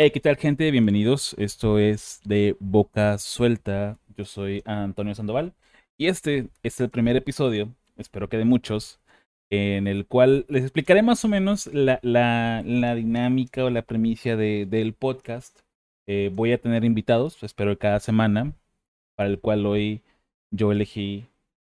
Hey, 0.00 0.12
¿qué 0.12 0.20
tal 0.20 0.36
gente? 0.36 0.70
Bienvenidos. 0.70 1.34
Esto 1.38 1.80
es 1.80 2.20
de 2.24 2.56
Boca 2.60 3.18
Suelta. 3.18 3.98
Yo 4.16 4.24
soy 4.24 4.62
Antonio 4.64 5.12
Sandoval 5.12 5.54
y 5.96 6.06
este 6.06 6.50
es 6.62 6.80
el 6.80 6.88
primer 6.88 7.16
episodio, 7.16 7.74
espero 7.96 8.28
que 8.28 8.36
de 8.36 8.44
muchos, 8.44 9.00
en 9.50 9.88
el 9.88 10.06
cual 10.06 10.46
les 10.48 10.62
explicaré 10.62 11.02
más 11.02 11.24
o 11.24 11.28
menos 11.28 11.66
la, 11.74 11.98
la, 12.02 12.62
la 12.64 12.94
dinámica 12.94 13.64
o 13.64 13.70
la 13.70 13.82
premisa 13.82 14.36
de, 14.36 14.66
del 14.66 14.92
podcast. 14.94 15.58
Eh, 16.06 16.30
voy 16.32 16.52
a 16.52 16.60
tener 16.60 16.84
invitados, 16.84 17.42
espero 17.42 17.76
cada 17.76 17.98
semana, 17.98 18.52
para 19.16 19.28
el 19.28 19.40
cual 19.40 19.66
hoy 19.66 20.02
yo 20.52 20.70
elegí 20.70 21.26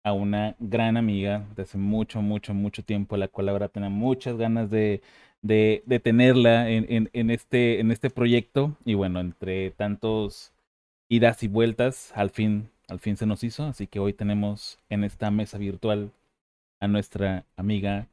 a 0.04 0.12
una 0.12 0.54
gran 0.60 0.96
amiga 0.96 1.44
de 1.56 1.62
hace 1.62 1.76
mucho, 1.76 2.22
mucho, 2.22 2.54
mucho 2.54 2.84
tiempo, 2.84 3.16
la 3.16 3.26
cual 3.26 3.48
ahora 3.48 3.68
tengo 3.68 3.90
muchas 3.90 4.36
ganas 4.36 4.70
de, 4.70 5.02
de, 5.42 5.82
de 5.86 6.00
tenerla 6.00 6.70
en, 6.70 6.86
en, 6.88 7.10
en, 7.12 7.30
este, 7.30 7.80
en 7.80 7.90
este 7.90 8.10
proyecto. 8.10 8.76
Y 8.84 8.94
bueno, 8.94 9.20
entre 9.20 9.70
tantos 9.72 10.52
idas 11.08 11.42
y 11.42 11.48
vueltas, 11.48 12.12
al 12.14 12.30
fin, 12.30 12.70
al 12.88 13.00
fin 13.00 13.16
se 13.16 13.26
nos 13.26 13.44
hizo. 13.44 13.64
Así 13.64 13.86
que 13.86 13.98
hoy 13.98 14.12
tenemos 14.14 14.78
en 14.88 15.04
esta 15.04 15.30
mesa 15.30 15.58
virtual 15.58 16.10
a 16.80 16.88
nuestra 16.88 17.44
amiga 17.56 18.08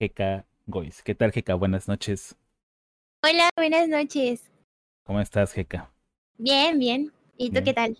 Jeka 0.00 0.44
Gois. 0.66 1.02
¿Qué 1.02 1.14
tal, 1.14 1.32
Jeka? 1.32 1.54
Buenas 1.54 1.88
noches. 1.88 2.36
Hola, 3.22 3.48
buenas 3.56 3.88
noches. 3.88 4.50
¿Cómo 5.04 5.20
estás, 5.20 5.52
Jeka? 5.52 5.90
Bien, 6.36 6.78
bien. 6.78 7.12
¿Y 7.36 7.48
tú 7.50 7.52
Bien. 7.52 7.64
qué 7.64 7.74
tal? 7.74 7.98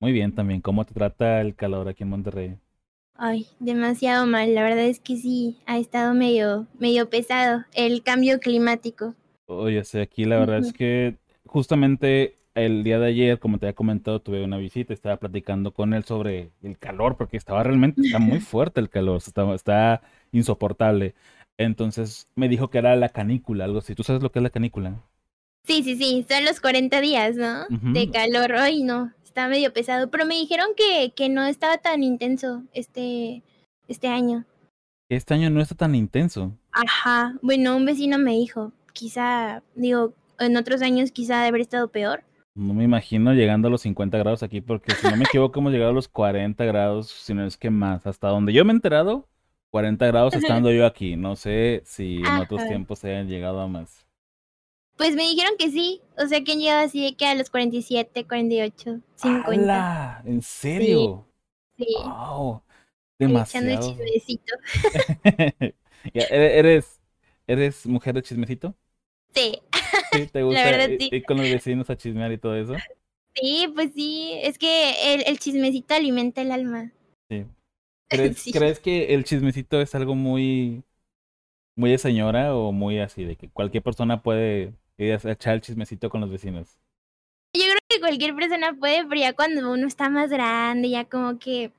Muy 0.00 0.12
bien 0.12 0.34
también. 0.34 0.60
¿Cómo 0.60 0.84
te 0.84 0.92
trata 0.92 1.40
el 1.40 1.54
calor 1.54 1.88
aquí 1.88 2.02
en 2.02 2.10
Monterrey? 2.10 2.58
Ay, 3.18 3.46
demasiado 3.60 4.26
mal. 4.26 4.54
La 4.54 4.62
verdad 4.62 4.84
es 4.84 5.00
que 5.00 5.16
sí, 5.16 5.58
ha 5.66 5.78
estado 5.78 6.14
medio, 6.14 6.66
medio 6.78 7.08
pesado 7.08 7.64
el 7.74 8.02
cambio 8.02 8.40
climático. 8.40 9.14
Oye, 9.46 9.84
sí, 9.84 9.98
aquí 9.98 10.24
la 10.24 10.38
verdad 10.38 10.58
es 10.58 10.72
que 10.72 11.16
justamente 11.46 12.36
el 12.54 12.82
día 12.84 12.98
de 12.98 13.06
ayer, 13.08 13.38
como 13.38 13.58
te 13.58 13.66
había 13.66 13.74
comentado, 13.74 14.20
tuve 14.20 14.42
una 14.42 14.56
visita, 14.56 14.92
estaba 14.92 15.18
platicando 15.18 15.72
con 15.72 15.92
él 15.94 16.04
sobre 16.04 16.50
el 16.62 16.78
calor, 16.78 17.16
porque 17.16 17.36
estaba 17.36 17.62
realmente, 17.62 18.02
está 18.02 18.18
muy 18.18 18.40
fuerte 18.40 18.80
el 18.80 18.88
calor, 18.90 19.18
está, 19.18 19.54
está 19.54 20.02
insoportable. 20.32 21.14
Entonces 21.58 22.28
me 22.34 22.48
dijo 22.48 22.70
que 22.70 22.78
era 22.78 22.96
la 22.96 23.10
canícula, 23.10 23.64
algo 23.64 23.78
así. 23.78 23.94
¿Tú 23.94 24.02
sabes 24.02 24.22
lo 24.22 24.32
que 24.32 24.40
es 24.40 24.42
la 24.42 24.50
canícula? 24.50 25.02
Sí, 25.66 25.82
sí, 25.82 25.96
sí, 25.96 26.24
son 26.28 26.44
los 26.44 26.60
40 26.60 27.00
días, 27.00 27.34
¿no? 27.34 27.66
De 27.68 28.08
calor. 28.10 28.52
Ay, 28.52 28.84
no, 28.84 29.12
está 29.24 29.48
medio 29.48 29.72
pesado. 29.72 30.08
Pero 30.10 30.24
me 30.24 30.36
dijeron 30.36 30.68
que, 30.76 31.12
que 31.14 31.28
no 31.28 31.44
estaba 31.44 31.78
tan 31.78 32.04
intenso 32.04 32.62
este, 32.72 33.42
este 33.88 34.06
año. 34.06 34.44
Este 35.08 35.34
año 35.34 35.50
no 35.50 35.60
está 35.60 35.74
tan 35.74 35.96
intenso. 35.96 36.56
Ajá. 36.70 37.34
Bueno, 37.42 37.76
un 37.76 37.84
vecino 37.84 38.16
me 38.16 38.32
dijo, 38.32 38.72
quizá, 38.92 39.62
digo, 39.74 40.14
en 40.38 40.56
otros 40.56 40.82
años 40.82 41.10
quizá 41.10 41.42
de 41.42 41.48
haber 41.48 41.62
estado 41.62 41.88
peor. 41.88 42.22
No 42.54 42.72
me 42.72 42.84
imagino 42.84 43.34
llegando 43.34 43.66
a 43.66 43.70
los 43.70 43.82
50 43.82 44.16
grados 44.18 44.42
aquí, 44.44 44.60
porque 44.60 44.92
si 44.94 45.08
no 45.08 45.16
me 45.16 45.24
equivoco, 45.24 45.58
hemos 45.58 45.72
llegado 45.72 45.90
a 45.90 45.94
los 45.94 46.08
40 46.08 46.64
grados, 46.64 47.08
si 47.08 47.34
no 47.34 47.44
es 47.44 47.56
que 47.56 47.70
más. 47.70 48.06
Hasta 48.06 48.28
donde 48.28 48.52
yo 48.52 48.64
me 48.64 48.72
he 48.72 48.76
enterado, 48.76 49.28
40 49.70 50.06
grados 50.06 50.34
estando 50.34 50.70
yo 50.70 50.86
aquí. 50.86 51.16
No 51.16 51.34
sé 51.34 51.82
si 51.84 52.18
en 52.18 52.36
otros 52.40 52.66
tiempos 52.68 53.00
se 53.00 53.10
hayan 53.10 53.28
llegado 53.28 53.60
a 53.60 53.66
más. 53.66 54.05
Pues 54.96 55.14
me 55.14 55.22
dijeron 55.24 55.56
que 55.58 55.70
sí. 55.70 56.00
O 56.18 56.26
sea 56.26 56.42
que 56.44 56.52
han 56.52 56.58
llegado 56.58 56.84
así 56.86 57.02
de 57.04 57.16
que 57.16 57.26
a 57.26 57.34
los 57.34 57.50
47, 57.50 58.26
48, 58.26 59.00
50. 59.16 59.86
¡Hala! 59.86 60.22
¿En 60.24 60.42
serio? 60.42 61.26
Sí, 61.78 61.86
¡Wow! 61.92 62.62
ahí 63.22 63.38
echando 63.38 63.74
Demasiado. 63.74 63.76
chismecito. 63.76 64.54
Ya, 66.14 66.22
¿ere- 66.28 66.58
¿Eres, 66.58 67.00
eres 67.46 67.86
mujer 67.86 68.14
de 68.14 68.22
chismecito? 68.22 68.76
Sí, 69.34 69.60
¿Sí? 70.10 70.26
¿Te 70.28 70.42
gusta 70.42 70.70
verdad, 70.70 70.90
i- 70.90 71.04
sí. 71.10 71.10
ir 71.10 71.24
con 71.24 71.36
los 71.36 71.48
vecinos 71.50 71.90
a 71.90 71.96
chismear 71.96 72.32
y 72.32 72.38
todo 72.38 72.56
eso? 72.56 72.84
sí, 73.34 73.70
pues 73.74 73.92
sí. 73.94 74.32
Es 74.42 74.58
que 74.58 75.14
el, 75.14 75.24
el 75.26 75.38
chismecito 75.38 75.94
alimenta 75.94 76.42
el 76.42 76.52
alma. 76.52 76.92
Sí. 77.28 77.46
¿Crees, 78.08 78.36
Sí. 78.36 78.52
crees 78.52 78.80
que 78.80 79.14
el 79.14 79.24
chismecito 79.24 79.80
es 79.80 79.94
algo 79.94 80.14
muy, 80.14 80.84
muy 81.76 81.90
de 81.92 81.98
señora 81.98 82.54
o 82.56 82.72
muy 82.72 83.00
así, 83.00 83.24
de 83.24 83.36
que 83.36 83.50
cualquier 83.50 83.82
persona 83.84 84.22
puede 84.22 84.74
a 84.98 85.32
echar 85.32 85.54
el 85.54 85.60
chismecito 85.60 86.08
con 86.10 86.20
los 86.20 86.30
vecinos? 86.30 86.78
Yo 87.54 87.62
creo 87.64 87.78
que 87.88 88.00
cualquier 88.00 88.34
persona 88.34 88.74
puede, 88.74 89.04
pero 89.06 89.20
ya 89.20 89.32
cuando 89.32 89.72
uno 89.72 89.86
está 89.86 90.08
más 90.10 90.30
grande, 90.30 90.90
ya 90.90 91.04
como 91.06 91.38
que 91.38 91.72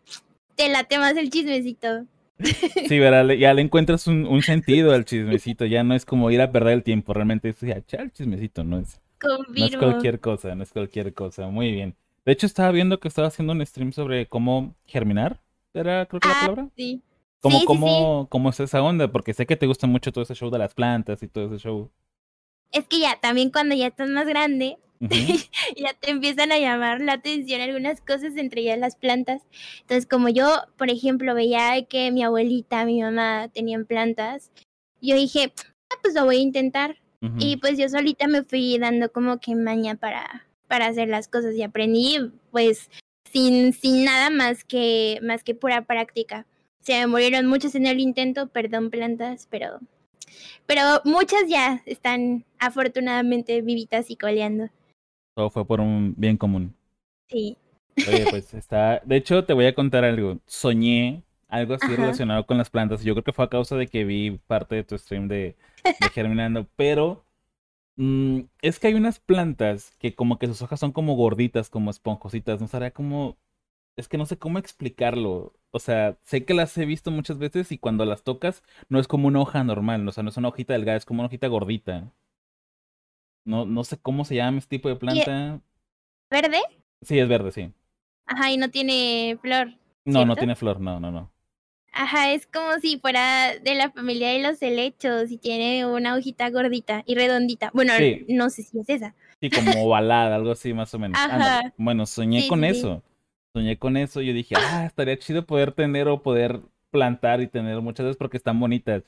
te 0.56 0.70
late 0.70 0.98
más 0.98 1.16
el 1.18 1.30
chismecito. 1.30 2.06
Sí, 2.84 3.00
¿verdad? 3.00 3.34
Ya 3.36 3.54
le 3.54 3.62
encuentras 3.64 4.08
un, 4.08 4.26
un 4.26 4.44
sentido 4.44 4.94
al 4.94 5.06
chismecito, 5.06 5.66
ya 5.66 5.84
no 5.84 5.94
es 5.94 6.06
como 6.06 6.32
ir 6.32 6.42
a 6.42 6.52
perder 6.52 6.74
el 6.74 6.84
tiempo, 6.84 7.14
realmente 7.14 7.50
es 7.50 7.60
ya, 7.60 7.76
echar 7.78 8.02
el 8.02 8.12
chismecito, 8.14 8.64
no 8.64 8.80
es, 8.80 9.02
no 9.56 9.66
es 9.66 9.76
cualquier 9.76 10.20
cosa, 10.20 10.56
no 10.56 10.64
es 10.64 10.72
cualquier 10.72 11.14
cosa, 11.14 11.48
muy 11.48 11.72
bien. 11.72 11.96
De 12.26 12.32
hecho, 12.34 12.46
estaba 12.46 12.72
viendo 12.72 13.00
que 13.00 13.08
estaba 13.08 13.28
haciendo 13.30 13.54
un 13.54 13.66
stream 13.66 13.92
sobre 13.92 14.28
cómo 14.28 14.76
germinar, 14.86 15.42
¿era 15.74 16.06
creo 16.08 16.22
que 16.22 16.30
la 16.30 16.34
Ah, 16.34 16.42
palabra? 16.42 16.70
sí. 16.76 17.02
¿Cómo, 17.42 17.60
Sí, 17.60 17.66
sí, 17.66 17.66
cómo, 17.68 18.28
cómo 18.32 18.50
es 18.50 18.60
esa 18.60 18.82
onda? 18.84 19.12
Porque 19.12 19.34
sé 19.34 19.46
que 19.46 19.56
te 19.58 19.68
gusta 19.68 19.88
mucho 19.88 20.12
todo 20.12 20.24
ese 20.24 20.36
show 20.36 20.50
de 20.52 20.60
las 20.60 20.74
plantas 20.74 21.24
y 21.24 21.28
todo 21.28 21.48
ese 21.48 21.58
show. 21.64 21.92
Es 22.72 22.88
que 22.88 23.00
ya 23.00 23.20
también 23.20 23.50
cuando 23.52 23.76
ya 23.76 23.88
estás 23.88 24.10
más 24.10 24.28
grande, 24.28 24.78
ya 25.00 25.94
te 26.00 26.10
empiezan 26.10 26.52
a 26.52 26.60
llamar 26.60 27.02
la 27.02 27.14
atención 27.14 27.62
algunas 27.62 28.02
cosas, 28.02 28.36
entre 28.36 28.62
ellas 28.62 28.80
las 28.80 28.96
plantas. 28.96 29.44
Entonces, 29.82 30.06
como 30.08 30.30
yo, 30.30 30.64
por 30.78 30.90
ejemplo, 30.90 31.36
veía 31.36 31.86
que 31.86 32.12
mi 32.12 32.24
abuelita, 32.24 32.86
mi 32.86 33.02
mamá 33.02 33.50
tenían 33.54 33.86
plantas, 33.86 34.52
yo 35.02 35.16
dije, 35.16 35.54
ah, 35.90 35.96
pues 36.02 36.14
lo 36.14 36.26
voy 36.26 36.38
a 36.38 36.42
intentar. 36.42 36.98
Y 37.40 37.58
pues 37.58 37.80
yo 37.80 37.90
solita 37.90 38.28
me 38.28 38.44
fui 38.44 38.78
dando 38.78 39.12
como 39.12 39.40
que 39.40 39.56
maña 39.56 39.96
para, 39.96 40.48
para 40.68 40.86
hacer 40.86 41.10
las 41.10 41.28
cosas 41.28 41.56
y 41.56 41.64
aprendí 41.64 42.32
pues 42.52 42.92
sin, 43.32 43.74
sin 43.74 44.06
nada 44.06 44.30
más 44.30 44.64
que, 44.64 45.20
más 45.24 45.44
que 45.44 45.56
pura 45.56 45.84
práctica. 45.86 46.46
Se 46.80 46.94
me 46.94 47.08
murieron 47.08 47.48
muchas 47.48 47.74
en 47.74 47.88
el 47.88 48.00
intento, 48.00 48.48
perdón 48.48 48.92
plantas, 48.92 49.48
pero, 49.50 49.80
pero 50.66 51.02
muchas 51.06 51.48
ya 51.48 51.82
están 51.86 52.46
afortunadamente 52.60 53.62
vivitas 53.62 54.10
y 54.10 54.16
coleando. 54.16 54.70
Todo 55.36 55.50
fue 55.50 55.66
por 55.66 55.80
un 55.80 56.16
bien 56.18 56.38
común. 56.38 56.76
Sí. 57.30 57.58
Oye, 58.08 58.26
pues 58.30 58.54
está. 58.54 59.02
De 59.06 59.16
hecho, 59.16 59.46
te 59.46 59.54
voy 59.54 59.66
a 59.66 59.76
contar 59.76 60.04
algo. 60.04 60.40
Soñé 60.46 61.24
algo 61.48 61.76
así 61.76 61.86
Ajá. 61.86 61.96
relacionado 61.96 62.46
con 62.46 62.58
las 62.58 62.70
plantas. 62.70 63.04
Yo 63.04 63.14
creo 63.14 63.24
que 63.24 63.34
fue 63.34 63.46
a 63.46 63.50
causa 63.50 63.76
de 63.76 63.88
que 63.88 64.04
vi 64.04 64.40
parte 64.48 64.76
de 64.76 64.84
tu 64.84 64.98
stream 64.98 65.28
de, 65.28 65.56
de 65.84 66.10
Germinando. 66.14 66.68
Pero 66.76 67.24
mm, 67.96 68.42
es 68.62 68.80
que 68.80 68.88
hay 68.88 68.94
unas 68.96 69.20
plantas 69.20 69.96
que 70.00 70.16
como 70.16 70.40
que 70.40 70.48
sus 70.48 70.62
hojas 70.62 70.80
son 70.80 70.92
como 70.92 71.16
gorditas, 71.16 71.70
como 71.70 71.92
esponjositas. 71.92 72.62
No 72.62 72.68
sabría 72.68 72.92
cómo. 72.92 73.38
Es 73.96 74.08
que 74.08 74.18
no 74.18 74.26
sé 74.26 74.38
cómo 74.38 74.60
explicarlo. 74.60 75.54
O 75.72 75.80
sea, 75.80 76.18
sé 76.24 76.46
que 76.46 76.54
las 76.54 76.78
he 76.78 76.86
visto 76.86 77.12
muchas 77.12 77.38
veces 77.38 77.72
y 77.72 77.78
cuando 77.78 78.06
las 78.06 78.24
tocas 78.24 78.64
no 78.90 79.00
es 79.00 79.08
como 79.08 79.28
una 79.28 79.42
hoja 79.42 79.64
normal. 79.64 80.08
O 80.08 80.12
sea, 80.12 80.24
no 80.24 80.30
es 80.30 80.38
una 80.38 80.48
hojita 80.48 80.74
delgada, 80.74 80.98
es 80.98 81.06
como 81.06 81.20
una 81.22 81.28
hojita 81.28 81.48
gordita. 81.48 82.12
No, 83.46 83.66
no 83.66 83.84
sé 83.84 83.98
cómo 83.98 84.26
se 84.26 84.36
llama 84.36 84.58
este 84.58 84.78
tipo 84.78 84.90
de 84.90 84.96
planta. 84.96 85.62
¿Verde? 86.30 86.60
Sí, 87.02 87.20
es 87.20 87.28
verde, 87.30 87.52
sí. 87.52 87.72
Ajá, 88.26 88.52
y 88.52 88.58
no 88.58 88.70
tiene 88.70 89.38
flor. 89.42 89.74
No, 90.04 90.26
no 90.26 90.36
tiene 90.36 90.56
flor, 90.56 90.80
no, 90.82 91.00
no, 91.00 91.12
no. 91.12 91.32
Ajá, 91.94 92.32
es 92.32 92.46
como 92.46 92.74
si 92.80 93.00
fuera 93.00 93.58
de 93.58 93.76
la 93.76 93.90
familia 93.92 94.30
de 94.30 94.40
los 94.40 94.62
helechos 94.62 95.32
y 95.32 95.38
tiene 95.38 95.86
una 95.86 96.16
hojita 96.16 96.50
gordita 96.50 97.04
y 97.06 97.16
redondita. 97.16 97.72
Bueno, 97.74 97.94
Sí. 97.98 98.26
no 98.30 98.50
sé 98.50 98.64
si 98.64 98.80
es 98.80 98.90
esa. 98.90 99.16
Sí, 99.42 99.50
como 99.50 99.72
ovalada, 99.86 100.36
algo 100.36 100.52
así 100.52 100.74
más 100.74 100.94
o 100.94 101.00
menos. 101.00 101.18
Ajá. 101.20 101.74
Bueno, 101.78 102.06
soñé 102.06 102.42
Sí, 102.42 102.48
con 102.50 102.62
sí. 102.62 102.68
eso. 102.68 103.02
Soñé 103.58 103.78
con 103.78 103.98
eso. 103.98 104.22
Yo 104.22 104.34
dije, 104.34 104.56
ah, 104.58 104.86
estaría 104.86 105.18
chido 105.20 105.46
poder 105.46 105.72
tener 105.72 106.08
o 106.08 106.22
poder 106.22 106.62
plantar 106.92 107.42
y 107.42 107.48
tener 107.48 107.82
muchas 107.82 108.06
veces 108.06 108.18
porque 108.18 108.38
están 108.38 108.60
bonitas. 108.60 109.04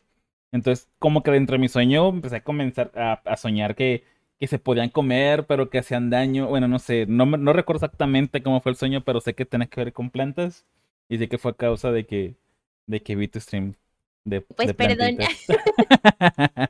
Entonces, 0.51 0.89
como 0.99 1.23
que 1.23 1.31
dentro 1.31 1.53
de 1.55 1.59
mi 1.59 1.69
sueño 1.69 2.09
empecé 2.09 2.37
a 2.37 2.43
comenzar 2.43 2.91
a, 2.95 3.13
a 3.25 3.37
soñar 3.37 3.75
que, 3.75 4.03
que 4.39 4.47
se 4.47 4.59
podían 4.59 4.89
comer, 4.89 5.45
pero 5.47 5.69
que 5.69 5.79
hacían 5.79 6.09
daño. 6.09 6.47
Bueno, 6.47 6.67
no 6.67 6.79
sé, 6.79 7.05
no, 7.07 7.25
no 7.25 7.53
recuerdo 7.53 7.85
exactamente 7.85 8.41
cómo 8.43 8.61
fue 8.61 8.71
el 8.71 8.77
sueño, 8.77 9.03
pero 9.03 9.21
sé 9.21 9.35
que 9.35 9.45
tenía 9.45 9.67
que 9.67 9.81
ver 9.83 9.93
con 9.93 10.09
plantas. 10.09 10.65
Y 11.09 11.17
sé 11.17 11.27
que 11.29 11.37
fue 11.37 11.51
a 11.51 11.55
causa 11.55 11.91
de 11.91 12.05
que, 12.05 12.35
de 12.87 13.01
que 13.03 13.15
vi 13.15 13.27
tu 13.27 13.39
stream 13.39 13.75
de, 14.25 14.41
Pues 14.55 14.67
de 14.67 14.73
perdón. 14.73 15.15
plantitas. 15.17 15.45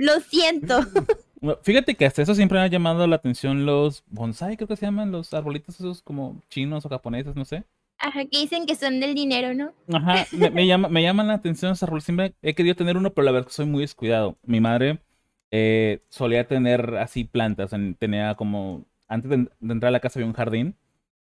Lo 0.00 0.20
siento. 0.20 0.80
Fíjate 1.62 1.94
que 1.96 2.06
hasta 2.06 2.22
eso 2.22 2.34
siempre 2.34 2.58
me 2.58 2.64
ha 2.64 2.68
llamado 2.68 3.06
la 3.06 3.16
atención 3.16 3.66
los 3.66 4.04
bonsai, 4.08 4.56
creo 4.56 4.68
que 4.68 4.76
se 4.76 4.86
llaman, 4.86 5.12
los 5.12 5.32
arbolitos 5.34 5.76
esos 5.76 6.02
como 6.02 6.40
chinos 6.48 6.84
o 6.86 6.88
japoneses, 6.88 7.34
no 7.36 7.44
sé. 7.44 7.64
Ajá, 7.98 8.24
que 8.26 8.38
dicen 8.38 8.66
que 8.66 8.74
son 8.76 9.00
del 9.00 9.14
dinero, 9.14 9.54
¿no? 9.54 9.72
Ajá, 9.92 10.26
me, 10.32 10.50
me 10.50 10.66
llama, 10.66 10.88
me 10.88 11.02
llaman 11.02 11.28
la 11.28 11.34
atención 11.34 11.72
esos 11.72 11.82
árboles. 11.84 12.04
Siempre 12.04 12.34
he 12.42 12.54
querido 12.54 12.74
tener 12.76 12.96
uno, 12.96 13.12
pero 13.12 13.24
la 13.24 13.32
verdad 13.32 13.46
que 13.48 13.52
soy 13.54 13.66
muy 13.66 13.82
descuidado. 13.82 14.38
Mi 14.44 14.60
madre 14.60 15.00
eh, 15.50 16.02
solía 16.08 16.46
tener 16.46 16.96
así 16.96 17.24
plantas, 17.24 17.72
en- 17.72 17.94
tenía 17.94 18.34
como, 18.34 18.86
antes 19.08 19.30
de, 19.30 19.36
de 19.38 19.72
entrar 19.72 19.88
a 19.88 19.92
la 19.92 20.00
casa 20.00 20.18
había 20.18 20.28
un 20.28 20.34
jardín 20.34 20.76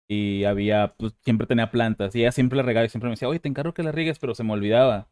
y 0.07 0.45
había, 0.45 0.95
pues 0.97 1.13
siempre 1.23 1.47
tenía 1.47 1.71
plantas 1.71 2.15
y 2.15 2.21
ella 2.21 2.31
siempre 2.33 2.57
le 2.57 2.63
regaba 2.63 2.85
y 2.85 2.89
siempre 2.89 3.09
me 3.09 3.13
decía, 3.15 3.29
oye, 3.29 3.39
te 3.39 3.49
encargo 3.49 3.73
que 3.73 3.83
las 3.83 3.95
riegues, 3.95 4.19
pero 4.19 4.35
se 4.35 4.43
me 4.43 4.53
olvidaba. 4.53 5.07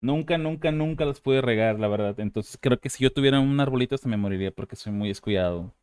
Nunca, 0.00 0.38
nunca, 0.38 0.70
nunca 0.70 1.04
los 1.04 1.20
pude 1.20 1.40
regar, 1.40 1.80
la 1.80 1.88
verdad. 1.88 2.18
Entonces 2.20 2.56
creo 2.60 2.78
que 2.78 2.88
si 2.90 3.02
yo 3.04 3.12
tuviera 3.12 3.40
un 3.40 3.58
arbolito 3.60 3.98
se 3.98 4.08
me 4.08 4.16
moriría 4.16 4.52
porque 4.52 4.76
soy 4.76 4.92
muy 4.92 5.08
descuidado 5.08 5.74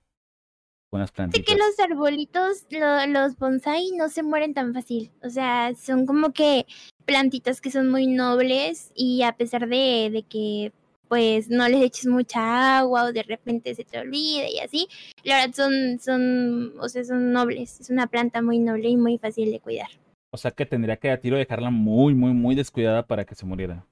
con 0.89 1.01
las 1.01 1.09
Sé 1.11 1.15
plantitas. 1.15 1.45
que 1.45 1.57
los 1.57 1.79
arbolitos, 1.79 2.65
lo- 2.69 3.05
los 3.07 3.35
bonsai 3.37 3.91
no 3.97 4.07
se 4.09 4.23
mueren 4.23 4.53
tan 4.53 4.73
fácil. 4.73 5.11
O 5.23 5.29
sea, 5.29 5.73
son 5.75 6.05
como 6.05 6.31
que 6.31 6.65
plantitas 7.05 7.59
que 7.59 7.71
son 7.71 7.89
muy 7.89 8.07
nobles 8.07 8.91
y 8.95 9.23
a 9.23 9.33
pesar 9.33 9.67
de, 9.67 10.09
de 10.11 10.23
que 10.23 10.71
pues 11.09 11.49
no 11.49 11.67
les 11.69 11.83
eches 11.83 12.07
mucha 12.07 12.79
agua 12.79 13.03
o 13.03 13.11
de 13.11 13.21
repente 13.23 13.75
se 13.75 13.83
te 13.83 13.99
olvide 13.99 14.49
y 14.51 14.59
así, 14.59 14.87
la 15.23 15.37
verdad 15.45 15.53
son, 15.55 15.99
son, 15.99 16.73
o 16.79 16.89
sea, 16.89 17.03
son 17.03 17.31
nobles. 17.31 17.79
Es 17.81 17.89
una 17.89 18.07
planta 18.07 18.41
muy 18.41 18.57
noble 18.59 18.89
y 18.89 18.97
muy 18.97 19.17
fácil 19.19 19.51
de 19.51 19.59
cuidar. 19.59 19.89
O 20.31 20.37
sea 20.37 20.51
que 20.51 20.65
tendría 20.65 20.97
que 20.97 21.11
a 21.11 21.19
tiro 21.19 21.37
dejarla 21.37 21.69
muy, 21.69 22.15
muy, 22.15 22.31
muy 22.33 22.55
descuidada 22.55 23.05
para 23.05 23.25
que 23.25 23.35
se 23.35 23.45
muriera. 23.45 23.85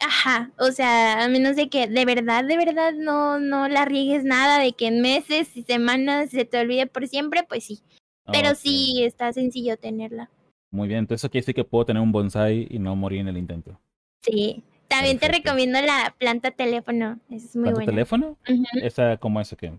Ajá, 0.00 0.52
o 0.58 0.70
sea, 0.70 1.24
a 1.24 1.28
menos 1.28 1.56
de 1.56 1.68
que 1.68 1.88
de 1.88 2.04
verdad, 2.04 2.44
de 2.44 2.56
verdad 2.56 2.92
no, 2.92 3.40
no 3.40 3.68
la 3.68 3.84
riegues 3.84 4.24
nada, 4.24 4.58
de 4.60 4.72
que 4.72 4.86
en 4.86 5.00
meses 5.00 5.56
y 5.56 5.62
semanas 5.62 6.30
se 6.30 6.44
te 6.44 6.60
olvide 6.60 6.86
por 6.86 7.06
siempre, 7.08 7.42
pues 7.42 7.64
sí. 7.64 7.80
Pero 8.30 8.54
sí 8.54 9.02
está 9.02 9.32
sencillo 9.32 9.76
tenerla. 9.78 10.30
Muy 10.70 10.86
bien, 10.86 11.00
entonces 11.00 11.28
quiere 11.30 11.42
decir 11.42 11.54
que 11.54 11.64
puedo 11.64 11.86
tener 11.86 12.02
un 12.02 12.12
bonsai 12.12 12.66
y 12.70 12.78
no 12.78 12.94
morir 12.94 13.20
en 13.20 13.28
el 13.28 13.38
intento. 13.38 13.80
Sí. 14.20 14.62
También 14.88 15.18
te 15.18 15.28
recomiendo 15.28 15.80
la 15.82 16.14
planta 16.18 16.50
teléfono. 16.50 17.18
Es 17.30 17.54
muy 17.54 17.64
¿Para 17.64 17.72
tu 17.72 17.76
buena. 17.76 17.92
teléfono? 17.92 18.36
Esa, 18.82 19.18
como 19.18 19.40
eso 19.40 19.56
que. 19.56 19.72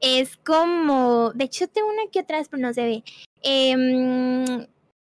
Es 0.00 0.36
como. 0.38 1.32
De 1.34 1.44
hecho, 1.44 1.68
tengo 1.68 1.88
una 1.88 2.04
aquí 2.08 2.18
atrás, 2.18 2.48
pero 2.50 2.62
no 2.62 2.72
se 2.72 2.82
ve. 2.84 3.04
Em, 3.42 4.66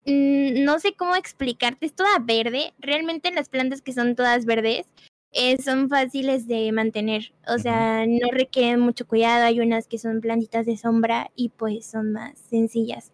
mm, 0.07 0.65
no 0.65 0.79
sé 0.79 0.95
cómo 0.95 1.17
explicarte. 1.17 1.87
Es 1.87 1.95
toda 1.95 2.19
verde. 2.21 2.73
Realmente 2.79 3.33
las 3.33 3.49
plantas 3.49 3.83
que 3.83 3.93
son 3.93 4.17
todas 4.17 4.45
verdes 4.45 4.87
eh, 5.33 5.61
son 5.63 5.89
fáciles 5.89 6.47
de 6.47 6.73
mantener. 6.73 7.33
O 7.49 7.59
sea, 7.59 8.07
no 8.07 8.29
requieren 8.31 8.81
mucho 8.81 9.07
cuidado. 9.07 9.45
Hay 9.45 9.61
unas 9.61 9.87
que 9.87 9.99
son 9.99 10.21
plantitas 10.21 10.67
de 10.67 10.77
sombra 10.77 11.31
y 11.37 11.51
pues 11.51 11.87
son 11.87 12.13
más 12.13 12.39
sencillas. 12.39 13.13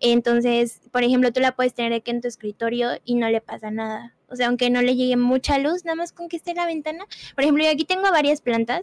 Entonces, 0.00 0.80
por 0.92 1.04
ejemplo, 1.04 1.32
tú 1.32 1.40
la 1.40 1.54
puedes 1.54 1.74
tener 1.74 1.92
aquí 1.92 2.10
en 2.10 2.22
tu 2.22 2.28
escritorio 2.28 2.92
y 3.04 3.16
no 3.16 3.28
le 3.28 3.40
pasa 3.42 3.70
nada. 3.70 4.16
O 4.28 4.36
sea, 4.36 4.48
aunque 4.48 4.70
no 4.70 4.80
le 4.80 4.96
llegue 4.96 5.16
mucha 5.16 5.58
luz, 5.58 5.84
nada 5.84 5.96
más 5.96 6.12
con 6.12 6.28
que 6.28 6.36
esté 6.36 6.52
en 6.52 6.56
la 6.56 6.66
ventana. 6.66 7.04
Por 7.34 7.44
ejemplo, 7.44 7.64
yo 7.64 7.70
aquí 7.70 7.84
tengo 7.84 8.10
varias 8.10 8.40
plantas 8.40 8.82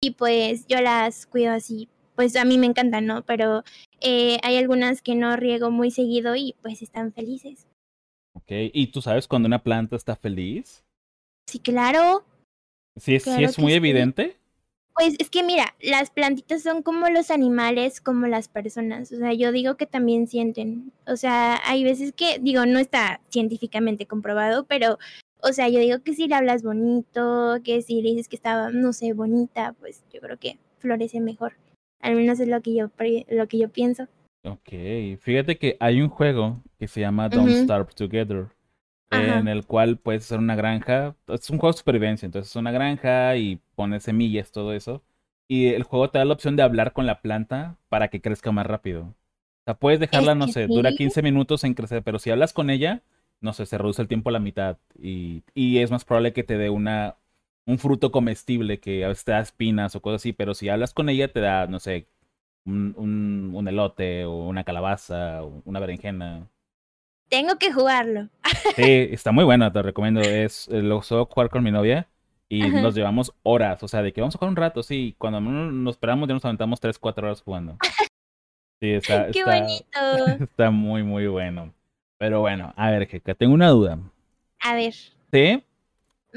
y 0.00 0.12
pues 0.12 0.66
yo 0.66 0.80
las 0.80 1.26
cuido 1.26 1.52
así. 1.52 1.88
Pues 2.18 2.34
a 2.34 2.44
mí 2.44 2.58
me 2.58 2.66
encantan, 2.66 3.06
¿no? 3.06 3.22
Pero 3.22 3.62
eh, 4.00 4.38
hay 4.42 4.56
algunas 4.56 5.02
que 5.02 5.14
no 5.14 5.36
riego 5.36 5.70
muy 5.70 5.92
seguido 5.92 6.34
y 6.34 6.56
pues 6.62 6.82
están 6.82 7.12
felices. 7.12 7.68
Ok, 8.32 8.50
¿y 8.72 8.88
tú 8.88 9.00
sabes 9.00 9.28
cuando 9.28 9.46
una 9.46 9.62
planta 9.62 9.94
está 9.94 10.16
feliz? 10.16 10.84
Sí, 11.46 11.60
claro. 11.60 12.24
Sí, 12.96 13.14
es, 13.14 13.22
sí 13.22 13.44
es 13.44 13.56
muy 13.60 13.70
sí. 13.70 13.76
evidente. 13.76 14.36
Pues 14.94 15.14
es 15.20 15.30
que 15.30 15.44
mira, 15.44 15.76
las 15.80 16.10
plantitas 16.10 16.60
son 16.60 16.82
como 16.82 17.08
los 17.08 17.30
animales, 17.30 18.00
como 18.00 18.26
las 18.26 18.48
personas. 18.48 19.12
O 19.12 19.16
sea, 19.18 19.32
yo 19.32 19.52
digo 19.52 19.76
que 19.76 19.86
también 19.86 20.26
sienten. 20.26 20.90
O 21.06 21.16
sea, 21.16 21.60
hay 21.70 21.84
veces 21.84 22.12
que, 22.12 22.40
digo, 22.40 22.66
no 22.66 22.80
está 22.80 23.20
científicamente 23.28 24.06
comprobado, 24.06 24.66
pero, 24.66 24.98
o 25.40 25.52
sea, 25.52 25.68
yo 25.68 25.78
digo 25.78 26.00
que 26.02 26.14
si 26.14 26.26
le 26.26 26.34
hablas 26.34 26.64
bonito, 26.64 27.58
que 27.62 27.80
si 27.80 28.02
le 28.02 28.10
dices 28.10 28.26
que 28.26 28.34
estaba, 28.34 28.70
no 28.70 28.92
sé, 28.92 29.12
bonita, 29.12 29.76
pues 29.78 30.02
yo 30.12 30.20
creo 30.20 30.36
que 30.36 30.58
florece 30.80 31.20
mejor. 31.20 31.52
Al 32.00 32.14
menos 32.14 32.40
es 32.40 32.48
lo 32.48 32.60
que 32.62 32.74
yo, 32.74 32.90
lo 33.28 33.46
que 33.48 33.58
yo 33.58 33.68
pienso. 33.68 34.06
Ok, 34.44 34.70
fíjate 35.20 35.58
que 35.58 35.76
hay 35.80 36.00
un 36.00 36.08
juego 36.08 36.62
que 36.78 36.88
se 36.88 37.00
llama 37.00 37.28
Don't 37.28 37.50
Ujú. 37.50 37.64
Starve 37.64 37.92
Together, 37.94 38.46
Ajá. 39.10 39.38
en 39.40 39.48
el 39.48 39.66
cual 39.66 39.98
puedes 39.98 40.24
hacer 40.24 40.38
una 40.38 40.54
granja. 40.56 41.16
Es 41.26 41.50
un 41.50 41.58
juego 41.58 41.72
de 41.72 41.78
supervivencia, 41.78 42.26
entonces 42.26 42.50
es 42.50 42.56
una 42.56 42.70
granja 42.70 43.36
y 43.36 43.60
pones 43.74 44.04
semillas, 44.04 44.52
todo 44.52 44.72
eso. 44.72 45.02
Y 45.48 45.68
el 45.68 45.82
juego 45.82 46.10
te 46.10 46.18
da 46.18 46.24
la 46.24 46.34
opción 46.34 46.56
de 46.56 46.62
hablar 46.62 46.92
con 46.92 47.06
la 47.06 47.20
planta 47.20 47.76
para 47.88 48.08
que 48.08 48.20
crezca 48.20 48.52
más 48.52 48.66
rápido. 48.66 49.02
O 49.02 49.14
sea, 49.64 49.74
puedes 49.74 50.00
dejarla, 50.00 50.34
no 50.34 50.48
sé, 50.48 50.68
dura 50.68 50.92
sí. 50.92 50.96
15 50.96 51.22
minutos 51.22 51.64
en 51.64 51.74
crecer, 51.74 52.02
pero 52.02 52.18
si 52.18 52.30
hablas 52.30 52.52
con 52.52 52.70
ella, 52.70 53.02
no 53.40 53.52
sé, 53.52 53.66
se 53.66 53.78
reduce 53.78 54.02
el 54.02 54.08
tiempo 54.08 54.30
a 54.30 54.32
la 54.32 54.40
mitad 54.40 54.78
y, 54.98 55.42
y 55.54 55.78
es 55.78 55.90
más 55.90 56.04
probable 56.04 56.32
que 56.32 56.44
te 56.44 56.56
dé 56.58 56.70
una, 56.70 57.16
un 57.68 57.78
fruto 57.78 58.10
comestible 58.10 58.80
que 58.80 59.04
a 59.04 59.08
veces 59.08 59.26
te 59.26 59.32
da 59.32 59.40
espinas 59.40 59.94
o 59.94 60.00
cosas 60.00 60.22
así, 60.22 60.32
pero 60.32 60.54
si 60.54 60.70
hablas 60.70 60.94
con 60.94 61.10
ella 61.10 61.30
te 61.30 61.40
da, 61.40 61.66
no 61.66 61.78
sé, 61.78 62.06
un, 62.64 62.94
un, 62.96 63.50
un 63.54 63.68
elote 63.68 64.24
o 64.24 64.48
una 64.48 64.64
calabaza 64.64 65.42
o 65.44 65.60
una 65.66 65.78
berenjena. 65.78 66.48
Tengo 67.28 67.56
que 67.58 67.70
jugarlo. 67.70 68.30
Sí, 68.74 69.08
está 69.10 69.32
muy 69.32 69.44
bueno, 69.44 69.70
te 69.70 69.82
recomiendo. 69.82 70.22
Es, 70.22 70.66
eh, 70.68 70.80
lo 70.80 71.02
suelo 71.02 71.26
jugar 71.26 71.50
con 71.50 71.62
mi 71.62 71.70
novia 71.70 72.08
y 72.48 72.62
Ajá. 72.62 72.80
nos 72.80 72.94
llevamos 72.94 73.34
horas, 73.42 73.82
o 73.82 73.88
sea, 73.88 74.02
de 74.02 74.14
que 74.14 74.22
vamos 74.22 74.34
a 74.34 74.38
jugar 74.38 74.50
un 74.50 74.56
rato, 74.56 74.82
sí, 74.82 75.14
cuando 75.18 75.38
nos 75.38 75.96
esperamos 75.96 76.26
ya 76.26 76.34
nos 76.34 76.44
aventamos 76.46 76.80
3, 76.80 76.98
4 76.98 77.26
horas 77.26 77.42
jugando. 77.42 77.76
Sí, 78.80 78.92
está, 78.92 79.26
¡Qué 79.30 79.40
está, 79.40 79.60
bonito! 79.60 80.26
está 80.44 80.70
muy, 80.70 81.02
muy 81.02 81.26
bueno. 81.26 81.74
Pero 82.16 82.40
bueno, 82.40 82.72
a 82.76 82.90
ver, 82.90 83.06
Jeca, 83.06 83.34
tengo 83.34 83.52
una 83.52 83.68
duda. 83.68 83.98
A 84.60 84.74
ver. 84.74 84.94
¿Sí? 85.30 85.62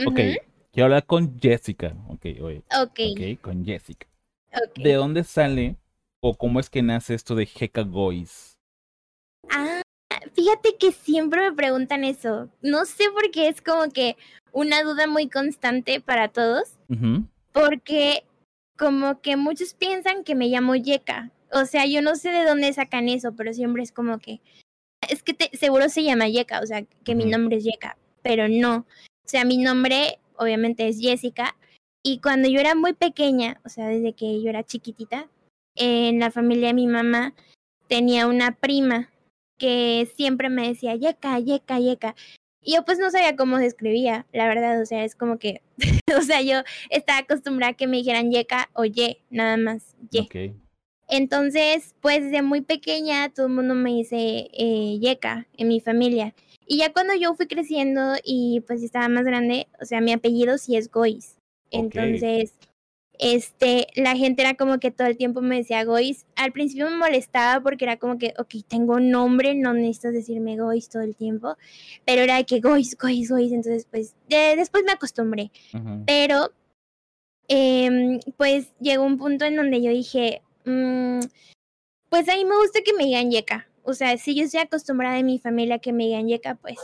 Ok, 0.06 0.20
ujú, 0.20 0.51
quiero 0.72 0.86
hablar 0.86 1.06
con 1.06 1.40
Jessica. 1.40 1.96
Ok, 2.08 2.26
oye, 2.42 2.64
Ok. 2.82 3.00
ok, 3.12 3.42
con 3.42 3.66
Jessica. 3.66 4.08
ok. 4.54 4.76
¿De 4.78 4.94
dónde 4.94 5.24
sale 5.24 5.76
o 6.22 6.36
cómo 6.36 6.60
es 6.60 6.70
que 6.70 6.82
nace 6.82 7.14
esto 7.14 7.36
de 7.36 7.46
Jeca 7.46 7.82
Gois? 7.84 8.58
Ah, 9.50 9.82
fíjate 10.34 10.78
que 10.80 10.92
siempre 10.92 11.42
me 11.50 11.56
preguntan 11.56 12.04
eso. 12.04 12.50
No 12.62 12.86
sé 12.86 13.06
por 13.14 13.32
qué 13.32 13.48
es 13.48 13.62
como 13.62 13.90
que 13.92 14.16
una 14.52 14.84
duda 14.84 15.08
muy 15.08 15.30
constante 15.30 16.00
para 16.02 16.28
todos, 16.30 16.78
porque 17.52 18.24
como 18.78 19.22
que 19.22 19.36
muchos 19.38 19.74
piensan 19.74 20.24
que 20.24 20.36
me 20.36 20.48
llamo 20.48 20.76
Yeka. 20.76 21.32
O 21.54 21.66
sea, 21.66 21.86
yo 21.86 22.02
no 22.02 22.16
sé 22.16 22.30
de 22.32 22.46
dónde 22.46 22.72
sacan 22.74 23.10
eso, 23.10 23.34
pero 23.36 23.54
siempre 23.54 23.84
es 23.84 23.92
como 23.92 24.20
que 24.20 24.40
es 25.10 25.24
que 25.24 25.34
te- 25.34 25.56
seguro 25.58 25.90
se 25.90 26.04
llama 26.04 26.28
Yeka, 26.30 26.62
o 26.62 26.66
sea, 26.66 26.84
que 27.04 27.16
mi 27.16 27.26
nombre 27.26 27.58
es 27.58 27.64
Yeka, 27.64 27.98
pero 28.22 28.48
no. 28.48 28.86
O 29.26 29.28
sea, 29.28 29.44
mi 29.46 29.58
nombre 29.58 30.20
obviamente 30.42 30.88
es 30.88 31.00
Jessica 31.00 31.56
y 32.04 32.20
cuando 32.20 32.50
yo 32.50 32.60
era 32.60 32.74
muy 32.74 32.94
pequeña, 32.94 33.62
o 33.64 33.70
sea, 33.70 33.88
desde 33.88 34.14
que 34.14 34.42
yo 34.42 34.50
era 34.50 34.64
chiquitita, 34.64 35.30
en 35.76 36.20
la 36.20 36.32
familia 36.32 36.70
de 36.70 36.74
mi 36.74 36.88
mamá 36.88 37.34
tenía 37.88 38.28
una 38.28 38.56
prima 38.56 39.10
que 39.58 40.10
siempre 40.16 40.50
me 40.50 40.68
decía 40.68 40.96
Yeka, 40.96 41.40
Yeka, 41.40 41.80
Yeka. 41.80 42.16
Y 42.64 42.76
yo 42.76 42.84
pues 42.84 42.98
no 42.98 43.10
sabía 43.12 43.36
cómo 43.36 43.58
se 43.58 43.68
escribía, 43.68 44.26
la 44.34 44.48
verdad, 44.48 44.82
o 44.82 44.86
sea, 44.86 45.04
es 45.04 45.16
como 45.16 45.38
que, 45.38 45.62
o 46.18 46.22
sea, 46.22 46.42
yo 46.42 46.64
estaba 46.90 47.20
acostumbrada 47.20 47.74
a 47.74 47.76
que 47.76 47.88
me 47.88 47.98
dijeran 47.98 48.32
Yeka 48.32 48.70
o 48.74 48.86
Ye, 48.86 49.24
nada 49.30 49.58
más, 49.58 49.96
Ye. 50.10 50.56
Entonces, 51.14 51.94
pues 52.00 52.24
desde 52.24 52.42
muy 52.42 52.62
pequeña 52.62 53.28
todo 53.30 53.48
el 53.48 53.52
mundo 53.54 53.76
me 53.76 53.92
dice 53.92 54.50
eh, 54.54 54.98
Yeka 55.00 55.46
en 55.58 55.68
mi 55.68 55.82
familia. 55.82 56.34
Y 56.66 56.78
ya 56.78 56.94
cuando 56.94 57.14
yo 57.16 57.36
fui 57.36 57.48
creciendo 57.48 58.14
y 58.24 58.62
pues 58.66 58.82
estaba 58.82 59.10
más 59.10 59.26
grande, 59.26 59.68
o 59.82 59.86
sea, 59.86 60.00
mi 60.00 60.14
apellido 60.14 60.58
sí 60.58 60.78
es 60.78 60.90
Gois. 60.90 61.36
Entonces, 61.70 62.54
este, 63.20 63.88
la 63.96 64.16
gente 64.16 64.42
era 64.42 64.54
como 64.54 64.80
que 64.80 64.90
todo 64.90 65.08
el 65.08 65.18
tiempo 65.18 65.42
me 65.42 65.58
decía 65.58 65.84
Gois. 65.84 66.26
Al 66.38 66.54
principio 66.54 66.90
me 66.90 66.96
molestaba 66.96 67.62
porque 67.62 67.84
era 67.84 67.98
como 67.98 68.18
que, 68.18 68.34
ok, 68.40 68.64
tengo 68.70 68.94
un 68.94 69.10
nombre, 69.12 69.54
no 69.54 69.74
necesitas 69.74 70.14
decirme 70.14 70.56
Gois 70.58 70.88
todo 70.88 71.02
el 71.02 71.18
tiempo. 71.18 71.58
Pero 72.06 72.22
era 72.22 72.42
que 72.44 72.62
Gois, 72.62 72.98
Gois, 72.98 73.30
Gois. 73.30 73.52
Entonces, 73.52 73.86
pues, 73.92 74.16
de- 74.30 74.56
después 74.56 74.86
me 74.86 74.94
acostumbré. 74.94 75.52
Pero, 76.08 76.52
em, 77.50 78.20
pues 78.38 78.72
llegó 78.80 79.04
un 79.04 79.18
punto 79.18 79.44
en 79.44 79.58
donde 79.58 79.82
yo 79.82 79.92
dije, 79.92 80.42
mm, 80.66 81.20
pues 82.10 82.30
a 82.30 82.36
mí 82.36 82.46
me 82.46 82.58
gusta 82.58 82.82
que 82.84 82.94
me 82.94 83.06
digan 83.06 83.32
Yeka. 83.32 83.68
O 83.84 83.94
sea, 83.94 84.18
si 84.18 84.36
yo 84.36 84.44
estoy 84.44 84.60
acostumbrada 84.62 85.18
en 85.20 85.26
mi 85.26 85.40
familia 85.40 85.76
a 85.76 85.80
que 85.80 85.94
me 85.94 86.06
digan 86.06 86.28
Yeka, 86.28 86.56
pues 86.56 86.78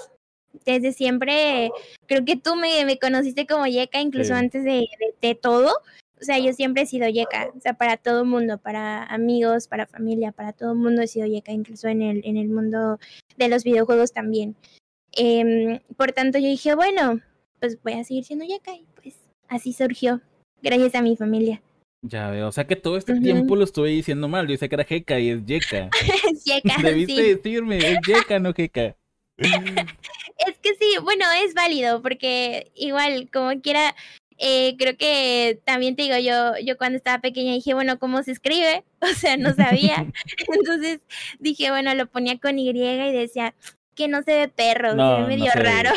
desde 0.66 0.92
siempre, 0.94 1.72
creo 2.08 2.26
que 2.26 2.36
tú 2.38 2.56
me, 2.56 2.84
me 2.86 2.98
conociste 2.98 3.46
como 3.46 3.68
Yeka, 3.68 4.00
incluso 4.02 4.34
Sí. 4.34 4.40
antes 4.40 4.64
de, 4.64 4.72
de, 5.00 5.16
de 5.22 5.36
todo. 5.36 5.72
O 6.20 6.24
sea, 6.24 6.40
yo 6.40 6.52
siempre 6.54 6.82
he 6.84 6.86
sido 6.88 7.08
Yeka, 7.08 7.52
o 7.56 7.62
sea, 7.62 7.74
para 7.74 7.96
todo 7.98 8.26
mundo, 8.26 8.58
para 8.58 9.04
amigos, 9.04 9.68
para 9.68 9.86
familia, 9.86 10.32
para 10.32 10.52
todo 10.52 10.74
mundo 10.74 11.04
he 11.04 11.08
sido 11.08 11.28
Yeka, 11.28 11.52
incluso 11.52 11.88
en 11.90 12.02
el, 12.02 12.22
en 12.26 12.38
el 12.38 12.48
mundo 12.50 12.98
de 13.38 13.48
los 13.50 13.64
videojuegos 13.64 14.14
también. 14.14 14.56
Em, 15.12 15.80
por 15.96 16.12
tanto, 16.14 16.40
yo 16.40 16.48
dije, 16.48 16.74
bueno, 16.74 17.22
pues 17.60 17.82
voy 17.84 17.94
a 17.94 18.04
seguir 18.04 18.24
siendo 18.24 18.46
Yeka 18.46 18.74
y 18.74 18.86
pues 19.00 19.16
así 19.48 19.74
surgió, 19.74 20.22
gracias 20.64 20.96
a 20.96 21.02
mi 21.04 21.16
familia. 21.16 21.62
Ya 22.08 22.30
veo, 22.30 22.48
o 22.48 22.52
sea 22.52 22.66
que 22.66 22.76
todo 22.76 22.98
este 22.98 23.20
tiempo 23.20 23.56
lo 23.56 23.64
estuve 23.64 23.90
diciendo 23.90 24.28
mal. 24.28 24.46
Yo 24.48 24.54
decía 24.54 24.68
que 24.68 24.76
era 24.76 24.84
Jeca 24.84 25.20
y 25.20 25.30
es 25.30 25.46
Yeka. 25.46 25.90
Es 26.32 26.44
Yeka, 26.44 26.76
Debiste 26.82 27.16
sí. 27.16 27.22
decirme, 27.22 27.78
es 27.78 27.98
Yeka, 28.06 28.40
no 28.40 28.54
Jeca. 28.54 28.96
Es 30.46 30.56
que 30.62 30.76
sí, 30.76 30.98
bueno, 31.02 31.26
es 31.44 31.56
válido 31.56 32.02
porque 32.04 32.72
igual, 32.76 33.28
como 33.34 33.60
quiera, 33.60 33.96
eh, 34.38 34.76
creo 34.78 34.96
que 34.96 35.60
también 35.66 35.96
te 35.96 36.04
digo, 36.04 36.16
yo, 36.20 36.54
yo 36.64 36.78
cuando 36.78 36.96
estaba 36.98 37.20
pequeña 37.22 37.54
dije, 37.54 37.74
bueno, 37.74 37.98
¿cómo 37.98 38.22
se 38.22 38.34
escribe? 38.34 38.84
O 39.02 39.08
sea, 39.08 39.36
no 39.36 39.54
sabía. 39.56 40.06
Entonces 40.54 41.00
dije, 41.40 41.72
bueno, 41.72 41.96
lo 41.96 42.06
ponía 42.06 42.38
con 42.38 42.60
Y 42.60 42.70
y 42.70 43.12
decía 43.12 43.56
que 43.96 44.08
no 44.08 44.22
se 44.22 44.36
ve 44.36 44.48
perro, 44.48 44.94
No, 44.94 45.28
medio 45.28 45.52
raro. 45.56 45.90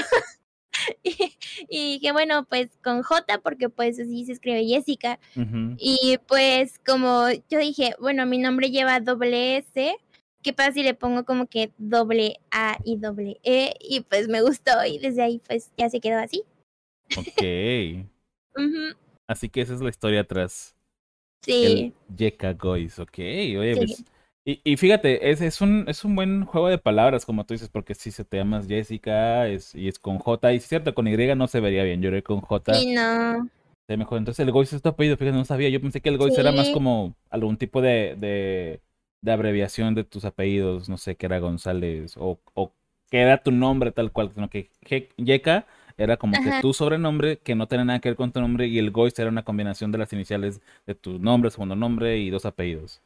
y, 1.03 1.95
dije, 1.95 2.13
bueno, 2.13 2.45
pues 2.45 2.71
con 2.83 3.03
J, 3.03 3.41
porque 3.43 3.69
pues 3.69 3.99
así 3.99 4.25
se 4.25 4.33
escribe 4.33 4.65
Jessica. 4.65 5.19
Y 5.79 6.19
pues 6.27 6.79
como 6.87 7.27
yo 7.49 7.59
dije, 7.59 7.95
bueno, 8.01 8.27
mi 8.27 8.39
nombre 8.39 8.71
lleva 8.71 9.01
doble 9.01 9.59
S, 9.59 9.97
¿qué 10.43 10.53
pasa 10.53 10.73
si 10.73 10.83
le 10.83 10.95
pongo 10.95 11.25
como 11.25 11.47
que 11.47 11.73
doble 11.79 12.41
A 12.51 12.79
y 12.85 12.97
doble 12.97 13.41
E? 13.43 13.75
Y 13.81 14.01
pues 14.01 14.29
me 14.29 14.43
gustó 14.43 14.85
y 14.87 14.99
desde 14.99 15.23
ahí 15.23 15.41
pues 15.47 15.71
ya 15.77 15.91
se 15.91 16.01
quedó 16.01 16.19
así. 16.19 16.45
Ok. 17.17 18.07
Así 19.27 19.49
que 19.49 19.61
esa 19.61 19.75
es 19.75 19.81
la 19.81 19.91
historia 19.91 20.23
atrás. 20.23 20.75
Sí. 21.43 21.95
Yeka 22.17 22.53
Gois, 22.55 22.99
ok. 22.99 23.19
Oye, 23.19 23.77
pues 23.77 24.05
y, 24.45 24.61
y, 24.65 24.77
fíjate, 24.77 25.31
es, 25.31 25.41
es, 25.43 25.61
un, 25.61 25.85
es 25.87 26.05
un 26.05 26.17
buen 26.17 26.45
juego 26.47 26.69
de 26.69 26.79
palabras, 26.79 27.27
como 27.27 27.45
tú 27.45 27.55
dices, 27.55 27.69
porque 27.69 27.95
si 27.95 28.11
se 28.11 28.25
te 28.25 28.39
llamas 28.39 28.67
Jessica 28.67 29.47
es, 29.49 29.75
y 29.75 29.87
es 29.87 29.99
con 29.99 30.19
J, 30.19 30.53
y 30.53 30.57
es 30.57 30.67
cierto, 30.67 30.95
con 30.95 31.07
Y 31.07 31.35
no 31.35 31.47
se 31.47 31.61
vería 31.61 31.85
bien, 31.85 32.01
yo 32.01 32.09
era 32.09 32.23
con 32.23 32.41
J. 32.41 32.75
Sí, 32.75 32.95
no. 32.95 33.49
Se 33.87 33.97
mejor. 33.97 34.19
Entonces 34.19 34.45
el 34.45 34.53
Gois 34.53 34.73
es 34.73 34.81
tu 34.81 34.89
apellido, 34.89 35.17
fíjate, 35.17 35.37
no 35.37 35.45
sabía. 35.45 35.69
Yo 35.69 35.81
pensé 35.81 36.01
que 36.01 36.09
el 36.09 36.17
Gois 36.17 36.39
era 36.39 36.53
más 36.53 36.71
como 36.71 37.15
algún 37.29 37.57
tipo 37.59 37.83
de, 37.83 38.17
de, 38.19 38.81
de, 39.21 39.33
abreviación 39.33 39.95
de 39.95 40.05
tus 40.05 40.25
apellidos, 40.25 40.89
no 40.89 40.97
sé, 40.97 41.17
que 41.17 41.27
era 41.27 41.39
González, 41.39 42.17
o, 42.17 42.39
o 42.55 42.73
que 43.11 43.21
era 43.21 43.43
tu 43.43 43.51
nombre 43.51 43.93
tal 43.93 44.11
cual, 44.11 44.33
sino 44.33 44.49
que 44.49 44.71
Yeka 45.17 45.67
era 45.99 46.17
como 46.17 46.33
que 46.43 46.63
tu 46.63 46.73
sobrenombre 46.73 47.37
que 47.39 47.55
no 47.55 47.69
tenía 47.69 47.85
nada 47.85 47.99
que 47.99 48.09
ver 48.09 48.17
con 48.17 48.33
tu 48.33 48.41
nombre 48.41 48.69
y 48.69 48.79
el 48.79 48.91
Gois 48.91 49.19
era 49.19 49.29
una 49.29 49.43
combinación 49.45 49.93
de 49.93 49.99
las 49.99 50.13
iniciales 50.15 50.63
de 50.87 50.95
tu 50.95 51.19
nombre, 51.19 51.51
segundo 51.51 51.77
nombre 51.77 52.19
y 52.19 52.31
dos 52.31 52.47
apellidos. 52.47 53.03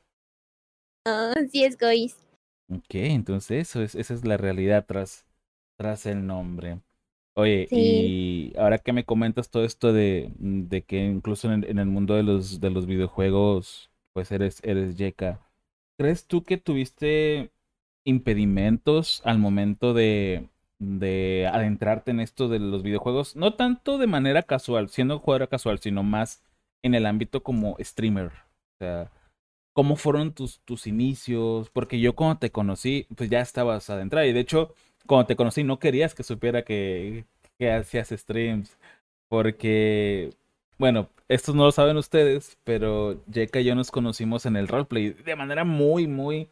Ah, 1.06 1.34
sí 1.52 1.64
es 1.64 1.76
Gois. 1.78 2.16
Ok, 2.70 2.94
entonces 2.94 3.68
eso 3.68 3.82
es, 3.82 3.94
esa 3.94 4.14
es 4.14 4.24
la 4.24 4.36
realidad 4.36 4.86
tras, 4.86 5.26
tras 5.76 6.06
el 6.06 6.26
nombre. 6.26 6.80
Oye, 7.36 7.68
y 7.70 8.54
ahora 8.56 8.78
que 8.78 8.92
me 8.92 9.04
comentas 9.04 9.50
todo 9.50 9.64
esto 9.64 9.92
de, 9.92 10.32
de 10.38 10.82
que 10.82 11.04
incluso 11.04 11.52
en, 11.52 11.64
en, 11.64 11.78
el 11.78 11.86
mundo 11.86 12.14
de 12.14 12.22
los, 12.22 12.60
de 12.60 12.70
los 12.70 12.86
videojuegos, 12.86 13.90
pues 14.12 14.30
eres, 14.32 14.60
eres 14.64 14.96
Yeka, 14.96 15.40
¿crees 15.98 16.26
tú 16.26 16.44
que 16.44 16.58
tuviste 16.58 17.50
impedimentos 18.04 19.20
al 19.24 19.38
momento 19.38 19.94
de, 19.94 20.48
de 20.78 21.50
adentrarte 21.52 22.12
en 22.12 22.20
esto 22.20 22.48
de 22.48 22.60
los 22.60 22.82
videojuegos? 22.84 23.36
No 23.36 23.54
tanto 23.54 23.98
de 23.98 24.06
manera 24.06 24.42
casual, 24.44 24.88
siendo 24.88 25.18
jugadora 25.18 25.48
casual, 25.48 25.80
sino 25.80 26.02
más 26.04 26.42
en 26.84 26.94
el 26.94 27.04
ámbito 27.06 27.42
como 27.42 27.76
streamer. 27.80 28.28
O 28.28 28.78
sea, 28.78 29.10
cómo 29.74 29.96
fueron 29.96 30.32
tus, 30.34 30.60
tus 30.60 30.86
inicios, 30.88 31.70
porque 31.70 32.00
yo 32.00 32.14
cuando 32.14 32.38
te 32.38 32.50
conocí, 32.52 33.06
pues 33.16 33.30
ya 33.30 33.40
estabas 33.42 33.90
adentrada 33.90 34.26
y 34.26 34.32
de 34.32 34.40
hecho, 34.40 34.74
cuando 35.06 35.26
te 35.26 35.36
conocí 35.36 35.64
no 35.64 35.78
querías 35.80 36.14
que 36.14 36.24
supiera 36.24 36.64
que, 36.64 37.26
que 37.58 37.72
hacías 37.72 38.10
streams, 38.10 38.78
porque, 39.28 40.30
bueno, 40.78 41.08
esto 41.28 41.54
no 41.54 41.64
lo 41.64 41.72
saben 41.72 41.96
ustedes, 41.96 42.58
pero 42.64 43.20
Jeka 43.32 43.60
y 43.60 43.64
yo 43.64 43.74
nos 43.74 43.90
conocimos 43.90 44.46
en 44.46 44.56
el 44.56 44.68
roleplay 44.68 45.10
de 45.10 45.36
manera 45.36 45.64
muy, 45.64 46.06
muy, 46.06 46.48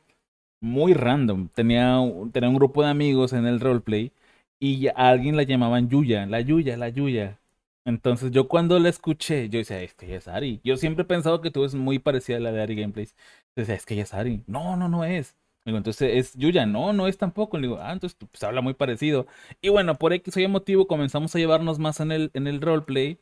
muy 0.60 0.94
random. 0.94 1.48
Tenía, 1.48 1.98
tenía 2.32 2.48
un 2.48 2.56
grupo 2.56 2.82
de 2.82 2.90
amigos 2.90 3.32
en 3.32 3.46
el 3.46 3.60
roleplay 3.60 4.12
y 4.60 4.88
a 4.88 4.92
alguien 4.94 5.36
la 5.36 5.44
llamaban 5.44 5.88
Yuya, 5.90 6.26
la 6.26 6.40
Yuya, 6.40 6.76
la 6.76 6.88
Yuya. 6.88 7.38
Entonces 7.84 8.30
yo 8.30 8.48
cuando 8.48 8.78
la 8.78 8.88
escuché, 8.88 9.48
yo 9.48 9.58
decía, 9.58 9.82
es 9.82 9.94
que 9.94 10.06
ella 10.06 10.16
es 10.18 10.28
Ari. 10.28 10.60
Yo 10.64 10.76
siempre 10.76 11.02
he 11.02 11.06
pensado 11.06 11.40
que 11.40 11.50
tú 11.50 11.64
es 11.64 11.74
muy 11.74 11.98
parecida 11.98 12.36
a 12.36 12.40
la 12.40 12.52
de 12.52 12.62
Ari 12.62 12.76
Gameplays. 12.76 13.14
Decía, 13.56 13.74
es 13.74 13.86
que 13.86 13.94
ella 13.94 14.04
es 14.04 14.14
Ari. 14.14 14.44
No, 14.46 14.76
no, 14.76 14.88
no 14.88 15.04
es. 15.04 15.36
Digo, 15.64 15.78
entonces 15.78 16.10
es 16.14 16.34
Yuya, 16.36 16.66
no, 16.66 16.92
no 16.92 17.06
es 17.08 17.18
tampoco. 17.18 17.56
Le 17.58 17.68
digo, 17.68 17.78
ah, 17.80 17.92
entonces 17.92 18.18
pues, 18.30 18.42
habla 18.44 18.60
muy 18.60 18.74
parecido. 18.74 19.26
Y 19.60 19.68
bueno, 19.68 19.96
por 19.96 20.12
X 20.12 20.36
o 20.36 20.48
motivo 20.48 20.86
comenzamos 20.86 21.34
a 21.34 21.38
llevarnos 21.38 21.78
más 21.78 22.00
en 22.00 22.12
el, 22.12 22.30
en 22.34 22.46
el 22.46 22.60
roleplay 22.60 23.18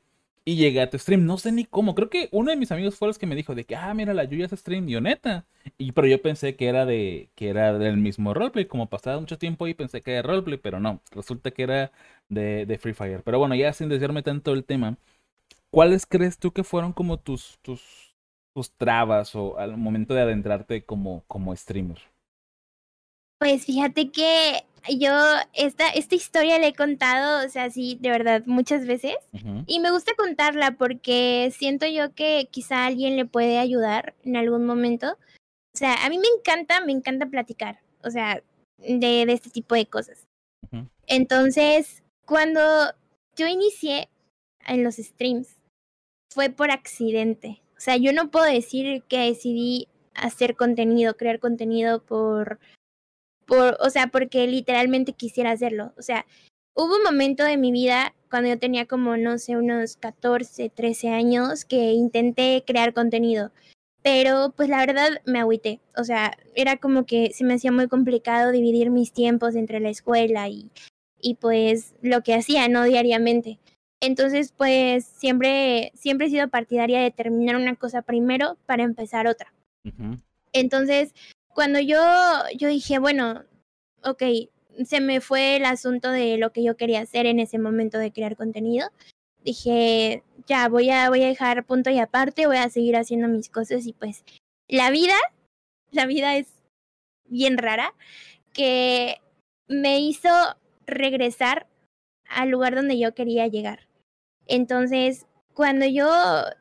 y 0.51 0.57
llegué 0.57 0.81
a 0.81 0.91
tu 0.91 0.99
stream. 0.99 1.27
No 1.27 1.39
sé 1.39 1.53
ni 1.53 1.65
cómo. 1.65 1.95
Creo 1.95 2.11
que 2.11 2.29
uno 2.33 2.51
de 2.51 2.57
mis 2.57 2.73
amigos 2.73 2.97
fue 2.97 3.07
los 3.09 3.19
que 3.19 3.27
me 3.27 3.37
dijo 3.37 3.55
de 3.55 3.65
que, 3.65 3.77
ah, 3.77 3.95
mira, 3.95 4.13
la 4.15 4.25
Yuya 4.25 4.47
es 4.47 4.53
stream, 4.53 4.89
y 4.89 5.01
neta. 5.01 5.47
Y 5.79 5.93
pero 5.93 6.09
yo 6.09 6.21
pensé 6.21 6.57
que 6.57 6.67
era 6.67 6.87
de, 6.87 7.29
que 7.37 7.49
era 7.51 7.79
del 7.79 7.97
mismo 7.99 8.35
roleplay. 8.35 8.65
Como 8.67 8.89
pasaba 8.89 9.21
mucho 9.21 9.39
tiempo 9.39 9.69
y 9.69 9.75
pensé 9.75 10.03
que 10.03 10.13
era 10.15 10.23
roleplay, 10.23 10.59
pero 10.59 10.81
no. 10.81 11.01
Resulta 11.13 11.53
que 11.53 11.63
era 11.63 11.93
de, 12.29 12.67
de 12.67 12.79
Free 12.79 12.95
Fire. 12.95 13.23
Pero 13.23 13.39
bueno, 13.39 13.55
ya 13.55 13.73
sin 13.73 13.89
desviarme 13.89 14.23
tanto 14.25 14.53
el 14.53 14.65
tema, 14.65 14.97
¿cuáles 15.71 16.07
crees 16.07 16.39
tú 16.39 16.53
que 16.53 16.65
fueron 16.65 16.93
como 16.93 17.19
tus, 17.19 17.59
tus, 17.63 18.15
tus 18.55 18.73
trabas 18.73 19.35
o 19.37 19.59
al 19.59 19.77
momento 19.77 20.15
de 20.15 20.23
adentrarte 20.23 20.85
como, 20.85 21.25
como 21.29 21.55
streamer? 21.57 21.99
Pues 23.39 23.65
fíjate 23.65 24.11
que 24.11 24.65
yo 24.89 25.11
esta, 25.53 25.89
esta 25.91 26.15
historia 26.15 26.59
la 26.59 26.69
he 26.69 26.75
contado, 26.75 27.47
o 27.47 27.49
sea, 27.49 27.71
sí, 27.71 27.99
de 28.01 28.11
verdad, 28.11 28.43
muchas 28.47 28.87
veces. 28.87 29.17
Y 29.67 29.81
me 29.81 29.91
gusta 29.91 30.13
contarla 30.17 30.73
porque 30.73 31.53
siento 31.57 31.87
yo 31.87 32.15
que 32.15 32.49
quizá 32.51 32.87
alguien 32.87 33.17
le 33.17 33.27
puede 33.27 33.59
ayudar 33.59 34.15
en 34.25 34.37
algún 34.37 34.65
momento. 34.65 35.19
O 35.75 35.79
sea, 35.79 36.05
a 36.05 36.09
mí 36.09 36.19
me 36.19 36.29
encanta, 36.39 36.85
me 36.85 36.93
encanta 36.93 37.27
platicar, 37.27 37.81
o 38.03 38.11
sea, 38.11 38.43
de, 38.79 39.27
de 39.27 39.33
este 39.33 39.51
tipo 39.51 39.75
de 39.75 39.87
cosas. 39.87 40.27
Entonces, 41.07 42.03
cuando 42.25 42.61
yo 43.37 43.47
inicié 43.47 44.09
en 44.67 44.85
los 44.85 44.97
streams, 44.97 45.57
fue 46.33 46.51
por 46.51 46.71
accidente. 46.71 47.63
O 47.77 47.81
sea, 47.81 47.97
yo 47.97 48.13
no 48.13 48.31
puedo 48.31 48.45
decir 48.45 49.03
que 49.09 49.19
decidí 49.19 49.89
hacer 50.15 50.55
contenido, 50.57 51.17
crear 51.17 51.41
contenido 51.41 52.05
por 52.05 52.61
o 53.51 53.91
sea, 53.91 54.09
porque 54.09 54.47
literalmente 54.47 55.13
quisiera 55.13 55.51
hacerlo. 55.51 55.93
O 55.99 56.03
sea, 56.03 56.27
hubo 56.75 56.97
un 56.97 57.03
momento 57.03 57.45
de 57.45 57.57
mi 57.57 57.73
vida 57.73 58.15
cuando 58.31 58.49
yo 58.49 58.59
tenía 58.59 58.87
como, 58.87 59.17
no 59.17 59.39
sé, 59.39 59.57
unos 59.57 59.97
14, 59.97 60.71
13 60.71 61.09
años 61.11 61.65
que 61.65 61.93
intenté 61.93 62.63
crear 62.67 62.95
contenido. 62.95 63.51
Pero 64.03 64.55
pues 64.57 64.69
la 64.69 64.79
verdad 64.79 65.21
me 65.27 65.41
agüité. 65.41 65.81
O 65.97 66.05
sea, 66.05 66.39
era 66.55 66.79
como 66.79 67.05
que 67.05 67.33
se 67.35 67.45
me 67.45 67.55
hacía 67.55 67.73
muy 67.73 67.89
complicado 67.89 68.51
dividir 68.51 68.91
mis 68.91 69.13
tiempos 69.13 69.57
entre 69.57 69.81
la 69.81 69.91
escuela 69.91 70.49
y, 70.49 70.71
y 71.21 71.35
pues 71.35 71.95
lo 72.01 72.23
que 72.23 72.35
hacía, 72.35 72.69
¿no? 72.69 72.85
Diariamente. 72.85 73.59
Entonces, 74.01 74.55
pues 74.57 75.05
siempre, 75.05 75.93
siempre 75.95 76.27
he 76.27 76.31
sido 76.31 76.49
partidaria 76.49 77.01
de 77.01 77.11
terminar 77.11 77.57
una 77.57 77.77
cosa 77.77 78.01
primero 78.01 78.57
para 78.65 78.83
empezar 78.83 79.27
otra. 79.27 79.53
Entonces, 80.55 81.13
cuando 81.55 81.81
yo, 81.81 82.01
yo 82.57 82.69
dije, 82.69 82.99
bueno, 82.99 83.45
ok, 84.05 84.23
se 84.85 85.01
me 85.01 85.21
fue 85.21 85.57
el 85.57 85.65
asunto 85.65 86.11
de 86.11 86.39
lo 86.39 86.53
que 86.53 86.63
yo 86.63 86.77
quería 86.77 87.01
hacer 87.01 87.27
en 87.27 87.41
ese 87.41 87.59
momento 87.59 87.99
de 87.99 88.13
crear 88.13 88.37
contenido. 88.37 88.89
Dije, 89.43 90.23
ya, 90.47 90.69
voy 90.69 90.91
a, 90.91 91.09
voy 91.09 91.23
a 91.23 91.29
dejar 91.29 91.65
punto 91.65 91.91
y 91.91 91.99
aparte, 91.99 92.47
voy 92.47 92.59
a 92.59 92.69
seguir 92.71 92.97
haciendo 92.97 93.29
mis 93.29 93.49
cosas 93.49 93.87
y 93.87 93.93
pues 93.93 94.25
la 94.69 94.91
vida, 94.91 95.15
la 95.91 96.07
vida 96.07 96.37
es 96.37 96.49
bien 97.27 97.59
rara, 97.59 97.95
que 98.53 99.21
me 99.69 100.01
hizo 100.01 100.29
regresar 100.87 101.67
al 102.29 102.51
lugar 102.51 102.75
donde 102.75 102.99
yo 102.99 103.15
quería 103.15 103.47
llegar. 103.47 103.89
Entonces, 104.47 105.27
cuando 105.55 105.87
yo 105.87 106.09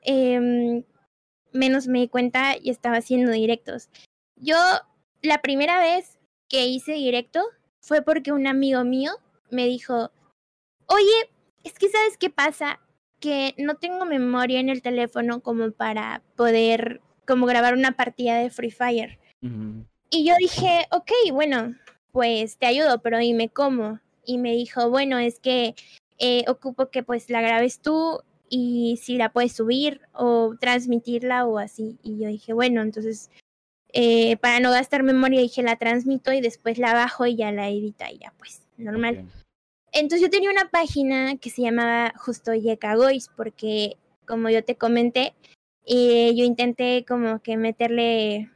eh, 0.03 0.83
menos 1.51 1.87
me 1.87 1.99
di 1.99 2.07
cuenta, 2.07 2.55
y 2.61 2.69
estaba 2.69 2.97
haciendo 2.97 3.31
directos. 3.31 3.89
Yo, 4.39 4.55
la 5.21 5.41
primera 5.41 5.79
vez 5.79 6.17
que 6.47 6.65
hice 6.67 6.93
directo 6.93 7.41
fue 7.81 8.01
porque 8.01 8.31
un 8.31 8.47
amigo 8.47 8.83
mío 8.83 9.11
me 9.49 9.65
dijo, 9.65 10.11
oye, 10.87 11.29
es 11.63 11.73
que 11.73 11.89
sabes 11.89 12.17
qué 12.17 12.29
pasa, 12.29 12.79
que 13.19 13.53
no 13.57 13.75
tengo 13.75 14.05
memoria 14.05 14.59
en 14.59 14.69
el 14.69 14.81
teléfono 14.81 15.41
como 15.41 15.71
para 15.71 16.23
poder 16.35 17.01
como 17.27 17.45
grabar 17.45 17.73
una 17.73 17.91
partida 17.91 18.37
de 18.37 18.49
Free 18.49 18.71
Fire. 18.71 19.19
Y 20.09 20.25
yo 20.25 20.33
dije, 20.39 20.87
ok, 20.91 21.11
bueno, 21.31 21.75
pues 22.11 22.57
te 22.57 22.65
ayudo, 22.65 23.01
pero 23.01 23.19
dime 23.19 23.49
cómo. 23.49 23.99
Y 24.25 24.37
me 24.37 24.53
dijo, 24.53 24.89
bueno, 24.89 25.19
es 25.19 25.39
que 25.39 25.75
eh, 26.17 26.43
ocupo 26.47 26.89
que 26.89 27.03
pues 27.03 27.29
la 27.29 27.41
grabes 27.41 27.81
tú 27.81 28.21
y 28.49 28.99
si 29.01 29.17
la 29.17 29.31
puedes 29.31 29.53
subir 29.53 30.01
o 30.13 30.55
transmitirla 30.59 31.45
o 31.45 31.59
así. 31.59 31.99
Y 32.01 32.19
yo 32.19 32.27
dije, 32.27 32.53
bueno, 32.53 32.81
entonces 32.81 33.29
eh, 33.93 34.37
para 34.37 34.59
no 34.59 34.71
gastar 34.71 35.03
memoria 35.03 35.41
dije 35.41 35.63
la 35.63 35.77
transmito 35.77 36.31
y 36.33 36.41
después 36.41 36.77
la 36.77 36.93
bajo 36.93 37.25
y 37.25 37.35
ya 37.35 37.51
la 37.51 37.69
edita 37.69 38.11
y 38.11 38.19
ya 38.19 38.33
pues 38.37 38.61
normal. 38.77 39.25
Entonces 39.91 40.21
yo 40.21 40.29
tenía 40.29 40.51
una 40.51 40.69
página 40.69 41.37
que 41.37 41.49
se 41.49 41.63
llamaba 41.63 42.13
justo 42.17 42.53
Yeka 42.53 42.95
Gois 42.95 43.29
porque 43.35 43.97
como 44.25 44.49
yo 44.49 44.63
te 44.63 44.75
comenté, 44.75 45.33
eh, 45.85 46.35
yo 46.35 46.45
intenté 46.45 47.03
como 47.07 47.41
que 47.41 47.57
meterle 47.57 48.51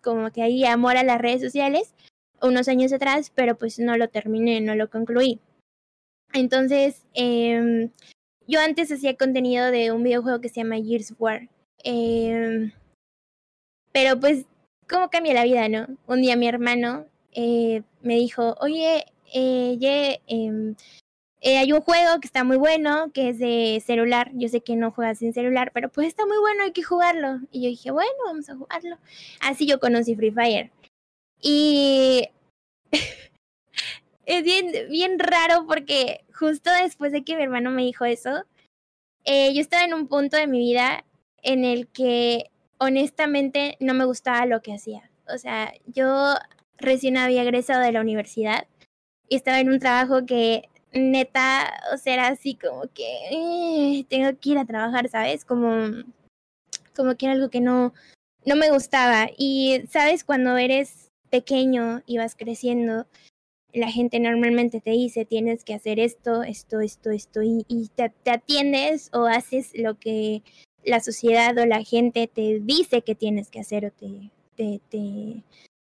como 0.00 0.30
que 0.30 0.42
ahí 0.42 0.64
amor 0.64 0.96
a 0.96 1.02
las 1.02 1.20
redes 1.20 1.42
sociales 1.42 1.94
unos 2.42 2.68
años 2.68 2.92
atrás, 2.92 3.30
pero 3.34 3.56
pues 3.56 3.78
no 3.78 3.96
lo 3.96 4.08
terminé, 4.08 4.60
no 4.60 4.74
lo 4.74 4.88
concluí. 4.88 5.40
Entonces, 6.32 7.04
eh, 7.14 7.90
yo 8.46 8.60
antes 8.60 8.90
hacía 8.90 9.16
contenido 9.16 9.70
de 9.70 9.92
un 9.92 10.02
videojuego 10.02 10.40
que 10.40 10.48
se 10.48 10.56
llama 10.56 10.76
Gears 10.76 11.12
of 11.12 11.20
War. 11.20 11.48
Eh, 11.84 12.72
pero 13.92 14.18
pues, 14.20 14.46
¿cómo 14.90 15.08
cambia 15.08 15.34
la 15.34 15.44
vida, 15.44 15.68
no? 15.68 15.86
Un 16.06 16.20
día 16.20 16.36
mi 16.36 16.48
hermano 16.48 17.06
eh, 17.32 17.82
me 18.02 18.16
dijo, 18.16 18.56
oye, 18.60 19.06
eh, 19.32 20.18
em, 20.26 20.74
eh, 21.40 21.58
hay 21.58 21.72
un 21.72 21.80
juego 21.80 22.20
que 22.20 22.26
está 22.26 22.44
muy 22.44 22.56
bueno, 22.56 23.12
que 23.12 23.30
es 23.30 23.38
de 23.38 23.82
celular. 23.86 24.30
Yo 24.34 24.48
sé 24.48 24.62
que 24.62 24.76
no 24.76 24.90
juegas 24.90 25.18
sin 25.18 25.32
celular, 25.32 25.70
pero 25.72 25.90
pues 25.90 26.08
está 26.08 26.26
muy 26.26 26.38
bueno, 26.38 26.64
hay 26.64 26.72
que 26.72 26.82
jugarlo. 26.82 27.38
Y 27.52 27.62
yo 27.62 27.68
dije, 27.68 27.90
bueno, 27.92 28.10
vamos 28.26 28.50
a 28.50 28.56
jugarlo. 28.56 28.98
Así 29.40 29.66
yo 29.66 29.80
conocí 29.80 30.16
Free 30.16 30.32
Fire. 30.32 30.72
Y 31.40 32.28
es 34.26 34.42
bien, 34.44 34.72
bien 34.90 35.18
raro 35.18 35.66
porque 35.66 36.24
justo 36.34 36.70
después 36.82 37.12
de 37.12 37.24
que 37.24 37.36
mi 37.36 37.44
hermano 37.44 37.70
me 37.70 37.82
dijo 37.82 38.04
eso, 38.04 38.44
yo 39.24 39.60
estaba 39.60 39.84
en 39.84 39.94
un 39.94 40.08
punto 40.08 40.36
de 40.36 40.46
mi 40.46 40.58
vida 40.58 41.04
en 41.42 41.64
el 41.64 41.86
que 41.88 42.50
honestamente 42.80 43.76
no 43.78 43.94
me 43.94 44.04
gustaba 44.04 44.46
lo 44.46 44.62
que 44.62 44.74
hacía. 44.74 45.10
O 45.32 45.38
sea, 45.38 45.72
yo 45.86 46.34
recién 46.78 47.16
había 47.16 47.42
egresado 47.42 47.82
de 47.82 47.92
la 47.92 48.00
universidad 48.00 48.66
y 49.28 49.36
estaba 49.36 49.60
en 49.60 49.70
un 49.70 49.78
trabajo 49.78 50.26
que 50.26 50.68
neta, 50.92 51.72
o 51.94 51.98
sea, 51.98 52.14
era 52.14 52.28
así 52.28 52.56
como 52.56 52.82
que 52.92 53.04
eh, 53.30 54.04
tengo 54.08 54.36
que 54.40 54.50
ir 54.50 54.58
a 54.58 54.64
trabajar, 54.64 55.08
¿sabes? 55.08 55.44
Como, 55.44 56.04
como 56.96 57.14
que 57.16 57.26
era 57.26 57.34
algo 57.34 57.50
que 57.50 57.60
no, 57.60 57.92
no 58.44 58.56
me 58.56 58.70
gustaba. 58.70 59.28
Y, 59.36 59.82
¿sabes? 59.88 60.24
Cuando 60.24 60.56
eres 60.56 61.10
pequeño 61.30 62.02
y 62.06 62.18
vas 62.18 62.34
creciendo, 62.34 63.06
la 63.72 63.90
gente 63.90 64.18
normalmente 64.18 64.80
te 64.80 64.90
dice 64.90 65.24
tienes 65.24 65.64
que 65.64 65.74
hacer 65.74 66.00
esto, 66.00 66.42
esto, 66.42 66.80
esto, 66.80 67.10
esto, 67.10 67.40
y, 67.42 67.90
te, 67.94 68.12
atiendes 68.30 69.10
o 69.12 69.26
haces 69.26 69.72
lo 69.74 69.98
que 69.98 70.42
la 70.84 71.00
sociedad 71.00 71.56
o 71.58 71.66
la 71.66 71.82
gente 71.84 72.26
te 72.26 72.60
dice 72.60 73.02
que 73.02 73.14
tienes 73.14 73.50
que 73.50 73.60
hacer 73.60 73.86
o 73.86 73.90
te, 73.90 74.30
te, 74.56 74.80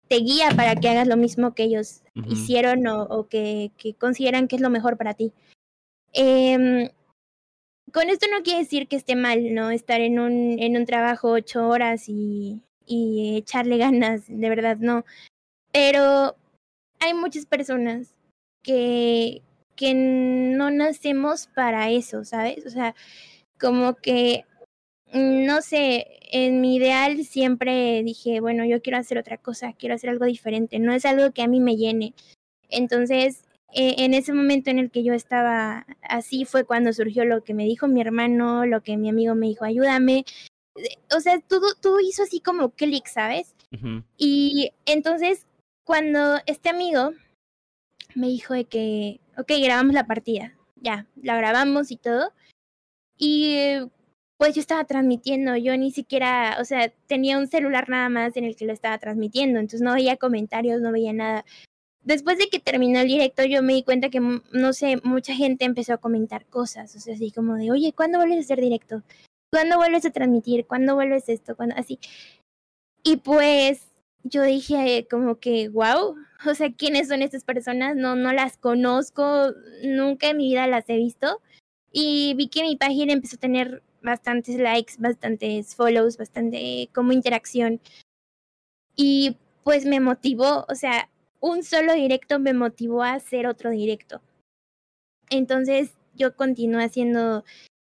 te, 0.08 0.16
guía 0.18 0.50
para 0.56 0.76
que 0.76 0.90
hagas 0.90 1.08
lo 1.08 1.18
mismo 1.18 1.54
que 1.54 1.64
ellos 1.64 2.02
hicieron 2.28 2.88
o, 2.88 3.28
que, 3.28 3.72
que, 3.78 3.94
consideran 3.94 4.48
que 4.48 4.56
es 4.56 4.62
lo 4.62 4.70
mejor 4.70 4.98
para 4.98 5.14
ti. 5.14 5.32
Em, 6.14 6.90
con 7.94 8.10
esto 8.10 8.28
no 8.32 8.44
quiere 8.44 8.60
decir 8.60 8.88
que 8.88 8.96
esté 8.96 9.16
mal, 9.16 9.54
¿no? 9.54 9.72
Estar 9.72 10.02
en 10.02 10.20
un, 10.20 10.60
en 10.60 10.78
un 10.78 10.86
trabajo 10.86 11.30
ocho 11.32 11.68
horas 11.68 12.08
y, 12.08 12.62
y 12.86 13.38
echarle 13.38 13.78
ganas, 13.78 14.24
de 14.28 14.50
verdad, 14.50 14.78
no. 14.78 15.06
Pero 15.72 16.36
hay 17.00 17.14
muchas 17.14 17.46
personas 17.46 18.16
que, 18.64 19.42
que 19.76 19.94
no 19.94 20.72
nacemos 20.72 21.48
para 21.48 21.90
eso, 21.90 22.26
¿sabes? 22.26 22.66
O 22.66 22.70
sea, 22.70 22.96
como 23.60 23.96
que, 23.96 24.46
no 25.14 25.62
sé, 25.62 26.20
en 26.32 26.62
mi 26.62 26.76
ideal 26.76 27.24
siempre 27.24 28.04
dije, 28.04 28.40
bueno, 28.40 28.66
yo 28.66 28.82
quiero 28.82 28.98
hacer 28.98 29.18
otra 29.18 29.38
cosa, 29.38 29.74
quiero 29.74 29.96
hacer 29.96 30.10
algo 30.10 30.26
diferente, 30.26 30.80
no 30.80 30.94
es 30.94 31.06
algo 31.06 31.32
que 31.32 31.42
a 31.42 31.48
mí 31.48 31.60
me 31.60 31.76
llene. 31.76 32.14
Entonces, 32.70 33.44
e, 33.74 34.04
en 34.06 34.14
ese 34.14 34.34
momento 34.34 34.70
en 34.70 34.80
el 34.80 34.92
que 34.92 35.04
yo 35.04 35.14
estaba 35.14 35.86
así 36.02 36.46
fue 36.46 36.66
cuando 36.66 36.94
surgió 36.94 37.26
lo 37.26 37.44
que 37.44 37.54
me 37.54 37.66
dijo 37.66 37.88
mi 37.88 38.02
hermano, 38.02 38.66
lo 38.66 38.82
que 38.82 38.98
mi 38.98 39.10
amigo 39.10 39.36
me 39.36 39.48
dijo, 39.48 39.66
ayúdame. 39.66 40.26
O 41.16 41.20
sea, 41.20 41.40
todo, 41.40 41.74
todo 41.82 42.00
hizo 42.00 42.24
así 42.24 42.40
como 42.40 42.70
clic, 42.70 43.08
¿sabes? 43.08 43.56
Y 44.18 44.72
entonces 44.86 45.46
cuando 45.84 46.38
este 46.46 46.70
amigo 46.70 47.14
me 48.16 48.28
dijo 48.28 48.54
de 48.54 48.66
que, 48.66 49.20
ok, 49.38 49.52
grabamos 49.62 49.94
la 49.94 50.08
partida, 50.08 50.56
ya, 50.76 51.08
la 51.22 51.38
grabamos 51.38 51.92
y 51.92 51.98
todo. 51.98 52.34
Y 53.18 53.80
pues 54.40 54.56
yo 54.56 54.62
estaba 54.62 54.86
transmitiendo, 54.86 55.58
yo 55.58 55.76
ni 55.78 55.92
siquiera, 55.92 56.58
o 56.62 56.66
sea, 56.66 56.94
tenía 57.08 57.38
un 57.38 57.48
celular 57.48 57.90
nada 57.90 58.08
más 58.08 58.38
en 58.38 58.46
el 58.46 58.56
que 58.56 58.66
lo 58.66 58.72
estaba 58.72 58.98
transmitiendo, 58.98 59.60
entonces 59.60 59.82
no 59.82 59.94
veía 59.94 60.16
comentarios, 60.16 60.80
no 60.80 60.94
veía 60.94 61.12
nada. 61.12 61.44
Después 62.04 62.38
de 62.38 62.48
que 62.48 62.60
terminó 62.60 63.02
el 63.02 63.08
directo, 63.10 63.44
yo 63.44 63.62
me 63.62 63.74
di 63.74 63.84
cuenta 63.84 64.10
que, 64.10 64.22
no 64.22 64.74
sé, 64.74 65.02
mucha 65.04 65.36
gente 65.36 65.66
empezó 65.66 65.94
a 65.94 65.98
comentar 65.98 66.46
cosas, 66.46 66.96
o 66.96 67.02
sea, 67.02 67.16
así 67.16 67.32
como 67.32 67.56
de, 67.56 67.70
oye, 67.70 67.92
¿cuándo 67.92 68.18
vuelves 68.18 68.38
a 68.38 68.42
hacer 68.42 68.62
directo? 68.62 69.04
¿Cuándo 69.52 69.76
vuelves 69.76 70.06
a 70.06 70.12
transmitir? 70.12 70.66
¿Cuándo 70.66 70.96
vuelves 70.96 71.28
esto? 71.28 71.58
¿Cuándo? 71.58 71.76
Así. 71.78 72.00
Y 73.04 73.18
pues 73.18 73.92
yo 74.24 74.44
dije 74.44 75.06
como 75.12 75.40
que, 75.40 75.68
wow, 75.68 76.16
o 76.46 76.56
sea, 76.56 76.72
¿quiénes 76.72 77.10
son 77.10 77.22
estas 77.24 77.44
personas? 77.44 77.98
No, 77.98 78.16
no 78.16 78.32
las 78.32 78.56
conozco, 78.56 79.52
nunca 79.84 80.30
en 80.30 80.38
mi 80.38 80.48
vida 80.48 80.66
las 80.68 80.90
he 80.90 80.96
visto. 80.96 81.42
Y 81.92 82.36
vi 82.36 82.48
que 82.48 82.62
mi 82.62 82.78
página 82.78 83.12
empezó 83.12 83.36
a 83.36 83.40
tener 83.40 83.84
bastantes 84.02 84.58
likes, 84.58 84.94
bastantes 84.98 85.76
follows, 85.76 86.18
bastante 86.18 86.90
como 86.94 87.12
interacción. 87.12 87.80
Y 88.96 89.38
pues 89.64 89.86
me 89.86 90.00
motivó, 90.00 90.66
o 90.68 90.76
sea, 90.76 91.10
un 91.40 91.64
solo 91.64 91.94
directo 91.94 92.40
me 92.40 92.54
motivó 92.54 93.04
a 93.04 93.14
hacer 93.14 93.48
otro 93.48 93.70
directo. 93.70 94.22
Entonces 95.30 95.92
yo 96.16 96.36
continué 96.36 96.84
haciendo 96.84 97.44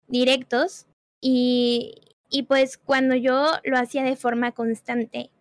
directos 0.08 0.86
y, 1.22 1.95
y 2.30 2.43
pues 2.43 2.78
cuando 2.78 3.15
yo 3.15 3.48
lo 3.63 3.78
hacía 3.78 4.04
de 4.04 4.15
forma 4.15 4.52
constante 4.52 5.32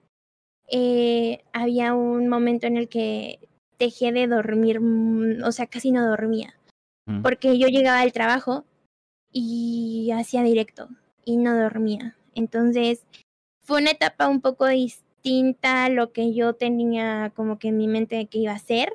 eh, 0.70 1.42
había 1.52 1.94
un 1.94 2.28
momento 2.28 2.66
en 2.66 2.76
el 2.76 2.88
que 2.88 3.40
dejé 3.78 4.12
de 4.12 4.26
dormir, 4.26 4.80
o 5.42 5.52
sea, 5.52 5.66
casi 5.66 5.92
no 5.92 6.06
dormía, 6.06 6.54
porque 7.22 7.58
yo 7.58 7.68
llegaba 7.68 8.00
al 8.00 8.12
trabajo 8.12 8.64
y 9.32 10.10
hacía 10.12 10.42
directo 10.42 10.88
y 11.24 11.36
no 11.36 11.56
dormía. 11.56 12.16
Entonces, 12.34 13.04
fue 13.60 13.80
una 13.80 13.90
etapa 13.90 14.28
un 14.28 14.40
poco 14.40 14.66
distinta 14.66 15.84
a 15.84 15.90
lo 15.90 16.12
que 16.12 16.32
yo 16.32 16.54
tenía 16.54 17.32
como 17.36 17.58
que 17.58 17.68
en 17.68 17.76
mi 17.76 17.88
mente 17.88 18.26
que 18.26 18.38
iba 18.38 18.52
a 18.52 18.56
hacer. 18.56 18.92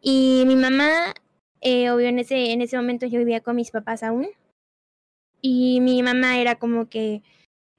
Y 0.00 0.44
mi 0.46 0.56
mamá, 0.56 1.14
eh, 1.60 1.90
obvio, 1.90 2.08
en 2.08 2.18
ese, 2.18 2.52
en 2.52 2.62
ese 2.62 2.76
momento 2.76 3.06
yo 3.06 3.18
vivía 3.18 3.40
con 3.40 3.56
mis 3.56 3.70
papás 3.70 4.02
aún. 4.02 4.28
Y 5.40 5.80
mi 5.80 6.02
mamá 6.02 6.38
era 6.38 6.56
como 6.56 6.88
que, 6.88 7.22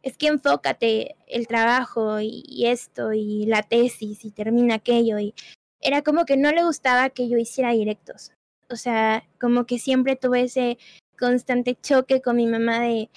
es 0.01 0.17
que 0.17 0.27
enfócate 0.27 1.15
el 1.27 1.47
trabajo 1.47 2.19
y, 2.21 2.65
esto 2.65 3.13
y 3.13 3.45
la 3.45 3.63
tesis 3.63 4.25
y 4.25 4.31
termina 4.31 4.75
aquello 4.75 5.19
y 5.19 5.33
era 5.81 6.01
como 6.01 6.25
que 6.25 6.37
no 6.37 6.51
le 6.51 6.63
gustaba 6.63 7.09
que 7.09 7.29
yo 7.29 7.37
hiciera 7.37 7.71
directos. 7.71 8.31
O 8.69 8.75
sea, 8.75 9.27
como 9.39 9.65
que 9.65 9.79
siempre 9.79 10.15
tuve 10.15 10.43
ese 10.43 10.77
constante 11.19 11.75
choque 11.75 12.21
con 12.21 12.37
mi 12.37 12.47
mamá 12.47 12.79
de, 12.79 13.09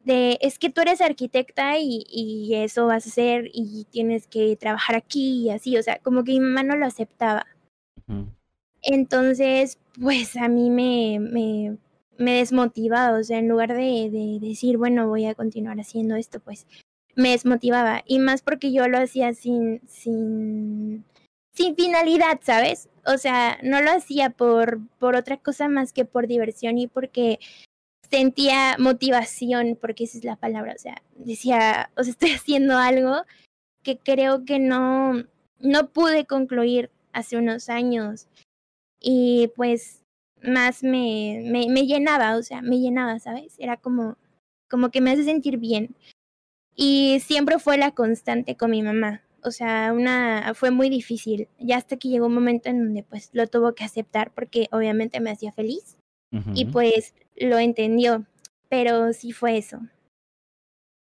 de 0.00 0.38
es 0.40 0.58
que 0.58 0.70
tú 0.70 0.80
eres 0.80 1.00
arquitecta 1.00 1.78
y, 1.78 2.04
y 2.08 2.54
eso 2.56 2.86
vas 2.86 3.06
a 3.06 3.08
hacer 3.08 3.50
y 3.52 3.86
tienes 3.90 4.26
que 4.26 4.56
trabajar 4.56 4.96
aquí 4.96 5.44
y 5.44 5.50
así, 5.50 5.76
o 5.76 5.82
sea, 5.82 5.98
como 5.98 6.24
que 6.24 6.32
mi 6.32 6.40
mamá 6.40 6.62
no 6.62 6.76
lo 6.76 6.86
aceptaba. 6.86 7.46
Entonces, 8.82 9.78
pues 10.00 10.36
a 10.36 10.48
mí 10.48 10.68
me, 10.68 11.18
me, 11.18 11.78
me 12.18 12.32
desmotivaba, 12.38 13.18
o 13.18 13.24
sea, 13.24 13.38
en 13.38 13.48
lugar 13.48 13.74
de, 13.74 14.10
de, 14.10 14.38
decir, 14.40 14.76
bueno, 14.76 15.08
voy 15.08 15.24
a 15.24 15.34
continuar 15.34 15.78
haciendo 15.80 16.16
esto, 16.16 16.40
pues 16.40 16.66
me 17.16 17.30
desmotivaba. 17.30 18.02
Y 18.06 18.18
más 18.18 18.42
porque 18.42 18.72
yo 18.72 18.86
lo 18.88 18.98
hacía 18.98 19.32
sin, 19.32 19.80
sin, 19.88 21.04
sin 21.52 21.76
finalidad, 21.76 22.40
¿sabes? 22.42 22.88
O 23.06 23.18
sea, 23.18 23.58
no 23.62 23.82
lo 23.82 23.90
hacía 23.90 24.30
por, 24.30 24.80
por 24.98 25.16
otra 25.16 25.36
cosa 25.36 25.68
más 25.68 25.92
que 25.92 26.04
por 26.04 26.26
diversión 26.26 26.78
y 26.78 26.86
porque 26.86 27.38
sentía 28.10 28.76
motivación, 28.78 29.76
porque 29.80 30.04
esa 30.04 30.18
es 30.18 30.24
la 30.24 30.36
palabra, 30.36 30.74
o 30.74 30.78
sea, 30.78 31.02
decía, 31.16 31.90
o 31.96 32.04
sea, 32.04 32.10
estoy 32.12 32.30
haciendo 32.30 32.76
algo 32.76 33.24
que 33.82 33.98
creo 33.98 34.44
que 34.44 34.58
no, 34.58 35.24
no 35.60 35.88
pude 35.90 36.26
concluir 36.26 36.90
hace 37.12 37.36
unos 37.36 37.68
años. 37.68 38.26
Y 39.00 39.52
pues 39.56 40.02
más 40.42 40.82
me, 40.82 41.42
me, 41.44 41.68
me 41.68 41.86
llenaba, 41.86 42.36
o 42.36 42.42
sea, 42.42 42.62
me 42.62 42.80
llenaba, 42.80 43.18
¿sabes? 43.18 43.54
Era 43.58 43.76
como, 43.76 44.16
como 44.70 44.90
que 44.90 45.00
me 45.00 45.10
hace 45.10 45.24
sentir 45.24 45.58
bien. 45.58 45.94
Y 46.74 47.20
siempre 47.20 47.58
fue 47.58 47.78
la 47.78 47.92
constante 47.92 48.56
con 48.56 48.70
mi 48.70 48.82
mamá. 48.82 49.22
O 49.44 49.50
sea, 49.50 49.92
una 49.92 50.52
fue 50.54 50.70
muy 50.70 50.88
difícil. 50.88 51.48
Ya 51.58 51.76
hasta 51.76 51.96
que 51.96 52.08
llegó 52.08 52.26
un 52.26 52.34
momento 52.34 52.68
en 52.68 52.84
donde 52.84 53.02
pues 53.02 53.30
lo 53.32 53.46
tuvo 53.46 53.74
que 53.74 53.84
aceptar 53.84 54.32
porque 54.32 54.68
obviamente 54.72 55.20
me 55.20 55.30
hacía 55.30 55.52
feliz. 55.52 55.98
Y 56.52 56.64
pues 56.64 57.14
lo 57.36 57.58
entendió. 57.58 58.24
Pero 58.68 59.12
sí 59.12 59.30
fue 59.30 59.56
eso. 59.56 59.78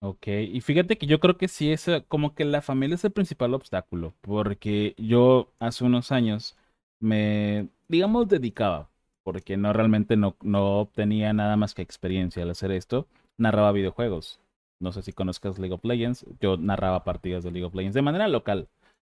Ok, 0.03 0.29
y 0.29 0.61
fíjate 0.63 0.97
que 0.97 1.07
yo 1.07 1.21
creo 1.21 1.37
que 1.37 1.47
sí 1.47 1.71
es 1.71 1.87
como 2.09 2.35
que 2.35 2.47
la 2.47 2.63
familia 2.63 2.95
es 2.95 3.05
el 3.05 3.13
principal 3.13 3.53
obstáculo, 3.53 4.15
porque 4.23 4.95
yo 4.97 5.53
hace 5.59 5.85
unos 5.85 6.11
años 6.11 6.57
me, 7.01 7.69
digamos, 7.87 8.27
dedicaba, 8.27 8.91
porque 9.23 9.59
no 9.59 9.75
realmente 9.75 10.17
no, 10.17 10.37
no 10.43 10.81
obtenía 10.81 11.35
nada 11.35 11.57
más 11.57 11.75
que 11.75 11.83
experiencia 11.83 12.43
al 12.43 12.51
hacer 12.51 12.73
esto. 12.73 13.09
Narraba 13.37 13.73
videojuegos. 13.73 14.40
No 14.81 14.93
sé 14.93 15.03
si 15.03 15.13
conozcas 15.13 15.59
League 15.59 15.75
of 15.75 15.85
Legends. 15.85 16.27
Yo 16.41 16.57
narraba 16.57 17.05
partidas 17.05 17.45
de 17.45 17.51
League 17.51 17.67
of 17.67 17.75
Legends 17.75 17.95
de 17.95 18.03
manera 18.03 18.29
local. 18.29 18.69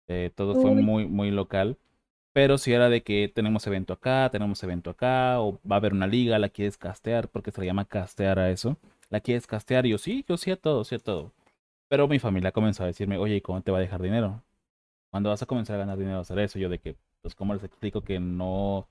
Eh, 0.09 0.31
todo 0.35 0.55
fue 0.55 0.71
muy, 0.73 1.07
muy 1.07 1.31
local. 1.31 1.77
Pero 2.33 2.57
si 2.59 2.73
era 2.73 2.89
de 2.89 3.03
que 3.03 3.29
tenemos 3.29 3.67
evento 3.67 3.93
acá, 3.93 4.29
tenemos 4.31 4.63
evento 4.63 4.91
acá, 4.91 5.41
o 5.41 5.61
va 5.69 5.77
a 5.77 5.79
haber 5.79 5.93
una 5.93 6.07
liga, 6.07 6.39
la 6.39 6.49
quieres 6.49 6.79
castear, 6.79 7.29
porque 7.29 7.51
se 7.51 7.61
le 7.61 7.67
llama 7.67 7.85
castear 7.85 8.39
a 8.39 8.51
eso. 8.51 8.77
La 9.11 9.21
quieres 9.21 9.47
castear, 9.47 9.87
y 9.87 9.91
yo 9.91 9.99
sí, 9.99 10.25
yo 10.29 10.37
sí 10.37 10.51
a 10.51 10.57
todo, 10.57 10.85
sí 10.85 10.95
a 10.95 10.99
todo. 10.99 11.33
Pero 11.89 12.07
mi 12.07 12.19
familia 12.19 12.53
comenzó 12.53 12.85
a 12.85 12.87
decirme, 12.87 13.19
oye, 13.19 13.37
¿y 13.37 13.41
cómo 13.41 13.63
te 13.63 13.71
va 13.73 13.79
a 13.79 13.81
dejar 13.81 14.03
dinero? 14.03 14.43
¿Cuándo 15.11 15.31
vas 15.31 15.43
a 15.43 15.47
comenzar 15.47 15.77
a 15.77 15.79
ganar 15.81 15.99
dinero 15.99 16.19
a 16.19 16.21
hacer 16.21 16.39
eso? 16.39 16.59
Yo 16.59 16.69
de 16.69 16.79
que, 16.79 16.97
pues, 17.23 17.35
¿cómo 17.35 17.55
les 17.55 17.65
explico 17.65 18.03
que 18.03 18.21
no 18.21 18.87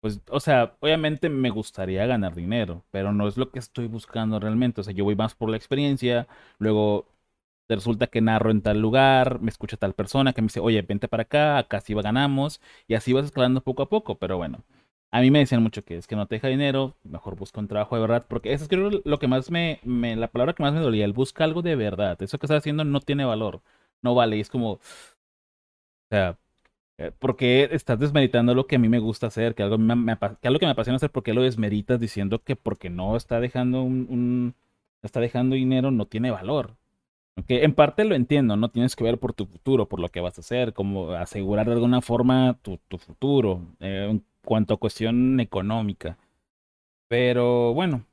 pues, 0.00 0.20
o 0.30 0.40
sea, 0.40 0.76
obviamente 0.80 1.28
me 1.28 1.50
gustaría 1.50 2.06
ganar 2.06 2.34
dinero, 2.34 2.84
pero 2.90 3.12
no 3.12 3.28
es 3.28 3.36
lo 3.36 3.50
que 3.50 3.58
estoy 3.58 3.86
buscando 3.86 4.40
realmente. 4.40 4.80
O 4.80 4.84
sea, 4.84 4.94
yo 4.94 5.04
voy 5.04 5.16
más 5.16 5.34
por 5.34 5.50
la 5.50 5.56
experiencia, 5.56 6.26
luego 6.58 7.06
resulta 7.68 8.06
que 8.08 8.20
narro 8.20 8.50
en 8.50 8.62
tal 8.62 8.80
lugar, 8.80 9.40
me 9.40 9.50
escucha 9.50 9.76
tal 9.76 9.94
persona 9.94 10.32
que 10.32 10.42
me 10.42 10.46
dice, 10.46 10.60
oye, 10.60 10.82
vente 10.82 11.08
para 11.08 11.24
acá, 11.24 11.58
acá 11.58 11.80
sí 11.80 11.94
ganamos, 11.94 12.60
y 12.88 12.94
así 12.94 13.12
vas 13.12 13.26
escalando 13.26 13.62
poco 13.62 13.82
a 13.82 13.88
poco, 13.88 14.18
pero 14.18 14.36
bueno. 14.38 14.64
A 15.12 15.20
mí 15.20 15.30
me 15.30 15.40
decían 15.40 15.62
mucho 15.62 15.84
que 15.84 15.96
es 15.96 16.06
que 16.06 16.16
no 16.16 16.26
te 16.26 16.36
deja 16.36 16.48
dinero, 16.48 16.96
mejor 17.04 17.36
busca 17.36 17.60
un 17.60 17.68
trabajo 17.68 17.96
de 17.96 18.00
verdad, 18.02 18.26
porque 18.28 18.52
eso 18.52 18.64
es 18.64 18.68
creo 18.68 18.90
lo 19.04 19.18
que 19.18 19.28
más 19.28 19.50
me, 19.50 19.80
me, 19.84 20.14
la 20.16 20.28
palabra 20.28 20.54
que 20.54 20.62
más 20.62 20.72
me 20.74 20.80
dolía, 20.80 21.04
el 21.04 21.12
busca 21.12 21.44
algo 21.44 21.62
de 21.62 21.76
verdad. 21.76 22.20
Eso 22.22 22.38
que 22.38 22.46
estás 22.46 22.58
haciendo 22.58 22.84
no 22.84 23.00
tiene 23.00 23.24
valor, 23.24 23.60
no 24.02 24.14
vale, 24.14 24.36
y 24.36 24.40
es 24.40 24.50
como, 24.50 24.74
o 24.74 24.80
sea, 26.10 26.38
porque 27.18 27.68
estás 27.72 27.98
desmeritando 27.98 28.54
lo 28.54 28.66
que 28.66 28.76
a 28.76 28.78
mí 28.78 28.88
me 28.88 28.98
gusta 28.98 29.28
hacer, 29.28 29.54
que 29.54 29.62
algo, 29.62 29.78
me, 29.78 30.16
que 30.40 30.48
algo 30.48 30.58
que 30.58 30.66
me 30.66 30.72
apasiona 30.72 30.96
hacer, 30.96 31.10
porque 31.10 31.34
lo 31.34 31.42
desmeritas 31.42 32.00
diciendo 32.00 32.42
que 32.42 32.56
porque 32.56 32.90
no 32.90 33.16
está 33.16 33.40
dejando 33.40 33.82
un, 33.82 34.06
un 34.10 34.54
está 35.02 35.20
dejando 35.20 35.54
dinero 35.56 35.90
no 35.90 36.06
tiene 36.06 36.30
valor. 36.30 36.76
Que 37.46 37.64
en 37.64 37.74
parte 37.74 38.04
lo 38.04 38.14
entiendo, 38.14 38.56
no 38.56 38.70
tienes 38.70 38.96
que 38.96 39.04
ver 39.04 39.18
por 39.18 39.32
tu 39.34 39.46
futuro, 39.46 39.88
por 39.88 40.00
lo 40.00 40.10
que 40.10 40.20
vas 40.20 40.36
a 40.38 40.42
hacer, 40.42 40.74
como 40.74 41.12
asegurar 41.12 41.66
de 41.66 41.72
alguna 41.74 42.02
forma 42.02 42.58
tu, 42.62 42.78
tu 42.88 42.98
futuro, 42.98 43.62
eh, 43.80 44.08
en 44.10 44.24
cuanto 44.44 44.74
a 44.74 44.78
cuestión 44.78 45.40
económica. 45.40 46.18
Pero 47.08 47.74
bueno, 47.74 48.04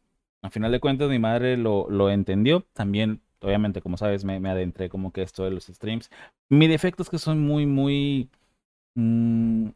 al 0.42 0.52
final 0.52 0.72
de 0.72 0.80
cuentas 0.80 1.10
mi 1.10 1.20
madre 1.20 1.58
lo, 1.58 1.90
lo 1.90 2.10
entendió. 2.10 2.66
También, 2.74 3.22
obviamente, 3.42 3.82
como 3.82 3.98
sabes, 3.98 4.26
me, 4.26 4.40
me 4.40 4.50
adentré 4.50 4.90
como 4.90 5.12
que 5.12 5.22
esto 5.24 5.44
de 5.44 5.52
los 5.52 5.66
streams. 5.66 6.10
Mi 6.50 6.68
defecto 6.68 7.04
es 7.04 7.10
que 7.10 7.20
soy 7.20 7.36
muy, 7.36 7.66
muy 7.66 8.30
Mm, 8.98 9.70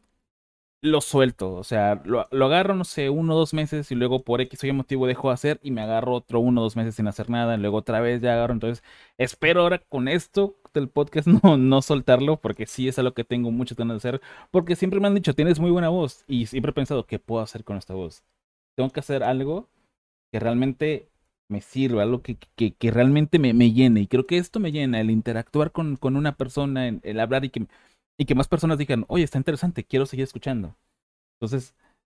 lo 0.82 1.00
suelto, 1.00 1.54
o 1.54 1.64
sea, 1.64 2.02
lo, 2.04 2.26
agarro, 2.44 2.74
no 2.74 2.84
sé, 2.84 3.10
uno 3.10 3.34
o 3.34 3.38
dos 3.38 3.54
meses 3.54 3.92
y 3.92 3.94
luego 3.94 4.24
por 4.24 4.40
X 4.40 4.64
o 4.64 4.66
Y 4.66 4.72
motivo 4.72 5.06
dejo 5.06 5.28
de 5.28 5.34
hacer 5.34 5.60
y 5.62 5.70
me 5.70 5.80
agarro 5.82 6.14
otro 6.14 6.40
uno 6.40 6.60
o 6.60 6.64
dos 6.64 6.76
meses 6.76 6.96
sin 6.96 7.06
hacer 7.08 7.30
nada 7.30 7.54
y 7.54 7.58
luego 7.60 7.78
otra 7.78 8.00
vez 8.00 8.20
ya 8.20 8.34
agarro. 8.34 8.54
Entonces, 8.54 8.84
espero 9.18 9.62
ahora 9.62 9.78
con 9.78 10.08
esto 10.08 10.56
del 10.74 10.88
podcast 10.88 11.28
no, 11.44 11.56
no 11.56 11.82
soltarlo 11.82 12.40
porque 12.40 12.66
sí 12.66 12.88
es 12.88 12.98
algo 12.98 13.14
que 13.14 13.24
tengo 13.24 13.52
mucho 13.52 13.76
ganas 13.76 14.02
de 14.02 14.08
hacer. 14.10 14.22
Porque 14.50 14.76
siempre 14.76 15.00
me 15.00 15.06
han 15.08 15.14
dicho, 15.14 15.34
tienes 15.34 15.60
muy 15.60 15.70
buena 15.70 15.88
voz 15.88 16.24
y 16.26 16.46
siempre 16.46 16.70
he 16.70 16.74
pensado, 16.74 17.06
¿qué 17.06 17.18
puedo 17.20 17.42
hacer 17.42 17.64
con 17.64 17.76
esta 17.76 17.94
voz? 17.94 18.24
Tengo 18.76 18.90
que 18.90 19.00
hacer 19.00 19.22
algo 19.24 19.68
que 20.32 20.40
realmente 20.40 21.10
me 21.48 21.60
sirva, 21.60 22.02
algo 22.02 22.22
que, 22.22 22.38
que, 22.56 22.74
que 22.74 22.90
realmente 22.90 23.38
me, 23.38 23.54
me, 23.54 23.72
llene. 23.72 24.00
Y 24.00 24.06
creo 24.08 24.26
que 24.26 24.38
esto 24.38 24.60
me 24.60 24.72
llena, 24.72 25.00
el 25.00 25.10
interactuar 25.10 25.72
con, 25.72 25.96
con 25.96 26.16
una 26.16 26.36
persona, 26.36 26.88
el 26.88 27.20
hablar 27.20 27.44
y 27.44 27.50
que 27.50 27.66
y 28.22 28.24
que 28.24 28.36
más 28.36 28.46
personas 28.46 28.78
digan, 28.78 29.04
oye, 29.08 29.24
está 29.24 29.36
interesante, 29.38 29.82
quiero 29.82 30.06
seguir 30.06 30.22
escuchando. 30.22 30.76
Entonces, 31.40 31.74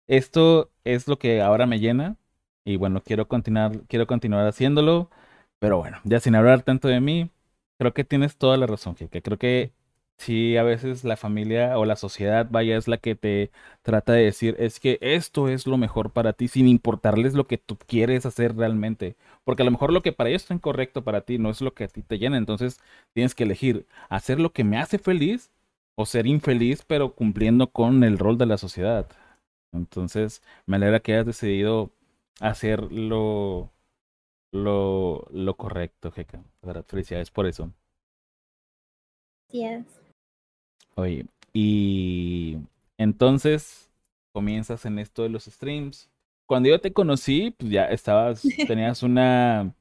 esto 0.07 0.69
es 0.83 1.07
lo 1.07 1.17
que 1.17 1.41
ahora 1.41 1.65
me 1.65 1.79
llena 1.79 2.17
y 2.63 2.77
bueno, 2.77 3.01
quiero 3.03 3.27
continuar, 3.27 3.81
quiero 3.87 4.05
continuar 4.05 4.45
haciéndolo, 4.45 5.09
pero 5.57 5.79
bueno, 5.79 5.99
ya 6.03 6.19
sin 6.19 6.35
hablar 6.35 6.61
tanto 6.61 6.87
de 6.89 7.01
mí, 7.01 7.31
creo 7.79 7.95
que 7.95 8.03
tienes 8.03 8.37
toda 8.37 8.55
la 8.57 8.67
razón, 8.67 8.93
que 8.95 9.09
creo 9.23 9.39
que 9.39 9.73
si 10.17 10.57
a 10.57 10.63
veces 10.63 11.03
la 11.03 11.17
familia 11.17 11.77
o 11.79 11.85
la 11.85 11.95
sociedad, 11.95 12.47
vaya, 12.51 12.77
es 12.77 12.87
la 12.87 12.97
que 12.97 13.15
te 13.15 13.51
trata 13.81 14.13
de 14.13 14.25
decir, 14.25 14.55
es 14.59 14.79
que 14.79 14.99
esto 15.01 15.49
es 15.49 15.65
lo 15.65 15.77
mejor 15.77 16.11
para 16.11 16.33
ti, 16.33 16.47
sin 16.47 16.67
importarles 16.67 17.33
lo 17.33 17.47
que 17.47 17.57
tú 17.57 17.77
quieres 17.87 18.27
hacer 18.27 18.55
realmente. 18.55 19.15
Porque 19.43 19.63
a 19.63 19.65
lo 19.65 19.71
mejor 19.71 19.91
lo 19.91 20.03
que 20.03 20.13
para 20.13 20.29
ellos 20.29 20.43
está 20.43 20.53
incorrecto 20.53 21.03
para 21.03 21.21
ti 21.21 21.39
no 21.39 21.49
es 21.49 21.61
lo 21.61 21.73
que 21.73 21.85
a 21.85 21.87
ti 21.87 22.03
te 22.03 22.19
llena. 22.19 22.37
Entonces 22.37 22.79
tienes 23.13 23.35
que 23.35 23.43
elegir 23.43 23.87
hacer 24.09 24.39
lo 24.39 24.53
que 24.53 24.63
me 24.63 24.77
hace 24.77 24.99
feliz 24.99 25.51
o 25.95 26.05
ser 26.05 26.27
infeliz, 26.27 26.83
pero 26.85 27.15
cumpliendo 27.15 27.71
con 27.71 28.03
el 28.03 28.17
rol 28.17 28.37
de 28.37 28.45
la 28.45 28.57
sociedad. 28.57 29.07
Entonces, 29.73 30.41
me 30.65 30.77
alegra 30.77 30.99
que 30.99 31.13
hayas 31.13 31.25
decidido 31.25 31.91
hacer 32.39 32.91
lo, 32.91 33.71
lo, 34.51 35.27
lo 35.31 35.57
correcto, 35.57 36.11
Jeca. 36.11 36.43
Felicidades 36.87 37.31
por 37.31 37.47
eso. 37.47 37.71
Gracias. 39.51 40.01
Oye, 40.95 41.25
y 41.53 42.57
entonces 42.97 43.89
comienzas 44.33 44.85
en 44.85 44.99
esto 44.99 45.23
de 45.23 45.29
los 45.29 45.45
streams. 45.45 46.09
Cuando 46.47 46.69
yo 46.69 46.79
te 46.79 46.93
conocí, 46.93 47.51
pues 47.57 47.71
ya 47.71 47.85
estabas, 47.85 48.43
tenías 48.67 49.03
una, 49.03 49.73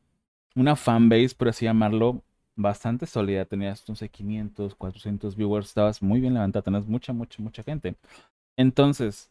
una 0.54 0.76
fanbase, 0.76 1.34
por 1.36 1.48
así 1.48 1.64
llamarlo, 1.64 2.22
bastante 2.56 3.06
sólida, 3.06 3.44
tenías, 3.44 3.88
no 3.88 3.96
sé, 3.96 4.08
500, 4.08 4.74
400 4.74 5.36
viewers, 5.36 5.68
estabas 5.68 6.02
muy 6.02 6.20
bien 6.20 6.34
levantada, 6.34 6.62
tenías 6.62 6.86
mucha, 6.86 7.12
mucha, 7.12 7.42
mucha 7.42 7.62
gente. 7.62 7.96
Entonces, 8.56 9.30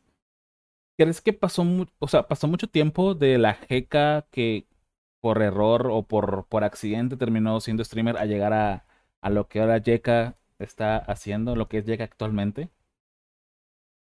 ¿crees 0.98 1.22
que 1.22 1.34
pasó, 1.34 1.66
o 2.00 2.08
sea, 2.08 2.28
pasó 2.28 2.48
mucho 2.48 2.68
tiempo 2.68 3.16
de 3.16 3.38
la 3.38 3.54
jeca 3.54 4.28
que 4.32 4.68
por 5.22 5.42
error 5.42 5.90
o 5.90 6.04
por, 6.04 6.46
por 6.48 6.66
accidente 6.66 7.16
terminó 7.16 7.62
siendo 7.62 7.84
streamer 7.84 8.18
a 8.18 8.26
llegar 8.26 8.52
a, 8.52 8.86
a 9.22 9.30
lo 9.30 9.48
que 9.48 9.62
ahora 9.62 9.82
Jeka 9.82 10.38
está 10.60 10.98
haciendo, 10.98 11.56
lo 11.56 11.70
que 11.70 11.78
es 11.78 11.86
Jeka 11.86 12.04
actualmente? 12.04 12.70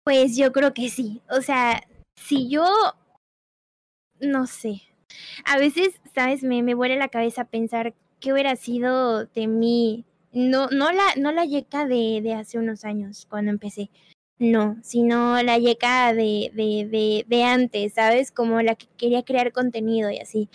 Pues 0.03 0.35
yo 0.37 0.51
creo 0.51 0.73
que 0.73 0.89
sí. 0.89 1.21
O 1.31 1.43
sea, 1.43 1.83
si 2.17 2.49
yo, 2.49 2.65
no 4.19 4.47
sé, 4.47 4.83
a 5.45 5.59
veces, 5.59 6.01
¿sabes? 6.15 6.43
Me, 6.43 6.63
me 6.63 6.75
vuelve 6.75 6.97
la 6.97 7.09
cabeza 7.09 7.45
pensar 7.45 7.95
qué 8.21 8.33
hubiera 8.33 8.57
sido 8.57 9.25
de 9.27 9.47
mí, 9.47 10.05
no, 10.33 10.69
no 10.69 10.93
la, 10.93 11.05
no 11.17 11.33
la 11.33 11.45
Yeka 11.45 11.87
de, 11.87 12.21
de 12.23 12.35
hace 12.35 12.59
unos 12.59 12.85
años, 12.85 13.27
cuando 13.29 13.51
empecé, 13.51 13.91
no, 14.39 14.77
sino 14.83 15.43
la 15.43 15.59
Yeka 15.59 16.13
de, 16.15 16.51
de, 16.55 16.87
de, 16.89 17.25
de 17.27 17.45
antes, 17.45 17.95
¿sabes? 17.95 18.31
Como 18.33 18.63
la 18.63 18.75
que 18.75 18.87
quería 18.97 19.23
crear 19.23 19.53
contenido 19.53 20.11
y 20.11 20.19
así. 20.19 20.49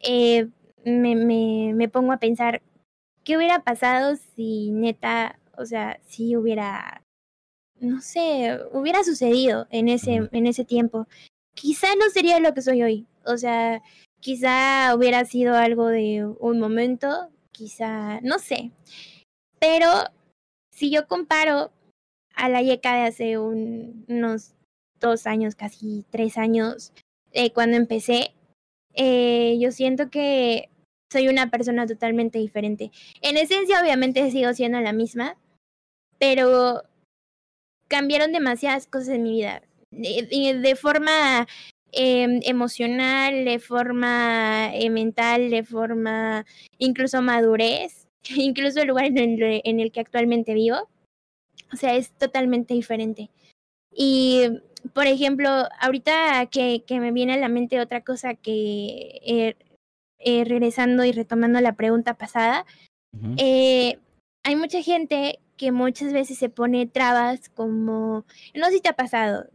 Eh, 0.00 0.48
me, 0.84 1.16
me, 1.16 1.72
me 1.74 1.88
pongo 1.88 2.12
a 2.12 2.18
pensar, 2.18 2.62
¿qué 3.24 3.36
hubiera 3.36 3.64
pasado 3.64 4.16
si 4.36 4.70
neta, 4.70 5.38
o 5.56 5.64
sea, 5.64 5.98
si 6.06 6.36
hubiera, 6.36 7.02
no 7.80 8.00
sé, 8.00 8.58
hubiera 8.72 9.02
sucedido 9.04 9.66
en 9.70 9.88
ese, 9.88 10.28
en 10.30 10.46
ese 10.46 10.64
tiempo? 10.64 11.06
Quizá 11.54 11.88
no 11.96 12.10
sería 12.10 12.38
lo 12.40 12.52
que 12.54 12.62
soy 12.62 12.82
hoy, 12.82 13.06
o 13.24 13.36
sea, 13.38 13.82
Quizá 14.24 14.94
hubiera 14.96 15.26
sido 15.26 15.54
algo 15.54 15.88
de 15.88 16.24
un 16.24 16.58
momento, 16.58 17.28
quizá, 17.52 18.22
no 18.22 18.38
sé. 18.38 18.70
Pero 19.60 19.86
si 20.70 20.90
yo 20.90 21.06
comparo 21.06 21.70
a 22.34 22.48
la 22.48 22.62
Yeka 22.62 22.94
de 22.94 23.02
hace 23.02 23.38
unos 23.38 24.54
dos 24.98 25.26
años, 25.26 25.56
casi 25.56 26.06
tres 26.08 26.38
años, 26.38 26.94
eh, 27.32 27.52
cuando 27.52 27.76
empecé, 27.76 28.32
eh, 28.94 29.58
yo 29.60 29.70
siento 29.72 30.08
que 30.08 30.70
soy 31.12 31.28
una 31.28 31.50
persona 31.50 31.86
totalmente 31.86 32.38
diferente. 32.38 32.92
En 33.20 33.36
esencia, 33.36 33.82
obviamente, 33.82 34.30
sigo 34.30 34.54
siendo 34.54 34.80
la 34.80 34.94
misma, 34.94 35.36
pero 36.18 36.82
cambiaron 37.88 38.32
demasiadas 38.32 38.86
cosas 38.86 39.10
en 39.10 39.24
mi 39.24 39.32
vida. 39.32 39.60
De, 39.90 40.58
de 40.62 40.76
forma 40.76 41.46
eh, 41.96 42.40
emocional, 42.44 43.44
de 43.44 43.58
forma 43.58 44.70
eh, 44.74 44.90
mental, 44.90 45.50
de 45.50 45.64
forma 45.64 46.44
incluso 46.78 47.22
madurez, 47.22 48.08
incluso 48.36 48.80
el 48.80 48.88
lugar 48.88 49.06
en 49.06 49.18
el, 49.18 49.62
en 49.64 49.80
el 49.80 49.92
que 49.92 50.00
actualmente 50.00 50.54
vivo. 50.54 50.88
O 51.72 51.76
sea, 51.76 51.94
es 51.94 52.12
totalmente 52.12 52.74
diferente. 52.74 53.30
Y, 53.94 54.60
por 54.92 55.06
ejemplo, 55.06 55.48
ahorita 55.80 56.46
que, 56.46 56.84
que 56.86 57.00
me 57.00 57.12
viene 57.12 57.34
a 57.34 57.38
la 57.38 57.48
mente 57.48 57.80
otra 57.80 58.02
cosa 58.02 58.34
que, 58.34 59.20
eh, 59.24 59.56
eh, 60.18 60.44
regresando 60.44 61.04
y 61.04 61.12
retomando 61.12 61.60
la 61.60 61.74
pregunta 61.74 62.14
pasada, 62.14 62.64
uh 63.12 63.18
-huh. 63.18 63.34
eh, 63.38 63.98
hay 64.44 64.56
mucha 64.56 64.82
gente 64.82 65.38
que 65.56 65.72
muchas 65.72 66.12
veces 66.12 66.38
se 66.38 66.48
pone 66.48 66.86
trabas 66.86 67.48
como, 67.50 68.24
no 68.54 68.66
sé 68.66 68.72
si 68.72 68.80
te 68.80 68.88
ha 68.88 68.96
pasado, 68.96 69.46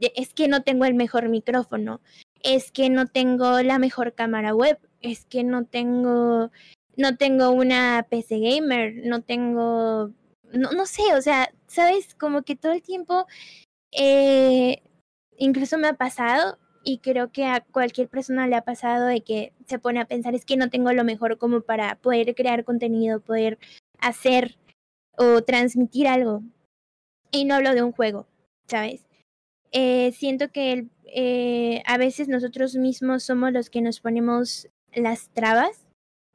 es 0.00 0.34
que 0.34 0.48
no 0.48 0.62
tengo 0.62 0.84
el 0.84 0.94
mejor 0.94 1.28
micrófono, 1.28 2.00
es 2.42 2.72
que 2.72 2.90
no 2.90 3.06
tengo 3.06 3.62
la 3.62 3.78
mejor 3.78 4.14
cámara 4.14 4.54
web, 4.54 4.78
es 5.00 5.24
que 5.24 5.44
no 5.44 5.64
tengo, 5.64 6.50
no 6.96 7.16
tengo 7.16 7.50
una 7.50 8.06
PC 8.10 8.40
gamer, 8.40 8.94
no 9.04 9.22
tengo, 9.22 10.12
no, 10.52 10.72
no 10.72 10.86
sé, 10.86 11.02
o 11.16 11.22
sea, 11.22 11.52
sabes, 11.66 12.14
como 12.14 12.42
que 12.42 12.56
todo 12.56 12.72
el 12.72 12.82
tiempo, 12.82 13.26
eh, 13.92 14.82
incluso 15.38 15.78
me 15.78 15.88
ha 15.88 15.94
pasado 15.94 16.58
y 16.84 16.98
creo 16.98 17.30
que 17.30 17.46
a 17.46 17.60
cualquier 17.60 18.08
persona 18.08 18.46
le 18.46 18.56
ha 18.56 18.62
pasado 18.62 19.06
de 19.06 19.22
que 19.22 19.52
se 19.66 19.78
pone 19.78 20.00
a 20.00 20.06
pensar 20.06 20.34
es 20.34 20.44
que 20.44 20.56
no 20.56 20.70
tengo 20.70 20.92
lo 20.92 21.04
mejor 21.04 21.38
como 21.38 21.60
para 21.60 21.96
poder 21.96 22.34
crear 22.34 22.64
contenido, 22.64 23.20
poder 23.20 23.58
hacer 24.00 24.58
o 25.16 25.42
transmitir 25.42 26.08
algo. 26.08 26.42
Y 27.30 27.44
no 27.44 27.54
hablo 27.54 27.74
de 27.74 27.82
un 27.82 27.92
juego, 27.92 28.26
¿sabes? 28.66 29.04
Eh, 29.72 30.12
siento 30.12 30.50
que 30.50 30.86
eh, 31.06 31.82
a 31.86 31.98
veces 31.98 32.28
nosotros 32.28 32.76
mismos 32.76 33.24
somos 33.24 33.52
los 33.52 33.70
que 33.70 33.80
nos 33.80 34.00
ponemos 34.00 34.68
las 34.94 35.30
trabas 35.30 35.86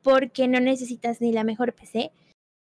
porque 0.02 0.48
no 0.48 0.60
necesitas 0.60 1.22
ni 1.22 1.32
la 1.32 1.44
mejor 1.44 1.74
PC, 1.74 2.12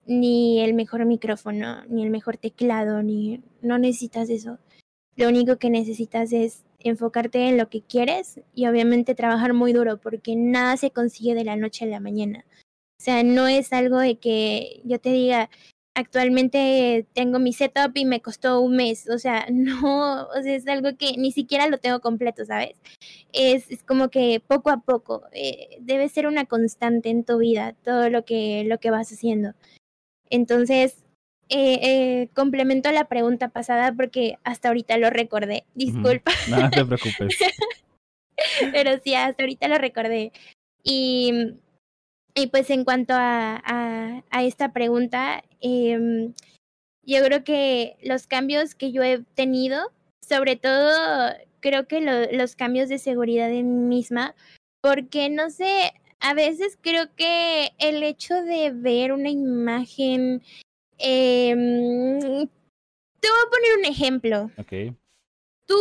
ni 0.06 0.62
el 0.62 0.73
mejor 0.73 1.06
micrófono, 1.06 1.86
ni 1.88 2.03
el 2.03 2.10
mejor 2.10 2.38
teclado, 2.38 3.01
ni 3.01 3.41
no 3.62 3.77
necesitas 3.77 4.30
eso. 4.30 4.60
lo 5.15 5.30
único 5.30 5.58
que 5.58 5.69
necesitas 5.71 6.32
es 6.32 6.63
enfocarte 6.80 7.49
en 7.49 7.58
lo 7.58 7.69
que 7.69 7.82
quieres 7.82 8.39
y 8.53 8.67
obviamente 8.67 9.15
trabajar 9.15 9.53
muy 9.53 9.73
duro 9.73 9.97
porque 9.97 10.36
nada 10.36 10.77
se 10.77 10.91
consigue 10.91 11.34
de 11.34 11.43
la 11.43 11.56
noche 11.56 11.86
a 11.86 11.88
la 11.88 11.99
mañana. 11.99 12.45
O 12.99 13.03
sea, 13.03 13.23
no 13.23 13.47
es 13.47 13.73
algo 13.73 13.99
de 13.99 14.17
que 14.17 14.82
yo 14.84 14.99
te 14.99 15.12
diga, 15.12 15.49
actualmente 15.98 17.08
tengo 17.14 17.40
mi 17.40 17.54
setup 17.54 17.92
y 17.96 18.06
me 18.06 18.22
costó 18.22 18.62
un 18.62 18.76
mes. 18.76 19.10
O 19.10 19.18
sea, 19.18 19.48
no, 19.52 20.28
o 20.28 20.42
sea, 20.44 20.56
es 20.56 20.68
algo 20.68 20.96
que 20.96 21.18
ni 21.18 21.32
siquiera 21.32 21.68
lo 21.68 21.80
tengo 21.80 22.00
completo, 22.00 22.46
¿sabes? 22.46 22.76
Es, 23.34 23.70
es 23.72 23.84
como 23.84 24.10
que 24.10 24.42
poco 24.46 24.70
a 24.70 24.82
poco, 24.82 25.24
eh, 25.34 25.78
debe 25.82 26.08
ser 26.08 26.28
una 26.28 26.46
constante 26.46 27.10
en 27.10 27.24
tu 27.24 27.40
vida, 27.40 27.74
todo 27.84 28.10
lo 28.10 28.26
que, 28.26 28.64
lo 28.66 28.80
que 28.80 28.92
vas 28.92 29.12
haciendo. 29.12 29.54
Entonces, 30.30 31.04
eh, 31.50 31.80
eh, 31.82 32.30
complemento 32.36 32.92
la 32.92 33.06
pregunta 33.06 33.50
pasada 33.50 33.94
porque 33.94 34.38
hasta 34.44 34.68
ahorita 34.68 34.98
lo 34.98 35.10
recordé. 35.10 35.66
Disculpa. 35.74 36.32
No 36.50 36.70
te 36.70 36.86
preocupes. 36.86 37.38
Pero 38.72 39.00
sí, 39.04 39.16
hasta 39.16 39.44
ahorita 39.44 39.68
lo 39.68 39.78
recordé. 39.80 40.32
Y, 40.84 41.56
y 42.38 42.47
pues 42.47 42.69
en 42.69 42.84
cuanto 42.84 43.13
a, 43.13 43.62
a, 43.65 44.23
a 44.30 44.43
esta 44.43 44.71
pregunta, 44.71 45.43
eh, 45.60 46.32
yo 47.04 47.23
creo 47.23 47.43
que 47.43 47.97
los 48.04 48.28
cambios 48.28 48.76
que 48.76 48.91
yo 48.91 49.02
he 49.02 49.23
tenido, 49.34 49.91
sobre 50.21 50.56
todo 50.56 51.34
creo 51.62 51.88
que 51.88 52.00
lo, 52.00 52.32
los 52.32 52.56
cambios 52.56 52.89
de 52.89 53.00
seguridad 53.00 53.52
en 53.52 53.89
mí 53.89 53.95
misma, 53.95 54.36
porque 54.82 55.30
no 55.30 55.50
sé, 55.50 55.93
a 56.19 56.36
veces 56.36 56.78
creo 56.80 57.13
que 57.15 57.71
el 57.80 58.04
hecho 58.04 58.36
de 58.43 58.71
ver 58.71 59.13
una 59.13 59.30
imagen 59.30 60.43
eh, 61.00 61.56
te 63.19 63.30
voy 63.30 63.39
a 63.45 63.50
poner 63.50 63.78
un 63.80 63.86
ejemplo. 63.86 64.52
Ok. 64.58 64.95
Tú, 65.65 65.78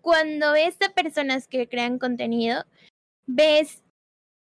cuando 0.00 0.52
ves 0.52 0.76
a 0.80 0.94
personas 0.94 1.48
que 1.48 1.68
crean 1.68 1.98
contenido, 1.98 2.64
ves 3.26 3.82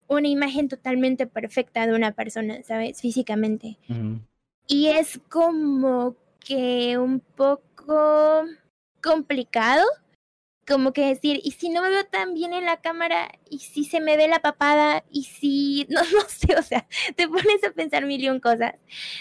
una 0.09 0.27
imagen 0.27 0.67
totalmente 0.67 1.27
perfecta 1.27 1.87
de 1.87 1.93
una 1.93 2.11
persona, 2.11 2.61
¿sabes? 2.63 2.99
Físicamente. 3.01 3.77
Uh 3.87 3.93
-huh. 3.93 4.19
Y 4.67 4.87
es 4.87 5.19
como 5.29 6.15
que 6.39 6.97
un 6.97 7.19
poco 7.19 8.45
complicado 9.01 9.85
como 10.69 10.93
que 10.93 11.05
decir, 11.07 11.41
¿y 11.43 11.51
si 11.51 11.69
no 11.69 11.81
me 11.81 11.89
veo 11.89 12.05
tan 12.05 12.35
bien 12.35 12.53
en 12.53 12.63
la 12.63 12.77
cámara? 12.79 13.31
¿Y 13.49 13.59
si 13.59 13.83
se 13.85 13.99
me 13.99 14.15
ve 14.15 14.27
la 14.27 14.39
papada? 14.39 15.03
¿Y 15.09 15.23
si, 15.23 15.87
no, 15.89 16.01
no 16.01 16.21
sé, 16.29 16.55
o 16.55 16.61
sea, 16.61 16.87
te 17.15 17.27
pones 17.27 17.63
a 17.67 17.71
pensar 17.71 18.05
mil 18.05 18.23
y 18.23 18.29
un 18.29 18.39
cosas? 18.39 18.75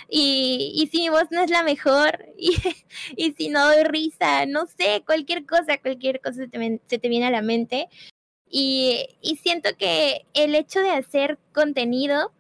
¿Y, 0.09 0.72
y 0.74 0.88
si 0.88 0.98
mi 0.98 1.09
voz 1.09 1.24
no 1.31 1.42
es 1.42 1.51
la 1.51 1.62
mejor? 1.62 2.27
¿Y, 2.38 2.57
y 3.16 3.33
si 3.33 3.48
no 3.48 3.64
doy 3.64 3.83
risa? 3.85 4.46
No 4.46 4.66
sé, 4.66 5.03
cualquier 5.07 5.46
cosa, 5.46 5.79
cualquier 5.79 6.20
cosa 6.20 6.42
se 6.44 6.48
te, 6.48 6.81
se 6.87 6.98
te 6.98 7.09
viene 7.09 7.27
a 7.27 7.31
la 7.31 7.42
mente. 7.42 7.88
Y, 8.50 9.06
siento 9.42 9.70
que 9.78 10.24
el 10.34 10.54
hecho 10.54 10.80
de 10.80 10.90
hacer 10.90 11.38
contenido 11.52 12.32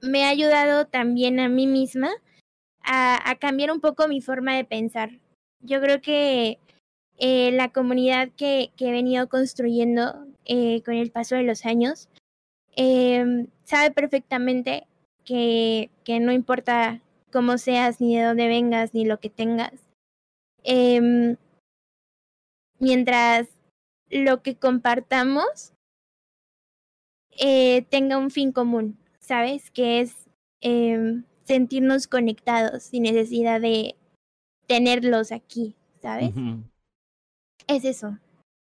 me 0.00 0.24
ha 0.24 0.28
ayudado 0.30 0.86
también 0.86 1.40
a 1.40 1.48
mí 1.48 1.66
misma 1.66 2.10
a, 2.82 3.36
cambiar 3.40 3.72
un 3.72 3.80
poco 3.80 4.08
mi 4.08 4.20
forma 4.20 4.54
de 4.56 4.64
pensar. 4.64 5.10
Yo 5.60 5.80
creo 5.80 6.00
que 6.00 6.58
eh, 7.18 7.52
la 7.52 7.70
comunidad 7.70 8.30
que, 8.36 8.70
he 8.78 8.90
venido 8.90 9.28
construyendo 9.28 10.26
eh, 10.44 10.82
con 10.82 10.94
el 10.94 11.10
paso 11.10 11.34
de 11.34 11.42
los 11.42 11.64
años 11.66 12.08
eh, 12.76 13.46
sabe 13.64 13.90
perfectamente 13.90 14.86
que, 15.24 15.90
que, 16.04 16.20
no 16.20 16.32
importa 16.32 17.02
cómo 17.32 17.58
seas, 17.58 18.00
ni 18.00 18.16
de 18.16 18.24
dónde 18.24 18.48
vengas, 18.48 18.94
ni 18.94 19.04
lo 19.04 19.18
que 19.18 19.30
tengas, 19.30 19.72
em, 20.62 21.36
mientras 22.78 23.48
lo 24.10 24.42
que 24.42 24.56
compartamos 24.56 25.72
eh, 27.38 27.82
tenga 27.90 28.18
un 28.18 28.30
fin 28.30 28.52
común, 28.52 28.98
¿sabes? 29.18 29.70
Que 29.70 30.00
es 30.00 30.28
em, 30.60 31.24
sentirnos 31.44 32.06
conectados 32.06 32.84
sin 32.84 33.02
necesidad 33.02 33.60
de 33.60 33.96
tenerlos 34.66 35.32
aquí, 35.32 35.74
¿sabes? 36.00 36.34
Uh 36.34 36.40
-huh. 36.40 36.62
Es 37.68 37.84
eso. 37.84 38.18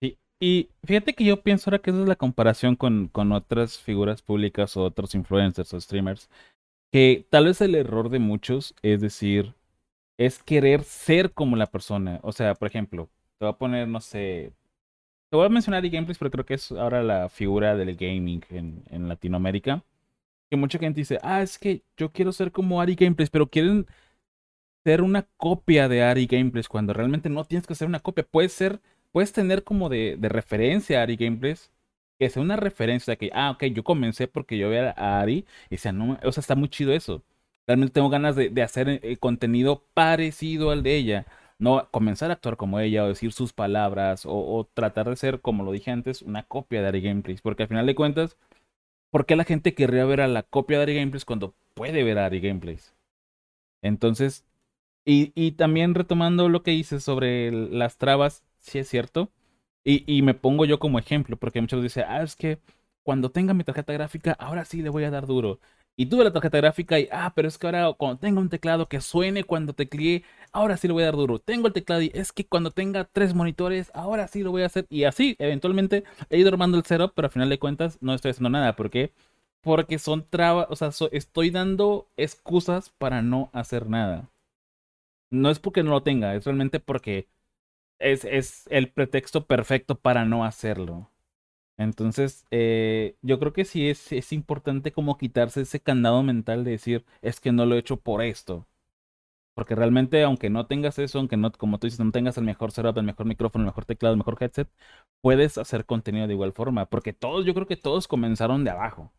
Sí. 0.03 0.19
Y 0.41 0.69
fíjate 0.85 1.15
que 1.15 1.25
yo 1.25 1.43
pienso 1.43 1.71
ahora 1.71 1.81
que 1.81 1.91
esa 1.91 2.01
es 2.01 2.09
la 2.09 2.17
comparación 2.17 2.75
con, 2.77 3.09
con 3.09 3.33
otras 3.33 3.79
figuras 3.79 4.23
públicas 4.23 4.77
o 4.77 4.85
otros 4.85 5.15
influencers 5.15 5.73
o 5.75 5.81
streamers, 5.81 6.29
que 6.93 7.27
tal 7.31 7.47
vez 7.47 7.61
el 7.61 7.75
error 7.75 8.09
de 8.09 8.19
muchos 8.19 8.75
es 8.83 9.01
decir, 9.01 9.55
es 10.19 10.43
querer 10.43 10.83
ser 10.83 11.33
como 11.33 11.57
la 11.57 11.67
persona. 11.67 12.19
O 12.23 12.33
sea, 12.33 12.55
por 12.55 12.69
ejemplo, 12.69 13.09
te 13.39 13.45
voy 13.45 13.55
a 13.55 13.59
poner, 13.59 13.89
no 13.89 14.01
sé, 14.01 14.53
te 15.31 15.37
voy 15.37 15.47
a 15.47 15.49
mencionar 15.51 15.85
eGameplays, 15.85 16.19
pero 16.19 16.31
creo 16.31 16.47
que 16.47 16.55
es 16.55 16.73
ahora 16.73 17.03
la 17.03 17.29
figura 17.29 17.77
del 17.77 17.97
gaming 17.97 18.43
en, 18.51 19.09
Latinoamérica. 19.09 19.85
Que 20.51 20.57
mucha 20.57 20.79
gente 20.79 21.01
dice, 21.01 21.19
ah, 21.23 21.43
es 21.43 21.59
que 21.59 21.83
yo 21.97 22.13
quiero 22.13 22.33
ser 22.33 22.53
como 22.53 22.81
Ari 22.81 22.95
Gameplays, 22.95 23.31
pero 23.31 23.49
quieren 23.49 23.87
ser 24.85 25.03
una 25.03 25.25
copia 25.37 25.89
de 25.89 26.03
Ari 26.03 26.27
Gameplays 26.27 26.69
cuando 26.69 26.93
realmente 26.95 27.29
no 27.29 27.45
tienes 27.45 27.67
que 27.67 27.75
ser 27.75 27.89
una 27.89 28.01
copia. 28.01 28.25
Puedes 28.25 28.53
ser, 28.53 28.81
puedes 29.13 29.33
tener 29.33 29.65
como 29.65 29.89
de, 29.91 30.19
referencia 30.23 31.01
a 31.01 31.03
Ari 31.03 31.17
Gameplays, 31.17 31.71
que 32.19 32.31
sea 32.31 32.43
una 32.43 32.57
referencia 32.57 33.13
de 33.13 33.19
que, 33.19 33.31
ah, 33.35 33.51
ok, 33.53 33.65
yo 33.67 33.85
comencé 33.85 34.29
porque 34.29 34.59
yo 34.59 34.71
veía 34.71 34.95
a 34.97 35.21
Ari 35.21 35.47
y 35.71 35.77
decía, 35.77 35.93
no, 35.93 36.19
o 36.25 36.33
sea, 36.33 36.41
está 36.41 36.55
muy 36.57 36.69
chido 36.71 36.93
eso. 36.93 37.23
Realmente 37.67 37.93
tengo 37.95 38.09
ganas 38.11 38.37
de, 38.37 38.49
de 38.51 38.63
hacer 38.63 38.89
eh, 39.03 39.17
contenido 39.19 39.85
parecido 39.95 40.71
al 40.71 40.83
de 40.83 40.97
ella. 40.97 41.27
No 41.59 41.89
comenzar 41.91 42.31
a 42.31 42.35
actuar 42.35 42.57
como 42.57 42.79
ella 42.81 43.05
o 43.05 43.09
decir 43.09 43.33
sus 43.33 43.53
palabras 43.53 44.23
o, 44.27 44.69
tratar 44.75 45.09
de 45.09 45.17
ser, 45.17 45.41
como 45.41 45.65
lo 45.65 45.73
dije 45.73 45.91
antes, 45.91 46.23
una 46.23 46.45
copia 46.45 46.83
de 46.83 46.89
Ari 46.89 47.01
Gameplays. 47.01 47.43
Porque 47.43 47.65
al 47.65 47.69
final 47.69 47.87
de 47.87 47.95
cuentas, 47.95 48.37
¿por 49.11 49.27
qué 49.27 49.37
la 49.37 49.45
gente 49.45 49.75
querría 49.75 50.05
ver 50.05 50.21
a 50.21 50.29
la 50.29 50.45
copia 50.45 50.79
de 50.79 50.85
Ari 50.85 50.95
Gameplays 50.97 51.25
cuando 51.25 51.55
puede 51.75 52.05
ver 52.05 52.19
a 52.19 52.27
Ari 52.27 52.41
Gameplays? 52.41 52.95
Entonces, 53.83 54.45
y, 55.05 55.33
y, 55.35 55.53
también 55.53 55.95
retomando 55.95 56.49
lo 56.49 56.63
que 56.63 56.73
dices 56.73 57.03
sobre 57.05 57.51
las 57.53 57.99
trabas, 57.99 58.45
sí 58.59 58.79
es 58.79 58.89
cierto. 58.89 59.31
Y, 59.85 60.05
y, 60.13 60.23
me 60.23 60.35
pongo 60.35 60.65
yo 60.67 60.79
como 60.79 60.99
ejemplo, 60.99 61.37
porque 61.37 61.61
muchos 61.61 61.83
dicen, 61.83 62.05
ah, 62.09 62.23
es 62.23 62.37
que 62.37 62.61
cuando 63.03 63.31
tenga 63.31 63.55
mi 63.55 63.65
tarjeta 63.65 63.93
gráfica, 63.95 64.33
ahora 64.33 64.65
sí 64.67 64.83
le 64.83 64.91
voy 64.91 65.05
a 65.05 65.11
dar 65.11 65.27
duro. 65.27 65.61
Y 65.99 66.07
tuve 66.07 66.25
la 66.25 66.33
tarjeta 66.33 66.59
gráfica 66.59 66.99
y, 67.01 67.09
ah, 67.13 67.33
pero 67.35 67.49
es 67.49 67.59
que 67.59 67.67
ahora 67.67 67.93
cuando 67.93 68.19
tenga 68.19 68.41
un 68.41 68.49
teclado 68.49 68.89
que 68.89 69.01
suene 69.01 69.45
cuando 69.45 69.75
tecleé, 69.75 70.25
ahora 70.53 70.77
sí 70.79 70.87
le 70.89 70.95
voy 70.95 71.03
a 71.03 71.07
dar 71.07 71.17
duro. 71.17 71.39
Tengo 71.41 71.67
el 71.67 71.75
teclado 71.75 72.03
y 72.03 72.11
es 72.15 72.33
que 72.33 72.47
cuando 72.47 72.71
tenga 72.71 73.05
tres 73.05 73.35
monitores, 73.35 73.91
ahora 73.95 74.29
sí 74.29 74.43
lo 74.43 74.53
voy 74.53 74.63
a 74.63 74.67
hacer. 74.67 74.87
Y 74.91 75.05
así, 75.05 75.37
eventualmente, 75.39 76.05
he 76.31 76.39
ido 76.39 76.49
armando 76.51 76.79
el 76.79 76.85
setup, 76.85 77.13
pero 77.15 77.27
al 77.27 77.33
final 77.33 77.49
de 77.51 77.59
cuentas 77.59 77.99
no 78.01 78.15
estoy 78.15 78.31
haciendo 78.31 78.51
nada. 78.51 78.77
¿Por 78.77 78.91
qué? 78.91 79.13
Porque 79.63 79.99
son 79.99 80.27
trabas, 80.29 80.67
o 80.71 80.77
sea, 80.77 80.91
estoy 81.13 81.51
dando 81.51 82.09
excusas 82.17 82.91
para 82.99 83.23
no 83.23 83.51
hacer 83.53 83.89
nada 83.89 84.31
no 85.31 85.51
es 85.51 85.59
porque 85.59 85.83
no 85.83 85.91
lo 85.91 86.03
tenga, 86.03 86.35
es 86.35 86.45
realmente 86.45 86.81
porque 86.81 87.29
es, 87.99 88.25
es 88.25 88.67
el 88.71 88.91
pretexto 88.91 89.47
perfecto 89.47 89.97
para 89.97 90.25
no 90.25 90.45
hacerlo. 90.45 91.11
Entonces, 91.79 92.47
eh, 92.51 93.17
yo 93.23 93.39
creo 93.41 93.53
que 93.55 93.65
sí 93.65 93.89
es, 93.89 94.13
es 94.13 94.33
importante 94.33 94.93
como 94.93 95.19
quitarse 95.19 95.63
ese 95.63 95.81
candado 95.81 96.23
mental 96.25 96.65
de 96.65 96.73
decir, 96.73 97.07
es 97.23 97.41
que 97.41 97.53
no 97.53 97.67
lo 97.67 97.77
he 97.77 97.79
hecho 97.79 97.99
por 98.01 98.23
esto. 98.23 98.69
Porque 99.55 99.75
realmente, 99.75 100.23
aunque 100.25 100.51
no 100.51 100.67
tengas 100.67 100.99
eso, 100.99 101.19
aunque 101.19 101.37
no, 101.37 101.53
como 101.53 101.79
tú 101.79 101.87
dices, 101.89 102.01
no 102.01 102.13
tengas 102.13 102.39
el 102.39 102.45
mejor 102.45 102.73
setup, 102.73 102.97
el 102.99 103.05
mejor 103.05 103.27
micrófono, 103.27 103.65
el 103.65 103.69
mejor 103.69 103.85
teclado, 103.87 104.15
el 104.15 104.19
mejor 104.19 104.37
headset, 104.41 104.69
puedes 105.21 105.59
hacer 105.59 105.85
contenido 105.87 106.27
de 106.29 106.35
igual 106.35 106.53
forma. 106.53 106.87
Porque 106.87 107.13
todos, 107.13 107.45
yo 107.47 107.55
creo 107.55 107.67
que 107.67 107.77
todos 107.77 108.09
comenzaron 108.09 108.65
de 108.65 108.71
abajo. 108.71 109.13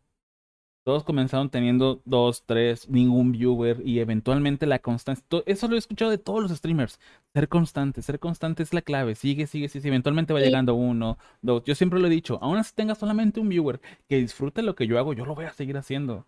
Todos 0.82 1.04
comenzaron 1.04 1.50
teniendo 1.50 2.00
dos, 2.06 2.44
tres, 2.46 2.88
ningún 2.88 3.32
viewer 3.32 3.82
y 3.84 3.98
eventualmente 3.98 4.66
la 4.66 4.78
constancia. 4.78 5.24
Eso 5.44 5.68
lo 5.68 5.74
he 5.76 5.78
escuchado 5.78 6.10
de 6.10 6.18
todos 6.18 6.42
los 6.42 6.50
streamers. 6.52 6.98
Ser 7.34 7.48
constante, 7.48 8.00
ser 8.02 8.18
constante 8.18 8.62
es 8.62 8.72
la 8.72 8.80
clave. 8.82 9.14
Sigue, 9.14 9.46
sigue, 9.46 9.68
sigue. 9.68 9.88
Eventualmente 9.88 10.32
va 10.32 10.40
llegando 10.40 10.74
uno, 10.74 11.18
dos. 11.42 11.62
Yo 11.64 11.74
siempre 11.74 12.00
lo 12.00 12.06
he 12.06 12.10
dicho. 12.10 12.38
Aún 12.42 12.56
así 12.56 12.72
tenga 12.74 12.94
solamente 12.94 13.40
un 13.40 13.50
viewer 13.50 13.80
que 14.08 14.16
disfrute 14.16 14.62
lo 14.62 14.74
que 14.74 14.86
yo 14.86 14.98
hago, 14.98 15.12
yo 15.12 15.26
lo 15.26 15.34
voy 15.34 15.44
a 15.44 15.52
seguir 15.52 15.76
haciendo. 15.76 16.26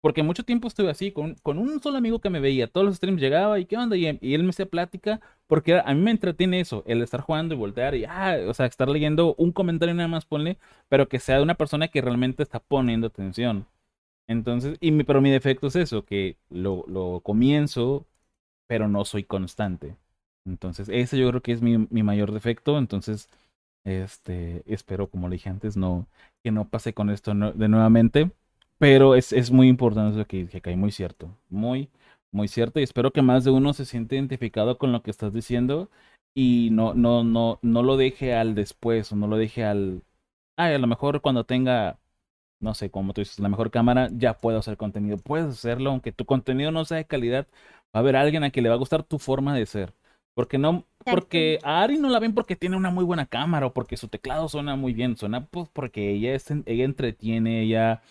Porque 0.00 0.22
mucho 0.24 0.44
tiempo 0.44 0.66
estuve 0.68 0.90
así, 0.90 1.12
con, 1.12 1.36
con 1.42 1.58
un 1.58 1.80
solo 1.80 1.98
amigo 1.98 2.20
que 2.20 2.30
me 2.30 2.40
veía. 2.40 2.66
Todos 2.66 2.86
los 2.86 2.96
streams 2.96 3.20
llegaba 3.20 3.60
y 3.60 3.66
qué 3.66 3.76
onda. 3.76 3.96
Y, 3.96 4.18
y 4.20 4.34
él 4.34 4.42
me 4.44 4.50
hacía 4.50 4.66
plática. 4.66 5.20
Porque 5.46 5.78
a 5.78 5.94
mí 5.94 6.00
me 6.00 6.10
entretiene 6.12 6.60
eso, 6.60 6.82
el 6.86 7.02
estar 7.02 7.20
jugando 7.20 7.54
y 7.54 7.58
voltear 7.58 7.94
y, 7.94 8.04
ah, 8.06 8.38
o 8.48 8.54
sea, 8.54 8.66
estar 8.66 8.88
leyendo 8.88 9.34
un 9.36 9.52
comentario 9.52 9.94
nada 9.94 10.08
más, 10.08 10.24
ponle, 10.24 10.56
pero 10.88 11.08
que 11.08 11.20
sea 11.20 11.36
de 11.36 11.42
una 11.42 11.56
persona 11.56 11.88
que 11.88 12.00
realmente 12.00 12.42
está 12.42 12.58
poniendo 12.58 13.08
atención. 13.08 13.66
Entonces, 14.28 14.78
y 14.80 14.92
mi, 14.92 15.04
pero 15.04 15.20
mi 15.20 15.30
defecto 15.30 15.66
es 15.68 15.76
eso, 15.76 16.04
que 16.04 16.36
lo, 16.50 16.84
lo, 16.88 17.20
comienzo, 17.20 18.06
pero 18.68 18.88
no 18.88 19.04
soy 19.04 19.24
constante. 19.24 19.96
Entonces, 20.46 20.88
ese 20.90 21.18
yo 21.18 21.28
creo 21.30 21.42
que 21.42 21.52
es 21.52 21.62
mi, 21.62 21.78
mi 21.90 22.02
mayor 22.02 22.32
defecto. 22.32 22.78
Entonces, 22.78 23.28
este, 23.84 24.62
espero, 24.66 25.08
como 25.10 25.28
le 25.28 25.36
dije 25.36 25.50
antes, 25.50 25.76
no, 25.76 26.06
que 26.44 26.50
no 26.52 26.68
pase 26.68 26.94
con 26.94 27.10
esto 27.10 27.34
de 27.34 27.68
nuevamente. 27.68 28.30
Pero 28.78 29.14
es, 29.14 29.32
es 29.32 29.50
muy 29.50 29.68
importante 29.68 30.18
eso 30.18 30.26
que 30.26 30.38
dije, 30.44 30.60
que 30.60 30.70
hay 30.70 30.76
muy 30.76 30.92
cierto. 30.92 31.30
Muy, 31.50 31.88
muy 32.32 32.48
cierto. 32.48 32.80
Y 32.80 32.82
espero 32.84 33.12
que 33.12 33.22
más 33.22 33.44
de 33.44 33.50
uno 33.50 33.72
se 33.74 33.84
siente 33.86 34.16
identificado 34.16 34.78
con 34.78 34.92
lo 34.92 35.02
que 35.02 35.10
estás 35.10 35.32
diciendo. 35.32 35.90
y 36.34 36.70
no, 36.72 36.94
no, 36.94 37.24
no, 37.24 37.58
no 37.62 37.82
lo 37.82 37.96
deje 37.96 38.34
al 38.34 38.54
después 38.54 39.12
o 39.12 39.16
no 39.16 39.26
lo 39.28 39.36
deje 39.36 39.64
al... 39.64 40.02
Ay, 40.56 40.74
a 40.74 40.78
lo 40.78 40.86
mejor 40.86 41.20
cuando 41.22 41.44
tenga, 41.44 41.98
no 42.62 42.74
sé, 42.74 42.90
como 42.90 43.12
tú 43.12 43.20
dices, 43.20 43.38
la 43.40 43.48
mejor 43.48 43.70
cámara, 43.70 44.08
ya 44.12 44.34
puedo 44.38 44.58
hacer 44.58 44.76
contenido. 44.76 45.18
Puedes 45.18 45.46
hacerlo, 45.46 45.90
aunque 45.90 46.12
tu 46.12 46.24
contenido 46.24 46.70
no 46.72 46.84
sea 46.84 46.98
de 46.98 47.06
calidad, 47.06 47.46
va 47.94 47.98
a 47.98 47.98
haber 48.00 48.16
alguien 48.16 48.44
a 48.44 48.50
quien 48.50 48.64
le 48.64 48.68
va 48.70 48.76
a 48.76 48.78
gustar 48.78 49.02
tu 49.02 49.18
forma 49.18 49.54
de 49.54 49.66
ser. 49.66 49.94
Porque 50.34 50.56
no, 50.58 50.86
porque 51.04 51.58
a 51.62 51.82
Ari 51.82 51.98
no 51.98 52.08
la 52.08 52.18
ven 52.18 52.34
porque 52.34 52.56
tiene 52.56 52.76
una 52.76 52.90
muy 52.90 53.04
buena 53.04 53.26
cámara 53.26 53.66
o 53.66 53.74
porque 53.74 53.98
su 53.98 54.08
teclado 54.08 54.48
suena 54.48 54.76
muy 54.76 54.94
bien, 54.94 55.16
suena 55.16 55.44
pues 55.46 55.68
porque 55.70 56.10
ella 56.10 56.34
es, 56.34 56.50
ella 56.50 56.84
entretiene, 56.84 57.62
ella 57.62 58.02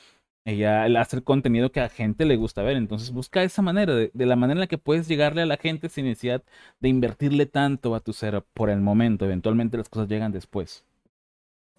ella 0.46 0.86
hace 1.00 1.18
el 1.18 1.24
contenido 1.24 1.72
que 1.72 1.80
a 1.80 1.84
la 1.84 1.90
gente 1.90 2.26
le 2.26 2.36
gusta 2.36 2.64
ver. 2.64 2.78
Entonces 2.78 3.12
busca 3.12 3.44
esa 3.44 3.62
manera, 3.62 3.94
de, 3.96 4.12
la 4.14 4.36
manera 4.36 4.58
en 4.58 4.62
la 4.62 4.68
que 4.68 4.78
puedes 4.78 5.08
llegarle 5.08 5.42
a 5.44 5.46
la 5.46 5.58
gente 5.58 5.90
sin 5.90 6.06
necesidad 6.06 6.44
de 6.80 6.90
invertirle 6.90 7.46
tanto 7.46 7.96
a 7.96 8.00
tu 8.00 8.14
ser 8.14 8.44
por 8.54 8.70
el 8.70 8.82
momento. 8.82 9.26
Eventualmente 9.26 9.78
las 9.78 9.90
cosas 9.90 10.10
llegan 10.10 10.32
después. 10.32 10.86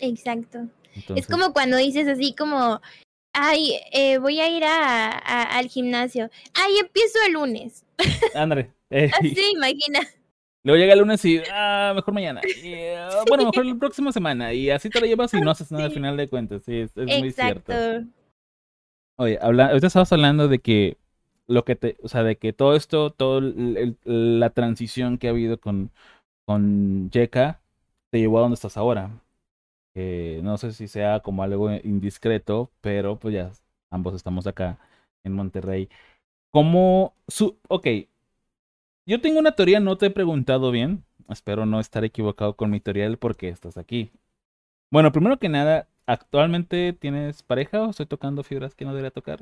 Exacto. 0.02 0.68
es 1.14 1.26
como 1.26 1.52
cuando 1.52 1.76
dices 1.76 2.08
así 2.08 2.34
como, 2.34 2.80
ay, 3.32 3.78
eh, 3.92 4.18
voy 4.18 4.40
a 4.40 4.48
ir 4.48 4.64
a, 4.64 5.08
al 5.56 5.68
gimnasio. 5.68 6.28
Ay, 6.54 6.78
empiezo 6.78 7.18
el 7.26 7.34
lunes. 7.34 7.86
André. 8.34 8.72
Eh, 8.90 9.10
así, 9.18 9.52
imagina. 9.54 10.00
Luego 10.64 10.78
llega 10.78 10.92
el 10.92 10.98
lunes 10.98 11.24
y, 11.24 11.40
ah, 11.50 11.92
mejor 11.94 12.14
mañana. 12.14 12.40
Ah, 12.94 13.24
bueno, 13.28 13.44
mejor 13.46 13.64
la 13.64 13.74
próxima 13.76 14.12
semana. 14.12 14.52
Y 14.52 14.70
así 14.70 14.90
te 14.90 15.00
lo 15.00 15.06
llevas 15.06 15.32
y 15.34 15.40
no 15.40 15.50
haces 15.50 15.70
nada 15.70 15.84
al 15.84 15.92
final 15.92 16.16
de 16.16 16.28
cuentas. 16.28 16.62
Sí, 16.64 16.80
es, 16.80 16.94
muy 16.96 17.30
cierto. 17.30 17.72
Oye, 19.18 19.38
habla, 19.40 19.66
ahorita 19.66 19.86
estabas 19.86 20.12
hablando 20.12 20.48
de 20.48 20.58
que 20.58 20.96
lo 21.46 21.64
que 21.64 21.76
te, 21.76 21.96
o 22.02 22.08
sea, 22.08 22.22
de 22.22 22.36
que 22.36 22.52
todo 22.52 22.74
esto, 22.74 23.10
toda 23.10 23.40
la 24.04 24.50
transición 24.50 25.18
que 25.18 25.28
ha 25.28 25.30
habido 25.30 25.58
con, 25.58 25.90
con 26.46 27.10
Yeka 27.10 27.60
te 28.10 28.18
llevó 28.18 28.38
a 28.38 28.42
donde 28.42 28.54
estás 28.54 28.76
ahora. 28.76 29.10
No 29.94 30.58
sé 30.58 30.72
si 30.72 30.88
sea 30.88 31.20
como 31.20 31.42
algo 31.42 31.70
indiscreto, 31.70 32.70
pero 32.80 33.18
pues 33.18 33.34
ya 33.34 33.50
ambos 33.90 34.14
estamos 34.14 34.46
acá 34.46 34.78
en 35.24 35.32
Monterrey. 35.34 35.88
¿Cómo 36.50 37.14
su, 37.28 37.58
ok, 37.68 37.86
yo 39.06 39.20
tengo 39.20 39.38
una 39.40 39.52
teoría, 39.52 39.80
no 39.80 39.98
te 39.98 40.06
he 40.06 40.10
preguntado 40.10 40.70
bien. 40.70 41.04
Espero 41.28 41.66
no 41.66 41.80
estar 41.80 42.04
equivocado 42.04 42.56
con 42.56 42.70
mi 42.70 42.80
teoría 42.80 43.04
del 43.04 43.18
por 43.18 43.36
qué 43.36 43.48
estás 43.48 43.76
aquí. 43.76 44.10
Bueno, 44.90 45.12
primero 45.12 45.38
que 45.38 45.48
nada, 45.48 45.88
¿Actualmente 46.06 46.92
tienes 46.92 47.42
pareja 47.42 47.82
o 47.82 47.90
estoy 47.90 48.06
tocando 48.06 48.42
fibras 48.42 48.74
que 48.74 48.84
no 48.84 48.90
debería 48.90 49.12
tocar? 49.12 49.40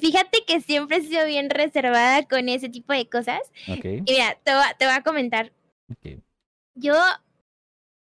Fíjate 0.00 0.44
que 0.44 0.60
siempre 0.60 0.96
he 0.96 1.02
sido 1.02 1.24
bien 1.26 1.50
reservada 1.50 2.26
con 2.26 2.48
ese 2.48 2.68
tipo 2.68 2.92
de 2.92 3.08
cosas. 3.08 3.40
Y 3.66 4.02
mira, 4.02 4.36
te, 4.42 4.52
voy 4.84 4.94
a 4.94 5.02
comentar. 5.04 5.52
Yo 6.74 6.94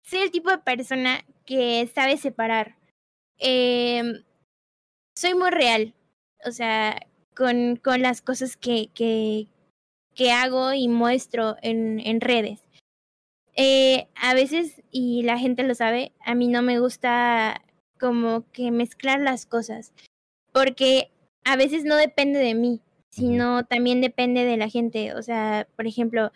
soy 0.07 0.19
el 0.19 0.31
tipo 0.31 0.49
de 0.49 0.57
persona 0.59 1.25
que 1.45 1.87
sabe 1.93 2.17
separar. 2.17 2.77
Em, 3.37 4.23
soy 5.15 5.35
muy 5.35 5.51
real. 5.51 5.93
O 6.45 6.51
sea, 6.51 6.99
con, 7.35 7.75
con 7.77 8.01
las 8.01 8.21
cosas 8.21 8.57
que, 8.57 8.89
que, 8.93 9.47
que 10.15 10.31
hago 10.31 10.73
y 10.73 10.87
muestro 10.87 11.57
en, 11.61 11.99
en 11.99 12.21
redes. 12.21 12.61
Eh, 13.55 14.07
a 14.15 14.33
veces, 14.33 14.81
y 14.91 15.23
la 15.23 15.39
gente 15.39 15.63
lo 15.63 15.75
sabe, 15.75 16.13
a 16.23 16.35
mí 16.35 16.47
no 16.47 16.61
me 16.61 16.79
gusta 16.79 17.61
como 17.99 18.49
que 18.51 18.69
mezclar 18.69 19.19
las 19.19 19.47
cosas, 19.47 19.93
porque 20.53 21.09
a 21.43 21.55
veces 21.55 21.83
no 21.83 21.95
depende 21.95 22.37
de 22.37 22.53
mí, 22.53 22.81
sino 23.09 23.65
también 23.65 23.99
depende 23.99 24.45
de 24.45 24.57
la 24.57 24.69
gente. 24.69 25.15
O 25.15 25.23
sea, 25.23 25.67
por 25.75 25.87
ejemplo, 25.87 26.31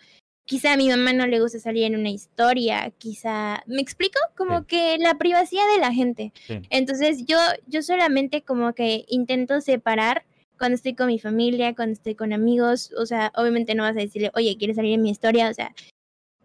quizá 0.52 0.74
a 0.74 0.76
mi 0.76 0.90
mamá 0.90 1.14
no 1.14 1.26
le 1.26 1.40
gusta 1.40 1.58
salir 1.58 1.84
en 1.84 1.96
una 1.96 2.10
historia, 2.10 2.92
quizá, 2.98 3.62
¿me 3.66 3.80
explico? 3.80 4.18
Como 4.36 4.66
que 4.66 4.98
la 4.98 5.16
privacidad 5.16 5.62
de 5.74 5.80
la 5.80 5.94
gente. 5.94 6.30
Entonces 6.68 7.24
yo, 7.24 7.38
yo 7.68 7.80
solamente 7.80 8.42
como 8.42 8.74
que 8.74 9.06
intento 9.08 9.62
separar 9.62 10.26
cuando 10.58 10.74
estoy 10.74 10.94
con 10.94 11.06
mi 11.06 11.18
familia, 11.18 11.74
cuando 11.74 11.94
estoy 11.94 12.16
con 12.16 12.34
amigos, 12.34 12.92
o 12.98 13.06
sea, 13.06 13.32
obviamente 13.34 13.74
no 13.74 13.84
vas 13.84 13.96
a 13.96 14.00
decirle, 14.00 14.30
oye, 14.34 14.58
¿quieres 14.58 14.76
salir 14.76 14.92
en 14.92 15.00
mi 15.00 15.08
historia? 15.08 15.48
O 15.48 15.54
sea, 15.54 15.74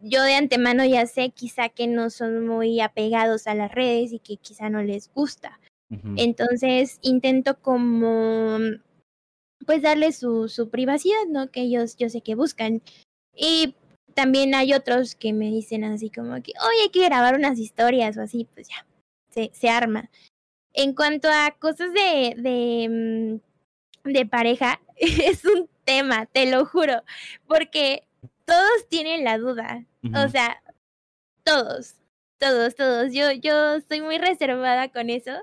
yo 0.02 0.24
de 0.24 0.36
antemano 0.36 0.86
ya 0.86 1.06
sé 1.06 1.32
quizá 1.32 1.68
que 1.68 1.88
no 1.88 2.10
son 2.10 2.48
muy 2.48 2.80
apegados 2.80 3.46
a 3.46 3.56
las 3.56 3.74
redes 3.74 4.14
y 4.14 4.20
que 4.20 4.38
quizá 4.38 4.70
no 4.70 4.84
les 4.84 5.12
gusta. 5.14 5.60
Entonces 6.16 7.00
intento 7.02 7.60
como 7.60 8.58
pues 9.66 9.82
darle 9.82 10.14
su, 10.14 10.48
su 10.48 10.70
privacidad, 10.70 11.26
¿no? 11.28 11.52
Que 11.52 11.64
ellos 11.64 11.98
yo 11.98 12.08
sé 12.10 12.22
que 12.22 12.36
buscan. 12.36 12.82
Y 13.36 13.76
también 14.18 14.56
hay 14.56 14.74
otros 14.74 15.14
que 15.14 15.32
me 15.32 15.46
dicen 15.46 15.84
así 15.84 16.10
como 16.10 16.42
que, 16.42 16.52
oye, 16.68 16.82
hay 16.82 16.90
que 16.90 17.06
grabar 17.06 17.36
unas 17.36 17.60
historias 17.60 18.18
o 18.18 18.24
así, 18.24 18.48
pues 18.52 18.68
ya, 18.68 18.84
se, 19.30 19.52
se 19.54 19.70
arma. 19.70 20.10
En 20.74 20.96
cuanto 20.96 21.28
a 21.30 21.52
cosas 21.60 21.94
de, 21.94 22.34
de, 22.36 23.40
mm, 24.04 24.12
de 24.12 24.26
pareja, 24.26 24.82
es 24.96 25.46
un 25.46 25.70
tema, 25.86 26.26
te 26.26 26.50
lo 26.50 26.66
juro, 26.66 27.04
porque 27.46 28.08
todos 28.46 28.88
tienen 28.90 29.24
la 29.24 29.38
duda. 29.38 29.86
O 30.16 30.28
sea, 30.30 30.64
todos, 31.44 31.94
todos, 32.40 32.74
todos. 32.74 33.14
Yo, 33.14 33.32
yo 33.34 33.76
estoy 33.76 34.02
muy 34.02 34.18
reservada 34.18 34.90
con 34.90 35.12
eso, 35.12 35.34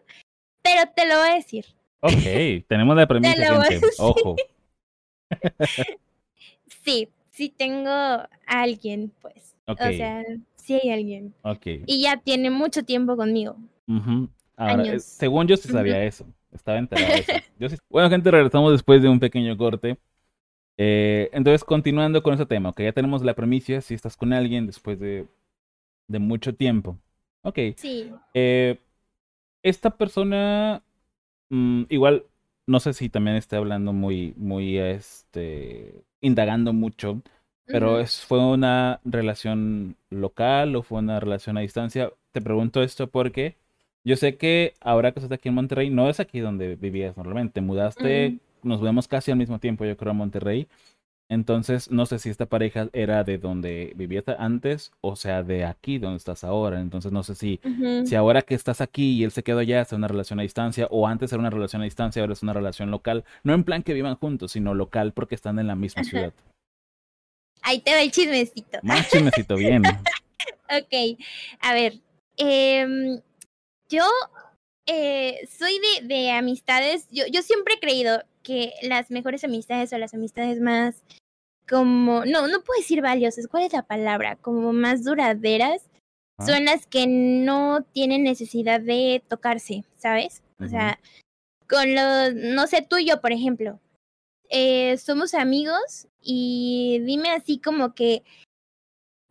pero 0.63 0.91
te 0.97 1.07
lo 1.07 1.21
voy 1.21 1.29
a 1.29 1.35
decir. 1.35 1.67
Ok, 2.01 2.67
tenemos 2.67 2.97
la 2.97 3.07
premisa, 3.07 3.63
gente. 3.67 3.87
Ojo. 3.99 4.35
sí, 6.85 7.09
sí 7.35 7.49
tengo 7.49 7.91
a 7.91 8.29
alguien, 8.47 9.13
pues. 9.21 9.57
O 9.67 9.75
sea, 9.75 10.23
sí 10.57 10.75
hay 10.75 10.91
alguien. 10.91 11.35
Ok. 11.43 11.67
Y 11.87 12.03
ya 12.03 12.17
tiene 12.17 12.51
mucho 12.51 12.85
tiempo 12.85 13.17
conmigo. 13.17 13.57
Ahora, 14.57 14.99
según 15.01 15.47
yo 15.47 15.57
sí 15.57 15.69
sabía 15.69 16.05
eso. 16.05 16.27
Estaba 16.53 16.79
enterado 16.79 17.13
de 17.13 17.21
eso. 17.21 17.77
Bueno, 17.91 18.09
gente, 18.11 18.31
regresamos 18.31 18.73
después 18.73 19.03
de 19.03 19.09
un 19.09 19.19
pequeño 19.19 19.57
corte. 19.57 19.99
Eh, 20.77 21.29
entonces, 21.33 21.65
continuando 21.65 22.23
con 22.23 22.35
ese 22.35 22.47
tema, 22.47 22.73
que 22.73 22.85
ya 22.85 22.93
tenemos 22.93 23.23
la 23.23 23.35
premisa, 23.35 23.81
si 23.81 23.95
estás 23.95 24.17
con 24.17 24.33
alguien 24.33 24.67
después 24.67 25.01
de, 25.01 25.27
de 26.07 26.19
mucho 26.19 26.55
tiempo. 26.55 26.99
Ok. 27.43 27.59
Sí. 27.77 28.13
Eh, 28.35 28.79
esta 29.63 29.91
persona, 29.91 30.85
mm, 31.49 31.85
igual, 31.89 32.25
no 32.67 32.81
sé 32.81 32.93
si 32.93 33.09
también 33.09 33.37
está 33.37 33.57
hablando 33.57 33.93
muy, 33.93 34.35
muy, 34.37 34.79
este, 34.79 36.05
indagando 36.25 36.73
mucho, 36.73 37.23
pero 37.67 38.01
es, 38.01 38.25
¿fue 38.25 38.39
una 38.39 39.01
relación 39.05 39.97
local 40.11 40.77
o 40.77 40.83
fue 40.83 40.99
una 40.99 41.21
relación 41.21 41.57
a 41.57 41.61
distancia? 41.61 42.13
Te 42.33 42.41
pregunto 42.41 42.83
esto 42.83 43.09
porque 43.09 43.57
yo 44.05 44.17
sé 44.17 44.37
que 44.37 44.75
ahora 44.81 45.13
que 45.13 45.21
estás 45.21 45.33
aquí 45.33 45.49
en 45.49 45.55
Monterrey, 45.55 45.91
no 45.91 46.11
es 46.11 46.21
aquí 46.21 46.41
donde 46.41 46.77
vivías 46.77 47.17
normalmente, 47.17 47.61
mudaste 47.61 48.39
nos 48.65 48.81
vemos 48.81 49.07
casi 49.07 49.31
al 49.31 49.39
mismo 49.39 49.59
tiempo, 49.59 49.85
yo 49.85 49.97
creo, 49.97 50.11
a 50.11 50.15
Monterrey. 50.15 50.67
Entonces, 51.31 51.91
no 51.91 52.05
sé 52.05 52.19
si 52.19 52.29
esta 52.29 52.47
pareja 52.47 52.89
era 52.93 53.25
de 53.25 53.39
donde 53.39 53.93
vivías 53.97 54.25
antes 54.39 54.93
o 55.01 55.17
sea 55.17 55.43
de 55.43 55.65
aquí 55.65 55.99
donde 55.99 56.19
estás 56.19 56.45
ahora. 56.45 56.81
Entonces, 56.81 57.13
no 57.13 57.23
sé 57.23 57.35
si, 57.35 57.61
si 58.05 58.15
ahora 58.15 58.43
que 58.43 58.55
estás 58.55 58.81
aquí 58.81 59.13
y 59.13 59.25
él 59.25 59.31
se 59.31 59.43
quedó 59.43 59.61
allá, 59.61 59.81
es 59.81 59.93
una 59.93 60.09
relación 60.09 60.39
a 60.39 60.43
distancia 60.43 60.87
o 60.91 61.07
antes 61.07 61.33
era 61.33 61.41
una 61.41 61.51
relación 61.51 61.81
a 61.83 61.87
distancia, 61.87 62.21
ahora 62.21 62.35
es 62.35 62.43
una 62.43 62.53
relación 62.53 62.91
local. 62.91 63.25
No 63.43 63.55
en 63.55 63.65
plan 63.65 63.83
que 63.83 63.95
vivan 63.95 64.17
juntos, 64.17 64.53
sino 64.53 64.75
local 64.75 65.13
porque 65.13 65.35
están 65.35 65.59
en 65.59 65.67
la 65.67 65.75
misma 65.75 66.05
ciudad. 66.05 66.33
Ahí 67.63 67.81
te 67.81 67.93
va 67.93 68.03
el 68.03 68.11
chismecito. 68.11 68.79
Más 68.83 69.09
chismecito, 69.09 69.57
bien. 69.57 69.83
ok, 70.69 71.19
a 71.61 71.73
ver. 71.73 71.95
Em, 72.37 73.21
yo 73.89 74.05
eh, 74.87 75.49
soy 75.51 75.79
de, 75.79 76.07
de 76.07 76.31
amistades, 76.33 77.09
yo, 77.11 77.25
yo 77.33 77.41
siempre 77.41 77.75
he 77.75 77.81
creído 77.81 78.23
que 78.45 78.75
las 78.83 79.11
mejores 79.11 79.43
amistades 79.43 79.93
o 79.93 79.99
las 79.99 80.15
amistades 80.15 80.61
más 80.61 81.03
como, 81.69 82.25
no, 82.27 82.47
no 82.47 82.63
puedo 82.63 82.79
decir 82.79 83.01
valiosas, 83.01 83.49
¿cuál 83.49 83.65
es 83.65 83.73
la 83.73 83.83
palabra? 83.83 84.37
Como 84.37 84.73
más 84.73 85.03
duraderas, 85.03 85.89
ah. 86.39 86.47
son 86.47 86.67
las 86.67 86.87
que 86.87 87.07
no 87.07 87.83
tienen 87.93 88.23
necesidad 88.23 88.81
de 88.81 89.25
tocarse, 89.29 89.85
¿sabes? 89.97 90.43
O 90.61 90.69
sea, 90.69 91.01
con 91.69 91.95
los, 91.95 92.35
no 92.35 92.67
sé, 92.67 92.87
tú 92.89 92.99
y 92.99 93.07
yo, 93.07 93.21
por 93.21 93.33
ejemplo, 93.33 93.81
eh, 94.51 94.97
somos 94.99 95.35
amigos 95.35 96.07
y 96.21 97.01
dime 97.05 97.31
así 97.31 97.59
como 97.59 97.95
que, 97.95 98.23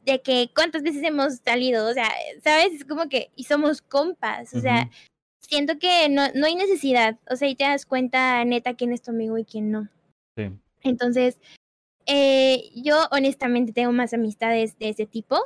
de 0.03 0.21
que 0.21 0.51
cuántas 0.53 0.83
veces 0.83 1.03
hemos 1.03 1.35
salido, 1.35 1.87
o 1.87 1.93
sea, 1.93 2.11
¿sabes? 2.43 2.73
Es 2.73 2.85
como 2.85 3.07
que, 3.07 3.31
y 3.35 3.45
somos 3.45 3.81
compas, 3.81 4.53
o 4.53 4.59
sea, 4.59 4.89
siento 5.47 5.77
que 5.77 6.09
no, 6.09 6.23
no 6.33 6.45
hay 6.47 6.55
necesidad. 6.55 7.17
O 7.29 7.35
sea, 7.35 7.47
y 7.47 7.55
te 7.55 7.63
das 7.63 7.85
cuenta, 7.85 8.43
neta, 8.45 8.73
quién 8.73 8.91
es 8.91 9.01
tu 9.01 9.11
amigo 9.11 9.37
y 9.37 9.45
quién 9.45 9.71
no. 9.71 9.89
Sí. 10.35 10.49
Entonces, 10.81 11.39
eh, 12.05 12.69
yo 12.75 12.97
honestamente 13.11 13.71
tengo 13.71 13.91
más 13.91 14.13
amistades 14.13 14.77
de 14.79 14.89
ese 14.89 15.05
tipo. 15.05 15.37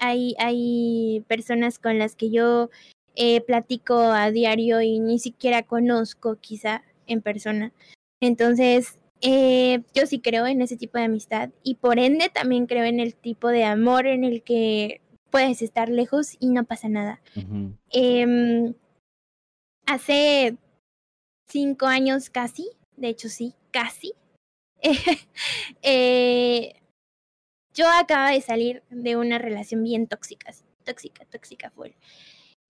Hay, 0.00 0.34
hay 0.38 1.24
personas 1.26 1.78
con 1.78 1.98
las 1.98 2.14
que 2.14 2.30
yo 2.30 2.70
eh, 3.16 3.40
platico 3.40 3.98
a 3.98 4.30
diario 4.30 4.80
y 4.80 5.00
ni 5.00 5.18
siquiera 5.18 5.62
conozco 5.64 6.36
quizá 6.36 6.82
en 7.06 7.20
persona. 7.22 7.72
Entonces, 8.20 8.98
Eh, 9.20 9.82
yo 9.94 10.06
sí 10.06 10.20
creo 10.20 10.46
en 10.46 10.62
ese 10.62 10.76
tipo 10.76 10.96
de 10.96 11.06
amistad 11.06 11.50
y 11.64 11.74
por 11.74 11.98
ende 11.98 12.30
también 12.32 12.68
creo 12.68 12.84
en 12.84 13.00
el 13.00 13.16
tipo 13.16 13.48
de 13.48 13.64
amor 13.64 14.06
en 14.06 14.22
el 14.22 14.44
que 14.44 15.00
puedes 15.30 15.60
estar 15.60 15.88
lejos 15.88 16.36
y 16.38 16.50
no 16.50 16.62
pasa 16.62 16.88
nada. 16.88 17.20
eh, 17.90 18.72
hace 19.88 20.56
cinco 21.48 21.86
años 21.86 22.30
casi, 22.30 22.70
de 22.96 23.08
hecho 23.08 23.28
sí, 23.28 23.54
casi, 23.70 24.14
eh, 25.82 26.74
yo 27.74 27.86
acaba 27.88 28.30
de 28.30 28.40
salir 28.40 28.82
de 28.90 29.16
una 29.16 29.38
relación 29.38 29.82
bien 29.82 30.06
tóxica, 30.06 30.52
tóxica, 30.84 31.24
tóxica 31.24 31.70
full. 31.70 31.90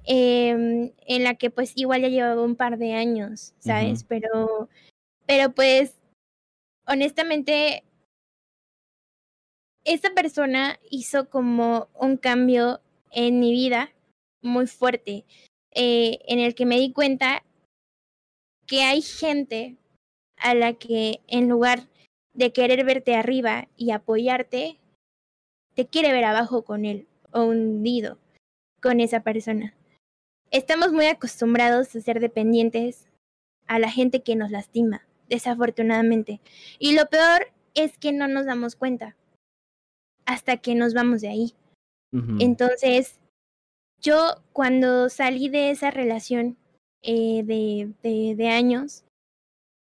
Eh, 0.06 0.92
en 1.06 1.24
la 1.24 1.34
que 1.34 1.50
pues 1.50 1.72
igual 1.74 2.02
ya 2.02 2.08
llevaba 2.08 2.42
un 2.42 2.56
par 2.56 2.78
de 2.78 2.94
años, 2.94 3.52
¿sabes? 3.58 4.04
Pero, 4.04 4.68
pero 5.26 5.52
pues, 5.52 5.96
honestamente, 6.86 7.84
esa 9.84 10.10
persona 10.14 10.78
hizo 10.90 11.28
como 11.28 11.88
un 11.94 12.16
cambio 12.16 12.80
en 13.10 13.40
mi 13.40 13.50
vida 13.52 13.92
muy 14.40 14.66
fuerte, 14.66 15.24
eh, 15.80 16.18
en 16.26 16.40
el 16.40 16.56
que 16.56 16.66
me 16.66 16.80
di 16.80 16.92
cuenta 16.92 17.44
que 18.66 18.82
hay 18.82 19.00
gente 19.00 19.76
a 20.36 20.56
la 20.56 20.72
que 20.72 21.20
en 21.28 21.48
lugar 21.48 21.88
de 22.34 22.52
querer 22.52 22.84
verte 22.84 23.14
arriba 23.14 23.68
y 23.76 23.92
apoyarte, 23.92 24.80
te 25.74 25.86
quiere 25.86 26.10
ver 26.10 26.24
abajo 26.24 26.64
con 26.64 26.84
él 26.84 27.06
o 27.30 27.44
hundido 27.44 28.18
con 28.82 28.98
esa 28.98 29.20
persona. 29.20 29.72
Estamos 30.50 30.92
muy 30.92 31.06
acostumbrados 31.06 31.94
a 31.94 32.00
ser 32.00 32.18
dependientes 32.18 33.06
a 33.68 33.78
la 33.78 33.88
gente 33.88 34.24
que 34.24 34.34
nos 34.34 34.50
lastima, 34.50 35.06
desafortunadamente. 35.28 36.40
Y 36.80 36.96
lo 36.96 37.06
peor 37.06 37.52
es 37.74 37.98
que 37.98 38.10
no 38.10 38.26
nos 38.26 38.46
damos 38.46 38.74
cuenta 38.74 39.14
hasta 40.26 40.56
que 40.56 40.74
nos 40.74 40.92
vamos 40.92 41.20
de 41.20 41.28
ahí. 41.28 41.54
Entonces, 42.40 43.20
yo 44.00 44.42
cuando 44.52 45.08
salí 45.08 45.48
de 45.48 45.70
esa 45.70 45.90
relación 45.90 46.56
eh, 47.02 47.42
de, 47.44 47.92
de, 48.02 48.34
de, 48.34 48.48
años, 48.48 49.04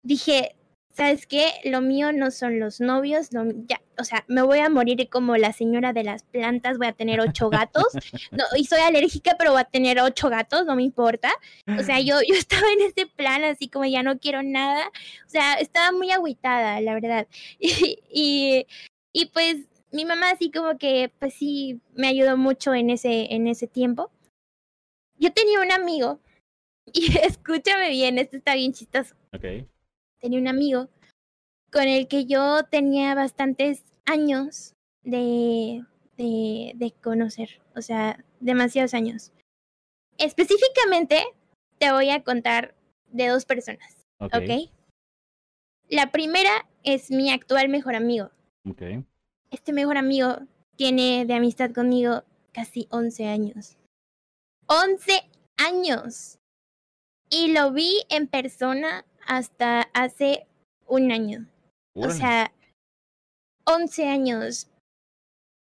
dije, 0.04 0.56
¿sabes 0.94 1.26
qué? 1.28 1.52
Lo 1.64 1.82
mío 1.82 2.12
no 2.12 2.32
son 2.32 2.60
los 2.60 2.80
novios, 2.80 3.34
no, 3.34 3.46
ya, 3.68 3.82
o 4.00 4.04
sea, 4.04 4.24
me 4.28 4.42
voy 4.42 4.60
a 4.60 4.70
morir 4.70 5.08
como 5.10 5.38
la 5.38 5.54
señora 5.54 5.94
de 5.94 6.04
las 6.04 6.24
plantas, 6.24 6.78
voy 6.78 6.88
a 6.88 6.94
tener 6.94 7.20
ocho 7.20 7.50
gatos, 7.50 7.86
no, 8.32 8.44
y 8.56 8.66
soy 8.66 8.80
alérgica, 8.82 9.36
pero 9.38 9.52
voy 9.52 9.62
a 9.62 9.66
tener 9.66 10.00
ocho 10.00 10.30
gatos, 10.30 10.66
no 10.66 10.76
me 10.76 10.84
importa. 10.84 11.32
O 11.80 11.84
sea, 11.84 12.00
yo, 12.00 12.18
yo 12.28 12.36
estaba 12.36 12.68
en 12.72 12.82
ese 12.88 13.08
plan 13.08 13.44
así 13.44 13.68
como 13.68 13.86
ya 13.86 14.04
no 14.04 14.20
quiero 14.20 14.44
nada, 14.44 14.88
o 15.26 15.30
sea, 15.30 15.56
estaba 15.56 15.92
muy 15.92 16.12
agüitada, 16.12 16.80
la 16.82 16.94
verdad. 16.94 17.28
Y, 17.60 18.00
y, 18.12 18.68
y 19.14 19.26
pues 19.28 19.58
mi 19.94 20.06
mamá 20.06 20.32
así 20.32 20.52
como 20.52 20.78
que, 20.78 21.12
pues 21.20 21.34
sí, 21.34 21.80
me 21.96 22.08
ayudó 22.08 22.36
mucho 22.36 22.74
en 22.74 22.90
ese, 22.90 23.34
en 23.34 23.48
ese 23.48 23.68
tiempo. 23.68 24.12
Yo 25.18 25.32
tenía 25.32 25.62
un 25.62 25.72
amigo, 25.72 26.20
y 26.94 27.18
escúchame 27.20 27.90
bien, 27.90 28.18
esto 28.18 28.36
está 28.38 28.56
bien 28.56 28.74
chistoso. 28.74 29.16
Ok 29.34 29.66
tenía 30.24 30.40
un 30.40 30.48
amigo 30.48 30.88
con 31.70 31.84
el 31.84 32.08
que 32.08 32.26
yo 32.26 32.64
tenía 32.72 33.14
bastantes 33.14 33.84
años 34.06 34.74
de, 35.04 35.84
de, 36.18 36.72
de 36.76 36.92
conocer, 37.02 37.62
o 37.76 37.82
sea, 37.82 38.24
demasiados 38.40 38.94
años. 38.94 39.34
Específicamente, 40.18 41.22
te 41.78 41.92
voy 41.92 42.10
a 42.10 42.24
contar 42.24 42.74
de 43.12 43.28
dos 43.28 43.44
personas, 43.44 43.98
¿ok? 44.20 44.36
okay? 44.36 44.72
La 45.90 46.10
primera 46.12 46.70
es 46.84 47.12
mi 47.12 47.30
actual 47.30 47.68
mejor 47.68 47.96
amigo. 47.96 48.32
Okay. 48.66 49.04
Este 49.54 49.72
mejor 49.72 49.98
amigo 49.98 50.40
tiene 50.78 51.26
de 51.28 51.36
amistad 51.36 51.72
conmigo 51.72 52.24
casi 52.52 52.88
11 52.90 53.28
años. 53.28 53.78
11 54.66 55.22
años. 55.58 56.40
Y 57.30 57.54
lo 57.54 57.72
vi 57.72 58.02
en 58.10 58.26
persona 58.28 59.06
hasta 59.28 59.84
hace 59.94 60.48
un 60.88 61.12
año. 61.12 61.46
Bueno. 61.94 62.12
O 62.12 62.18
sea, 62.18 62.52
11 63.66 64.08
años 64.08 64.72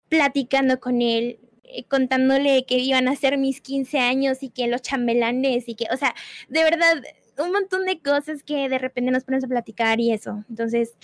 platicando 0.08 0.80
con 0.80 1.02
él, 1.02 1.42
eh, 1.64 1.84
contándole 1.84 2.66
que 2.66 2.78
iban 2.78 3.10
a 3.10 3.18
ser 3.18 3.38
mis 3.38 3.60
15 3.60 4.00
años 4.00 4.44
y 4.44 4.50
que 4.50 4.68
los 4.68 4.82
chambelanes 4.82 5.68
y 5.68 5.76
que, 5.76 5.88
o 5.92 5.98
sea, 5.98 6.16
de 6.48 6.64
verdad, 6.64 7.04
un 7.38 7.52
montón 7.52 7.86
de 7.86 8.00
cosas 8.00 8.44
que 8.44 8.70
de 8.70 8.78
repente 8.78 9.12
nos 9.12 9.26
ponemos 9.26 9.44
a 9.44 9.50
platicar 9.50 10.00
y 10.00 10.14
eso. 10.14 10.46
Entonces, 10.50 10.96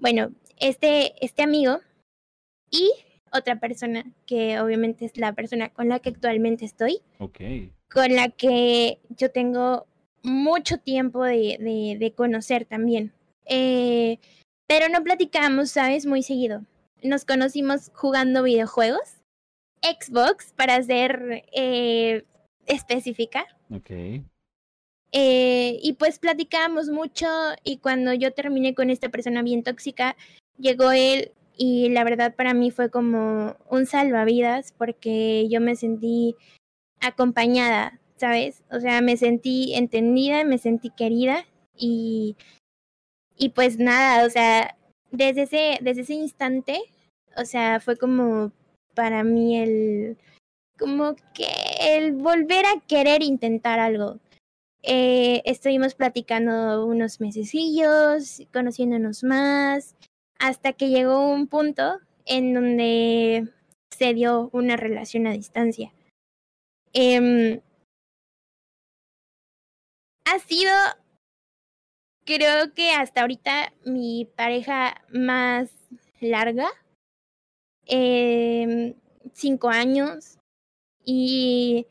bueno, 0.00 0.32
este, 0.58 1.14
este 1.24 1.44
amigo 1.44 1.80
y 2.70 2.92
otra 3.32 3.58
persona 3.60 4.04
que 4.26 4.60
obviamente 4.60 5.04
es 5.04 5.16
la 5.16 5.32
persona 5.32 5.68
con 5.68 5.88
la 5.88 5.98
que 5.98 6.10
actualmente 6.10 6.64
estoy. 6.64 7.00
Okay. 7.18 7.72
Con 7.90 8.14
la 8.14 8.28
que 8.28 9.00
yo 9.10 9.30
tengo 9.30 9.86
mucho 10.22 10.78
tiempo 10.78 11.24
de, 11.24 11.56
de, 11.60 11.96
de 11.98 12.12
conocer 12.12 12.64
también. 12.64 13.12
Eh, 13.46 14.18
pero 14.66 14.88
no 14.88 15.02
platicamos, 15.02 15.70
¿sabes? 15.70 16.06
Muy 16.06 16.22
seguido. 16.22 16.64
Nos 17.02 17.24
conocimos 17.24 17.90
jugando 17.94 18.42
videojuegos. 18.42 19.22
Xbox, 19.82 20.52
para 20.56 20.82
ser 20.82 21.44
eh, 21.52 22.24
específica. 22.66 23.46
Ok. 23.70 23.90
Eh, 25.12 25.78
y 25.82 25.92
pues 25.98 26.18
platicábamos 26.18 26.88
mucho 26.88 27.26
y 27.62 27.78
cuando 27.78 28.12
yo 28.12 28.32
terminé 28.32 28.74
con 28.74 28.90
esta 28.90 29.08
persona 29.08 29.42
bien 29.42 29.62
tóxica, 29.62 30.16
llegó 30.58 30.90
él 30.90 31.32
y 31.56 31.88
la 31.90 32.04
verdad 32.04 32.34
para 32.34 32.54
mí 32.54 32.70
fue 32.70 32.90
como 32.90 33.56
un 33.70 33.86
salvavidas 33.86 34.72
porque 34.72 35.48
yo 35.48 35.60
me 35.60 35.76
sentí 35.76 36.36
acompañada, 37.00 38.00
¿sabes? 38.16 38.62
O 38.70 38.80
sea, 38.80 39.00
me 39.00 39.16
sentí 39.16 39.74
entendida, 39.74 40.44
me 40.44 40.58
sentí 40.58 40.90
querida 40.90 41.46
y, 41.76 42.36
y 43.36 43.50
pues 43.50 43.78
nada, 43.78 44.26
o 44.26 44.30
sea, 44.30 44.76
desde 45.10 45.42
ese, 45.42 45.78
desde 45.82 46.02
ese 46.02 46.14
instante, 46.14 46.80
o 47.36 47.44
sea, 47.44 47.80
fue 47.80 47.96
como 47.96 48.52
para 48.94 49.24
mí 49.24 49.58
el, 49.58 50.18
como 50.78 51.16
que 51.34 51.46
el 51.80 52.12
volver 52.12 52.64
a 52.66 52.80
querer 52.86 53.22
intentar 53.22 53.78
algo. 53.78 54.18
Eh, 54.82 55.42
estuvimos 55.44 55.94
platicando 55.94 56.86
unos 56.86 57.20
mesecillos, 57.20 58.42
conociéndonos 58.52 59.24
más, 59.24 59.96
hasta 60.38 60.72
que 60.72 60.88
llegó 60.88 61.28
un 61.28 61.46
punto 61.48 62.00
en 62.24 62.54
donde 62.54 63.48
se 63.90 64.14
dio 64.14 64.50
una 64.52 64.76
relación 64.76 65.26
a 65.26 65.32
distancia. 65.32 65.92
Eh, 66.92 67.60
ha 70.24 70.38
sido, 70.40 70.72
creo 72.24 72.74
que 72.74 72.90
hasta 72.90 73.20
ahorita, 73.20 73.72
mi 73.84 74.28
pareja 74.36 75.02
más 75.10 75.70
larga. 76.20 76.68
Eh, 77.86 78.96
cinco 79.32 79.68
años. 79.68 80.38
Y 81.04 81.86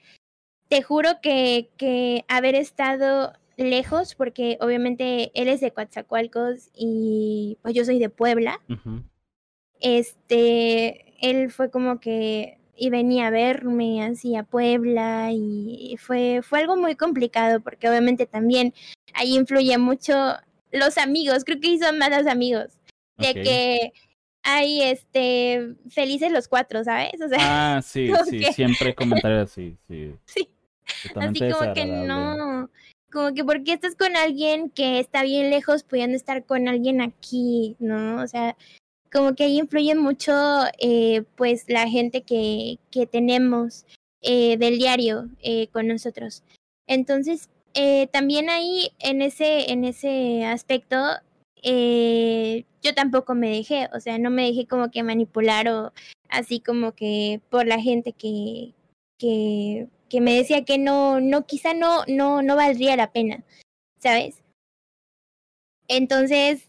te 0.67 0.81
juro 0.83 1.21
que, 1.21 1.69
que 1.77 2.25
haber 2.27 2.55
estado 2.55 3.33
lejos, 3.57 4.15
porque 4.15 4.57
obviamente 4.61 5.31
él 5.33 5.47
es 5.47 5.61
de 5.61 5.71
Coatzacoalcos 5.71 6.69
y 6.73 7.57
pues 7.61 7.73
yo 7.73 7.85
soy 7.85 7.99
de 7.99 8.09
Puebla. 8.09 8.59
Uh 8.69 8.73
-huh. 8.73 9.03
Este, 9.79 11.13
él 11.21 11.51
fue 11.51 11.69
como 11.69 11.99
que 11.99 12.59
y 12.77 12.89
venía 12.89 13.27
a 13.27 13.31
verme 13.31 14.03
así 14.03 14.35
a 14.35 14.43
Puebla 14.43 15.29
y 15.31 15.95
fue, 15.97 16.41
fue 16.43 16.59
algo 16.59 16.75
muy 16.75 16.95
complicado 16.95 17.61
porque 17.61 17.89
obviamente 17.89 18.25
también 18.25 18.73
ahí 19.13 19.35
influye 19.35 19.77
mucho 19.77 20.13
los 20.71 20.97
amigos, 20.97 21.45
creo 21.45 21.59
que 21.59 21.69
hizo 21.69 21.91
más 21.93 22.09
los 22.09 22.27
amigos, 22.27 22.77
de 23.17 23.29
okay. 23.29 23.43
que 23.43 23.93
hay 24.43 24.81
este 24.83 25.75
felices 25.89 26.31
los 26.31 26.47
cuatro, 26.47 26.83
¿sabes? 26.83 27.19
O 27.21 27.29
sea, 27.29 27.77
ah, 27.77 27.81
sí, 27.83 28.11
sí, 28.29 28.39
que... 28.39 28.53
siempre 28.53 28.93
comentarios 28.93 29.51
así, 29.51 29.77
sí. 29.87 30.13
Sí. 30.25 30.49
Así 31.15 31.39
como 31.51 31.73
que 31.73 31.85
no, 31.85 32.69
como 33.15 33.33
que 33.33 33.45
porque 33.45 33.71
estás 33.71 33.95
con 33.95 34.17
alguien 34.17 34.69
que 34.69 34.99
está 34.99 35.23
bien 35.23 35.49
lejos 35.49 35.83
pudiendo 35.83 36.17
estar 36.17 36.45
con 36.45 36.67
alguien 36.67 36.99
aquí, 36.99 37.77
¿no? 37.79 38.21
O 38.21 38.27
sea, 38.27 38.57
como 39.09 39.35
que 39.35 39.45
ahí 39.45 39.57
influye 39.57 39.95
mucho 39.95 40.33
eh, 40.79 41.23
pues 41.37 41.63
la 41.69 41.87
gente 41.87 42.23
que, 42.23 42.77
que 42.91 43.07
tenemos 43.07 43.85
eh, 44.21 44.57
del 44.57 44.77
diario 44.77 45.29
eh, 45.41 45.67
con 45.69 45.87
nosotros. 45.87 46.43
Entonces, 46.87 47.49
también 48.11 48.49
ahí 48.49 48.91
en 48.99 49.21
ese, 49.21 49.71
en 49.71 49.85
ese 49.85 50.43
aspecto, 50.45 50.97
yo 51.63 52.93
tampoco 52.95 53.33
me 53.33 53.49
dejé, 53.49 53.87
o 53.93 53.99
sea, 54.01 54.17
no 54.17 54.29
me 54.29 54.47
dejé 54.47 54.67
como 54.67 54.91
que 54.91 55.03
manipular 55.03 55.69
o 55.69 55.93
así 56.29 56.59
como 56.59 56.91
que 56.91 57.39
por 57.49 57.65
la 57.65 57.79
gente 57.81 58.11
que, 58.11 58.73
que, 59.17 59.87
que 60.09 60.21
me 60.21 60.35
decía 60.35 60.65
que 60.65 60.77
no, 60.77 61.19
no, 61.19 61.45
quizá 61.45 61.73
no, 61.73 62.03
no, 62.07 62.41
no 62.41 62.55
valdría 62.55 62.95
la 62.95 63.11
pena, 63.11 63.43
¿sabes? 63.99 64.41
Entonces, 65.87 66.67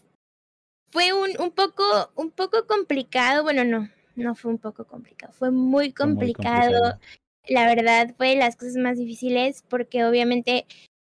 fue 0.89 1.13
un, 1.13 1.29
un, 1.39 1.51
poco, 1.51 1.83
un 2.15 2.31
poco 2.31 2.65
complicado, 2.67 3.43
bueno, 3.43 3.63
no, 3.63 3.89
no 4.15 4.35
fue 4.35 4.51
un 4.51 4.57
poco 4.57 4.85
complicado, 4.85 5.33
fue 5.33 5.51
muy 5.51 5.93
complicado. 5.93 6.69
muy 6.69 6.73
complicado. 6.73 6.99
La 7.47 7.65
verdad, 7.65 8.13
fue 8.17 8.29
de 8.29 8.35
las 8.35 8.57
cosas 8.57 8.75
más 8.75 8.97
difíciles 8.97 9.63
porque 9.69 10.03
obviamente 10.03 10.65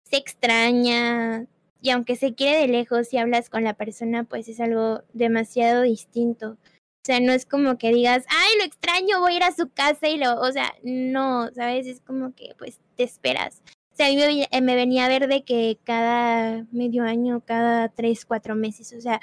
se 0.05 0.19
extraña 0.19 1.47
y 1.81 1.91
aunque 1.91 2.17
se 2.17 2.35
quiere 2.35 2.61
de 2.61 2.69
lejos 2.69 3.13
y 3.13 3.19
hablas 3.19 3.49
con 3.49 3.65
la 3.65 3.75
persona, 3.75 4.25
pues 4.25 4.49
es 4.49 4.61
algo 4.61 5.03
demasiado 5.13 5.83
distinto. 5.83 6.59
O 7.07 7.13
sea, 7.13 7.21
no 7.21 7.33
es 7.33 7.47
como 7.47 7.79
que 7.79 7.93
digas, 7.93 8.25
ay, 8.29 8.59
lo 8.59 8.65
extraño, 8.65 9.21
voy 9.21 9.35
a 9.35 9.37
ir 9.37 9.43
a 9.45 9.55
su 9.55 9.71
casa 9.71 10.09
y 10.09 10.19
lo, 10.19 10.41
o 10.41 10.51
sea, 10.51 10.75
no, 10.83 11.49
¿sabes? 11.55 11.87
Es 11.87 12.01
como 12.01 12.35
que 12.35 12.57
pues 12.59 12.81
te 12.97 13.05
esperas. 13.05 13.63
O 13.93 13.95
sea, 13.95 14.07
a 14.07 14.11
mí 14.11 14.17
me, 14.17 14.61
me 14.61 14.75
venía 14.75 15.05
a 15.05 15.09
ver 15.09 15.29
de 15.29 15.45
que 15.45 15.79
cada 15.85 16.67
medio 16.73 17.05
año, 17.05 17.45
cada 17.47 17.91
tres, 17.91 18.25
cuatro 18.25 18.57
meses, 18.57 18.93
o 18.93 19.01
sea, 19.01 19.21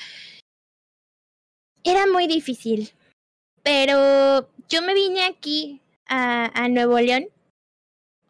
era 1.83 2.07
muy 2.07 2.27
difícil. 2.27 2.91
Pero 3.63 4.49
yo 4.69 4.81
me 4.81 4.93
vine 4.93 5.25
aquí 5.25 5.81
a, 6.05 6.51
a 6.57 6.69
Nuevo 6.69 6.97
León, 7.01 7.27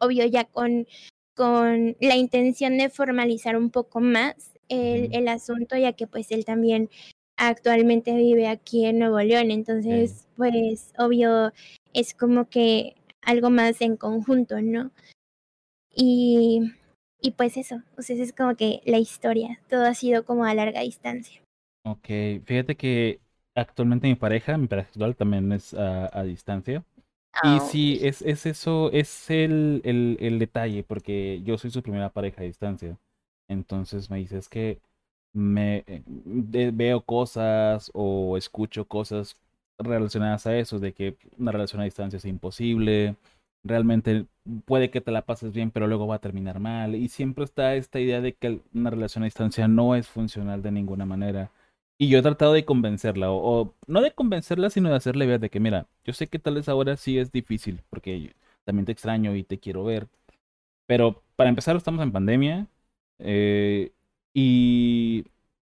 obvio 0.00 0.26
ya 0.26 0.46
con, 0.46 0.88
con 1.36 1.96
la 2.00 2.16
intención 2.16 2.76
de 2.76 2.90
formalizar 2.90 3.56
un 3.56 3.70
poco 3.70 4.00
más 4.00 4.50
el, 4.68 5.14
el 5.14 5.28
asunto, 5.28 5.76
ya 5.76 5.92
que 5.92 6.08
pues 6.08 6.32
él 6.32 6.44
también 6.44 6.90
actualmente 7.36 8.14
vive 8.14 8.48
aquí 8.48 8.86
en 8.86 8.98
Nuevo 8.98 9.20
León, 9.20 9.50
entonces 9.50 10.26
pues 10.36 10.92
obvio 10.98 11.52
es 11.92 12.14
como 12.14 12.48
que 12.48 12.96
algo 13.22 13.50
más 13.50 13.80
en 13.80 13.96
conjunto, 13.96 14.60
¿no? 14.60 14.90
Y, 15.94 16.72
y 17.20 17.32
pues 17.32 17.56
eso, 17.56 17.82
o 17.96 18.02
sea, 18.02 18.16
es 18.16 18.32
como 18.32 18.56
que 18.56 18.80
la 18.84 18.98
historia, 18.98 19.60
todo 19.68 19.84
ha 19.84 19.94
sido 19.94 20.24
como 20.24 20.44
a 20.44 20.54
larga 20.54 20.80
distancia. 20.80 21.40
Ok, 21.84 22.08
fíjate 22.44 22.76
que 22.76 23.20
actualmente 23.54 24.08
mi 24.08 24.14
pareja, 24.14 24.56
mi 24.58 24.66
pareja 24.66 24.88
actual 24.88 25.16
también 25.16 25.52
es 25.52 25.74
a, 25.74 26.22
distancia. 26.24 26.84
Y 27.42 27.58
oh. 27.58 27.60
sí, 27.60 27.98
es, 28.02 28.22
es 28.22 28.46
eso, 28.46 28.90
es 28.92 29.28
el, 29.30 29.80
el, 29.84 30.16
el, 30.20 30.38
detalle, 30.38 30.84
porque 30.84 31.42
yo 31.44 31.58
soy 31.58 31.70
su 31.70 31.82
primera 31.82 32.10
pareja 32.10 32.42
a 32.42 32.44
distancia. 32.44 32.96
Entonces 33.48 34.08
me 34.08 34.18
dices 34.18 34.48
que 34.48 34.80
me 35.34 35.84
eh, 35.86 36.02
veo 36.72 37.02
cosas 37.02 37.90
o 37.94 38.36
escucho 38.38 38.86
cosas 38.86 39.36
relacionadas 39.78 40.46
a 40.46 40.56
eso, 40.56 40.78
de 40.78 40.92
que 40.94 41.16
una 41.38 41.52
relación 41.52 41.80
a 41.82 41.84
distancia 41.84 42.16
es 42.18 42.24
imposible, 42.24 43.16
realmente 43.64 44.26
puede 44.66 44.90
que 44.90 45.00
te 45.00 45.10
la 45.10 45.22
pases 45.22 45.52
bien, 45.52 45.70
pero 45.70 45.86
luego 45.88 46.06
va 46.06 46.16
a 46.16 46.20
terminar 46.20 46.60
mal. 46.60 46.94
Y 46.94 47.08
siempre 47.08 47.44
está 47.44 47.74
esta 47.74 48.00
idea 48.00 48.20
de 48.20 48.34
que 48.34 48.60
una 48.74 48.90
relación 48.90 49.24
a 49.24 49.26
distancia 49.26 49.68
no 49.68 49.94
es 49.96 50.08
funcional 50.08 50.62
de 50.62 50.72
ninguna 50.72 51.06
manera. 51.06 51.50
Y 51.98 52.08
yo 52.08 52.18
he 52.18 52.22
tratado 52.22 52.52
de 52.52 52.64
convencerla, 52.64 53.30
o, 53.30 53.74
no 53.86 54.02
de 54.02 54.12
convencerla, 54.12 54.70
sino 54.70 54.90
de 54.90 54.96
hacerle 54.96 55.26
ver 55.26 55.40
de 55.40 55.50
que, 55.50 55.60
mira, 55.60 55.86
yo 56.04 56.12
sé 56.12 56.26
que 56.28 56.38
tal 56.38 56.54
vez 56.56 56.68
ahora 56.68 56.96
sí 56.96 57.18
es 57.18 57.32
difícil, 57.32 57.80
porque 57.90 58.34
también 58.64 58.86
te 58.86 58.92
extraño 58.92 59.34
y 59.36 59.44
te 59.44 59.58
quiero 59.58 59.84
ver. 59.84 60.08
Pero 60.86 61.22
para 61.36 61.50
empezar, 61.50 61.76
estamos 61.76 62.02
en 62.02 62.12
pandemia. 62.12 62.66
Eh, 63.18 63.92
y, 64.34 65.26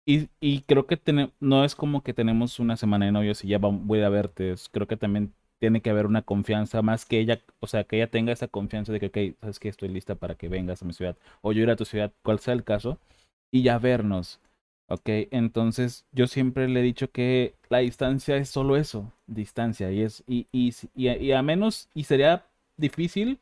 y, 0.07 0.29
y, 0.41 0.63
creo 0.63 0.87
que 0.87 0.99
no 1.41 1.65
es 1.65 1.75
como 1.77 2.03
que 2.03 2.15
tenemos 2.15 2.59
una 2.61 2.77
semana 2.77 3.07
de 3.07 3.13
novios 3.13 3.45
y 3.45 3.49
ya 3.49 3.59
voy 3.59 4.03
a 4.03 4.09
verte. 4.09 4.55
Creo 4.73 4.87
que 4.89 4.97
también 4.97 5.35
tiene 5.59 5.83
que 5.83 5.91
haber 5.91 6.07
una 6.07 6.23
confianza 6.23 6.83
más 6.83 7.05
que 7.07 7.19
ella, 7.21 7.41
o 7.61 7.67
sea, 7.67 7.85
que 7.85 7.97
ella 7.97 8.11
tenga 8.11 8.33
esa 8.33 8.49
confianza 8.49 8.93
de 8.93 9.01
que, 9.01 9.07
ok, 9.07 9.41
sabes 9.41 9.59
que 9.61 9.69
estoy 9.69 9.89
lista 9.89 10.15
para 10.17 10.35
que 10.37 10.49
vengas 10.49 10.83
a 10.83 10.87
mi 10.87 10.93
ciudad 10.93 11.17
o 11.43 11.53
yo 11.53 11.63
ir 11.63 11.71
a 11.71 11.77
tu 11.77 11.85
ciudad, 11.85 12.13
cual 12.23 12.39
sea 12.41 12.55
el 12.55 12.65
caso, 12.65 12.99
y 13.51 13.63
ya 13.63 13.79
vernos. 13.79 14.41
Ok, 14.89 15.09
entonces 15.33 16.07
yo 16.13 16.27
siempre 16.29 16.69
le 16.69 16.81
he 16.81 16.83
dicho 16.83 17.11
que 17.11 17.55
la 17.69 17.79
distancia 17.79 18.37
es 18.37 18.49
solo 18.51 18.77
eso, 18.77 19.13
distancia, 19.27 19.91
y 19.93 20.03
es, 20.03 20.23
y, 20.29 20.47
y, 20.53 20.73
y, 20.95 21.33
a, 21.33 21.43
menos, 21.43 21.89
y 21.95 22.05
sería 22.05 22.47
difícil 22.77 23.41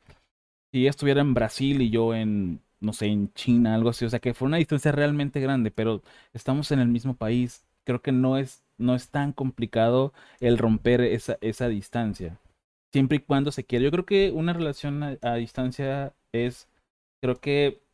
si 0.72 0.80
ella 0.80 0.90
estuviera 0.90 1.20
en 1.20 1.34
Brasil 1.34 1.82
y 1.82 1.90
yo 1.90 2.14
en, 2.14 2.60
no 2.80 2.92
sé, 2.92 3.06
en 3.06 3.32
China, 3.34 3.74
algo 3.74 3.90
así, 3.90 4.04
o 4.04 4.10
sea, 4.10 4.20
que 4.20 4.34
fue 4.34 4.46
una 4.48 4.58
distancia 4.58 4.92
realmente 4.92 5.40
grande, 5.40 5.70
pero 5.70 6.02
estamos 6.32 6.70
en 6.72 6.80
el 6.80 6.88
mismo 6.88 7.14
país, 7.16 7.64
creo 7.84 8.02
que 8.02 8.12
no 8.12 8.38
es, 8.38 8.64
no 8.78 8.94
es 8.94 9.10
tan 9.10 9.32
complicado 9.32 10.12
el 10.40 10.58
romper 10.58 11.00
esa, 11.02 11.38
esa 11.40 11.68
distancia, 11.68 12.38
siempre 12.92 13.18
y 13.18 13.20
cuando 13.20 13.52
se 13.52 13.64
quiere. 13.64 13.84
Yo 13.84 13.90
creo 13.90 14.06
que 14.06 14.30
una 14.32 14.52
relación 14.52 15.18
a 15.22 15.34
distancia 15.34 16.14
es, 16.32 16.68
creo 17.20 17.40
que 17.40 17.84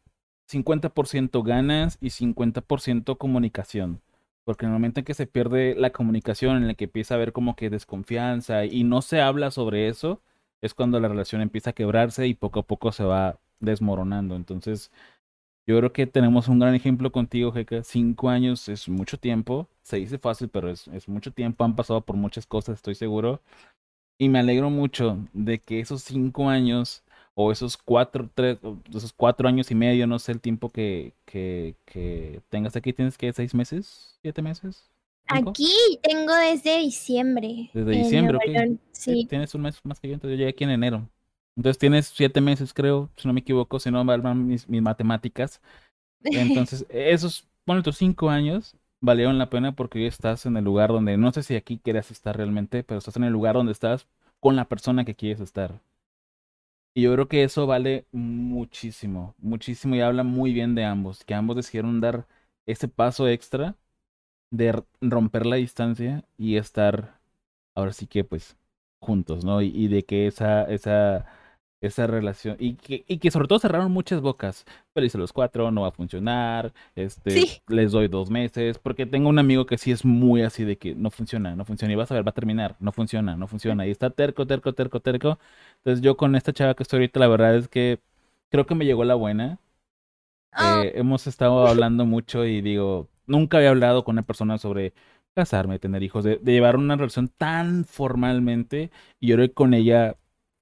50% 0.51 1.43
ganas 1.43 1.99
y 2.01 2.11
50% 2.11 3.17
comunicación. 3.19 4.01
Porque 4.45 4.67
en 4.67 4.71
el 4.71 4.75
momento 4.75 5.01
en 5.01 5.05
que 5.05 5.15
se 5.15 5.27
pierde 5.27 5.75
la 5.77 5.91
comunicación, 5.91 6.57
en 6.57 6.71
el 6.71 6.77
que 6.77 6.85
empieza 6.85 7.15
a 7.15 7.17
haber 7.17 7.33
como 7.33 7.57
que 7.57 7.71
desconfianza 7.71 8.65
y 8.65 8.85
no 8.85 9.03
se 9.03 9.21
habla 9.21 9.51
sobre 9.51 9.89
eso, 9.89 10.23
es 10.61 10.75
cuando 10.75 10.99
la 11.01 11.09
relación 11.09 11.41
empieza 11.41 11.71
a 11.71 11.75
quebrarse 11.75 12.27
y 12.27 12.35
poco 12.35 12.61
a 12.61 12.67
poco 12.67 12.93
se 12.93 13.05
va 13.05 13.39
desmoronando. 13.61 14.37
Entonces, 14.37 14.91
yo 15.67 15.79
creo 15.79 15.93
que 15.93 16.07
tenemos 16.07 16.49
un 16.49 16.59
gran 16.59 16.75
ejemplo 16.75 17.13
contigo, 17.13 17.53
Jeca. 17.53 17.83
Cinco 17.85 18.29
años 18.29 18.69
es 18.69 18.89
mucho 18.89 19.19
tiempo. 19.19 19.69
Se 19.83 19.99
dice 19.99 20.19
fácil, 20.19 20.49
pero 20.49 20.71
es, 20.71 20.89
es 20.89 21.09
mucho 21.09 21.33
tiempo. 21.33 21.65
Han 21.65 21.77
pasado 21.77 22.01
por 22.01 22.17
muchas 22.17 22.47
cosas, 22.47 22.77
estoy 22.77 22.95
seguro. 22.95 23.41
Y 24.19 24.29
me 24.29 24.39
alegro 24.41 24.69
mucho 24.69 25.19
de 25.33 25.61
que 25.61 25.81
esos 25.81 26.03
cinco 26.03 26.49
años 26.49 27.03
o 27.35 27.53
esos 27.53 27.77
cuatro, 27.77 28.29
tres, 28.35 28.59
esos 28.95 29.13
cuatro 29.13 29.49
años 29.49 29.71
y 29.71 29.75
medio, 29.75 30.07
no 30.07 30.19
sé 30.19 30.33
el 30.33 30.41
tiempo 30.41 30.69
que, 30.69 31.15
que, 31.25 31.75
que 31.87 32.41
tengas 32.49 32.77
aquí, 32.77 32.93
¿tienes 32.93 33.17
que 33.17 33.33
seis 33.33 33.55
meses? 33.55 34.19
¿Siete 34.21 34.43
meses? 34.43 34.91
Aquí 35.27 35.73
tengo 36.03 36.35
desde 36.35 36.81
diciembre. 36.81 37.71
Desde 37.73 37.93
diciembre, 37.93 38.37
ok. 38.37 38.79
Sí. 38.93 39.27
Tienes 39.31 39.55
un 39.55 39.63
mes 39.63 39.79
más 39.85 40.01
que 40.01 40.09
yo, 40.09 40.15
entonces 40.15 40.37
yo 40.37 40.39
llegué 40.39 40.51
aquí 40.51 40.65
en 40.65 40.71
enero. 40.71 41.09
Entonces 41.61 41.79
tienes 41.79 42.07
siete 42.07 42.41
meses, 42.41 42.73
creo, 42.73 43.11
si 43.19 43.29
no 43.29 43.35
me 43.35 43.41
equivoco, 43.41 43.79
si 43.79 43.91
no 43.91 44.03
van 44.03 44.47
mis, 44.47 44.67
mis 44.67 44.81
matemáticas. 44.81 45.61
Entonces, 46.25 46.87
esos, 46.89 47.47
bueno, 47.67 47.83
tus 47.83 47.99
cinco 47.99 48.31
años 48.31 48.75
valieron 49.03 49.37
la 49.37 49.51
pena 49.51 49.73
porque 49.73 49.99
hoy 49.99 50.07
estás 50.07 50.47
en 50.47 50.57
el 50.57 50.65
lugar 50.65 50.89
donde, 50.89 51.19
no 51.19 51.31
sé 51.33 51.43
si 51.43 51.57
aquí 51.57 51.79
quieres 51.79 52.11
estar 52.11 52.35
realmente, 52.35 52.83
pero 52.83 52.97
estás 52.97 53.19
en 53.19 53.25
el 53.25 53.35
lugar 53.35 53.57
donde 53.57 53.73
estás 53.73 54.07
con 54.41 54.57
la 54.57 54.71
persona 54.71 55.05
que 55.05 55.15
quieres 55.15 55.41
estar. 55.41 55.83
Y 56.95 57.03
yo 57.03 57.13
creo 57.13 57.29
que 57.29 57.45
eso 57.45 57.67
vale 57.67 58.07
muchísimo, 58.11 59.35
muchísimo 59.37 59.97
y 59.97 60.01
habla 60.01 60.23
muy 60.23 60.55
bien 60.55 60.75
de 60.75 60.87
ambos, 60.87 61.25
que 61.27 61.35
ambos 61.35 61.57
decidieron 61.57 62.01
dar 62.01 62.27
ese 62.65 62.89
paso 62.89 63.29
extra 63.29 63.77
de 64.51 64.83
romper 65.01 65.47
la 65.47 65.57
distancia 65.57 66.25
y 66.39 66.57
estar 66.57 67.21
ahora 67.75 67.93
sí 67.93 68.07
que 68.07 68.25
pues 68.25 68.57
juntos, 69.01 69.45
¿no? 69.45 69.63
Y, 69.63 69.69
y 69.69 69.89
de 69.89 70.05
que 70.05 70.27
esa, 70.27 70.65
esa 70.65 71.27
esa 71.81 72.07
relación 72.07 72.57
y 72.59 72.75
que, 72.75 73.05
y 73.09 73.19
que 73.19 73.31
sobre 73.31 73.49
todo 73.49 73.59
cerraron 73.59 73.91
muchas 73.93 74.21
bocas. 74.21 74.65
Pero 74.93 75.05
dice 75.05 75.19
los 75.19 75.33
cuatro, 75.33 75.71
no 75.71 75.83
va 75.83 75.89
a 75.89 75.93
funcionar, 75.93 76.73
este, 76.95 77.63
les 77.69 77.93
doy 77.93 78.09
dos 78.09 78.31
meses, 78.31 78.79
porque 78.79 79.07
tengo 79.07 79.29
un 79.29 79.39
amigo 79.39 79.67
que 79.67 79.79
sí 79.79 79.91
es 79.93 80.05
muy 80.05 80.43
así 80.43 80.65
de 80.65 80.77
que 80.77 80.95
no 80.95 81.11
funciona, 81.11 81.57
no 81.57 81.65
funciona, 81.65 81.93
y 81.93 81.97
vas 81.97 82.11
a 82.11 82.15
ver, 82.15 82.27
va 82.27 82.31
a 82.31 82.35
terminar, 82.35 82.77
no 82.81 82.93
funciona, 82.93 83.37
no 83.37 83.47
funciona, 83.47 83.87
y 83.87 83.91
está 83.91 84.11
terco, 84.11 84.47
terco, 84.47 84.75
terco, 84.75 85.01
terco. 85.01 85.39
Entonces 85.79 86.03
yo 86.03 86.17
con 86.17 86.35
esta 86.37 86.53
chava 86.53 86.75
que 86.75 86.83
estoy 86.83 86.99
ahorita, 86.99 87.21
la 87.21 87.29
verdad 87.29 87.57
es 87.57 87.69
que 87.69 88.01
creo 88.51 88.67
que 88.67 88.75
me 88.75 88.85
llegó 88.85 89.05
la 89.05 89.15
buena. 89.15 89.59
Ah. 90.53 90.83
Eh, 90.85 90.93
hemos 90.97 91.27
estado 91.27 91.67
hablando 91.67 92.05
mucho 92.07 92.45
y 92.45 92.61
digo, 92.61 93.09
nunca 93.27 93.59
había 93.59 93.71
hablado 93.71 94.05
con 94.05 94.15
una 94.15 94.23
persona 94.23 94.59
sobre 94.59 94.93
casarme, 95.35 95.79
tener 95.79 96.03
hijos, 96.03 96.25
de, 96.25 96.39
de 96.39 96.53
llevar 96.53 96.77
una 96.77 96.97
relación 96.97 97.29
tan 97.29 97.85
formalmente, 97.85 98.91
y 99.21 99.29
yo 99.29 99.37
creo 99.37 99.49
que 99.49 99.55
con 99.55 99.75
ella 99.75 100.17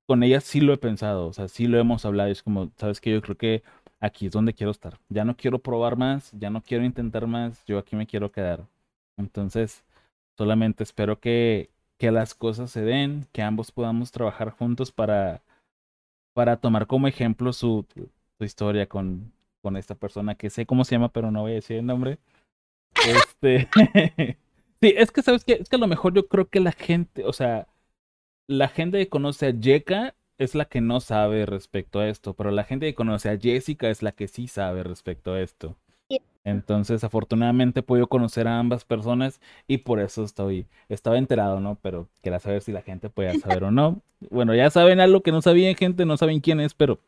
con 0.09 0.23
ella 0.23 0.41
sí 0.41 0.63
lo 0.63 0.73
he 0.73 0.79
pensado, 0.79 1.27
o 1.27 1.33
sea, 1.35 1.49
sí 1.49 1.67
lo 1.67 1.79
hemos 1.79 2.07
hablado. 2.07 2.31
Es 2.31 2.43
como, 2.43 2.71
sabes 2.79 2.99
que 2.99 3.13
yo 3.13 3.21
creo 3.21 3.37
que 3.37 3.63
aquí 4.01 4.27
es 4.27 4.33
donde 4.33 4.55
quiero 4.55 4.71
estar. 4.71 4.99
Ya 5.11 5.27
no 5.27 5.37
quiero 5.37 5.59
probar 5.59 5.97
más, 5.97 6.33
ya 6.33 6.49
no 6.49 6.63
quiero 6.63 6.85
intentar 6.85 7.27
más, 7.27 7.63
yo 7.67 7.77
aquí 7.79 7.95
me 7.95 8.07
quiero 8.07 8.33
quedar. 8.33 8.67
Entonces, 9.19 9.85
solamente 10.39 10.83
espero 10.83 11.21
que, 11.21 11.69
que 11.99 12.11
las 12.11 12.35
cosas 12.35 12.71
se 12.71 12.81
den, 12.81 13.27
que 13.33 13.43
ambos 13.43 13.71
podamos 13.71 14.11
trabajar 14.11 14.51
juntos 14.51 14.93
para, 14.93 15.43
para 16.33 16.57
tomar 16.57 16.87
como 16.87 17.07
ejemplo 17.07 17.53
su, 17.53 17.85
su 18.39 18.45
historia 18.45 18.89
con, 18.89 19.31
con 19.63 19.77
esta 19.77 19.95
persona 19.95 20.37
que 20.37 20.49
sé 20.49 20.65
cómo 20.65 20.87
se 20.87 20.95
llama, 20.95 21.13
pero 21.13 21.31
no 21.31 21.43
voy 21.43 21.53
a 21.53 21.57
decir 21.57 21.77
el 21.77 21.87
nombre. 21.87 22.19
Este. 23.07 23.69
sí, 24.81 24.95
es 24.97 25.11
que 25.13 25.23
sabes 25.23 25.45
que 25.45 25.53
es 25.53 25.69
que 25.69 25.77
a 25.77 25.79
lo 25.79 25.87
mejor 25.87 26.15
yo 26.15 26.27
creo 26.27 26.49
que 26.49 26.61
la 26.61 26.73
gente, 26.73 27.25
o 27.25 27.33
sea, 27.35 27.69
la 28.49 28.69
gente 28.69 28.99
que 28.99 29.09
conoce 29.09 29.47
a 29.47 29.53
Jeka 29.53 30.15
es 30.39 30.55
la 30.55 30.65
que 30.65 30.81
no 30.81 31.01
sabe 31.01 31.47
respecto 31.47 32.01
a 32.01 32.09
esto, 32.09 32.35
pero 32.35 32.51
la 32.51 32.65
gente 32.65 32.87
que 32.87 32.95
conoce 32.95 33.29
a 33.29 33.39
Jessica 33.39 33.91
es 33.91 34.03
la 34.03 34.13
que 34.13 34.27
sí 34.27 34.49
sabe 34.49 34.83
respecto 34.83 35.35
a 35.35 35.41
esto. 35.41 35.77
Entonces, 36.45 37.05
afortunadamente, 37.05 37.83
podido 37.83 38.07
conocer 38.07 38.49
a 38.49 38.59
ambas 38.59 38.87
personas 38.87 39.39
y 39.67 39.79
por 39.79 40.01
eso 40.01 40.25
estoy, 40.25 40.67
estaba 40.89 41.19
enterado, 41.19 41.61
¿no? 41.61 41.77
Pero 41.83 42.09
quería 42.23 42.39
saber 42.39 42.63
si 42.63 42.73
la 42.73 42.81
gente 42.81 43.11
podía 43.11 43.35
saber 43.39 43.65
o 43.65 43.71
no. 43.71 44.01
Bueno, 44.31 44.55
ya 44.55 44.71
saben 44.71 45.01
algo 45.01 45.21
que 45.21 45.33
no 45.33 45.43
sabían, 45.43 45.75
gente, 45.75 46.07
no 46.07 46.17
saben 46.17 46.41
quién 46.41 46.61
es, 46.61 46.73
pero 46.73 47.01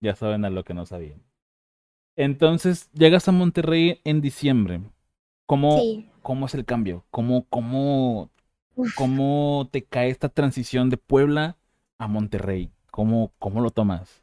ya 0.00 0.16
saben 0.16 0.44
algo 0.44 0.64
que 0.64 0.74
no 0.74 0.86
sabían. 0.86 1.22
Entonces, 2.16 2.90
llegas 2.92 3.28
a 3.28 3.32
Monterrey 3.32 4.00
en 4.02 4.20
diciembre. 4.20 4.80
¿Cómo, 5.46 5.80
¿Cómo 6.22 6.46
es 6.46 6.54
el 6.54 6.64
cambio? 6.64 7.04
¿Cómo, 7.10 7.46
cómo, 7.48 8.30
¿Cómo 8.96 9.68
te 9.70 9.84
cae 9.84 10.10
esta 10.10 10.28
transición 10.28 10.90
de 10.90 10.96
Puebla 10.96 11.56
a 11.98 12.08
Monterrey? 12.08 12.70
¿Cómo, 12.90 13.32
cómo 13.38 13.60
lo 13.60 13.70
tomas? 13.70 14.22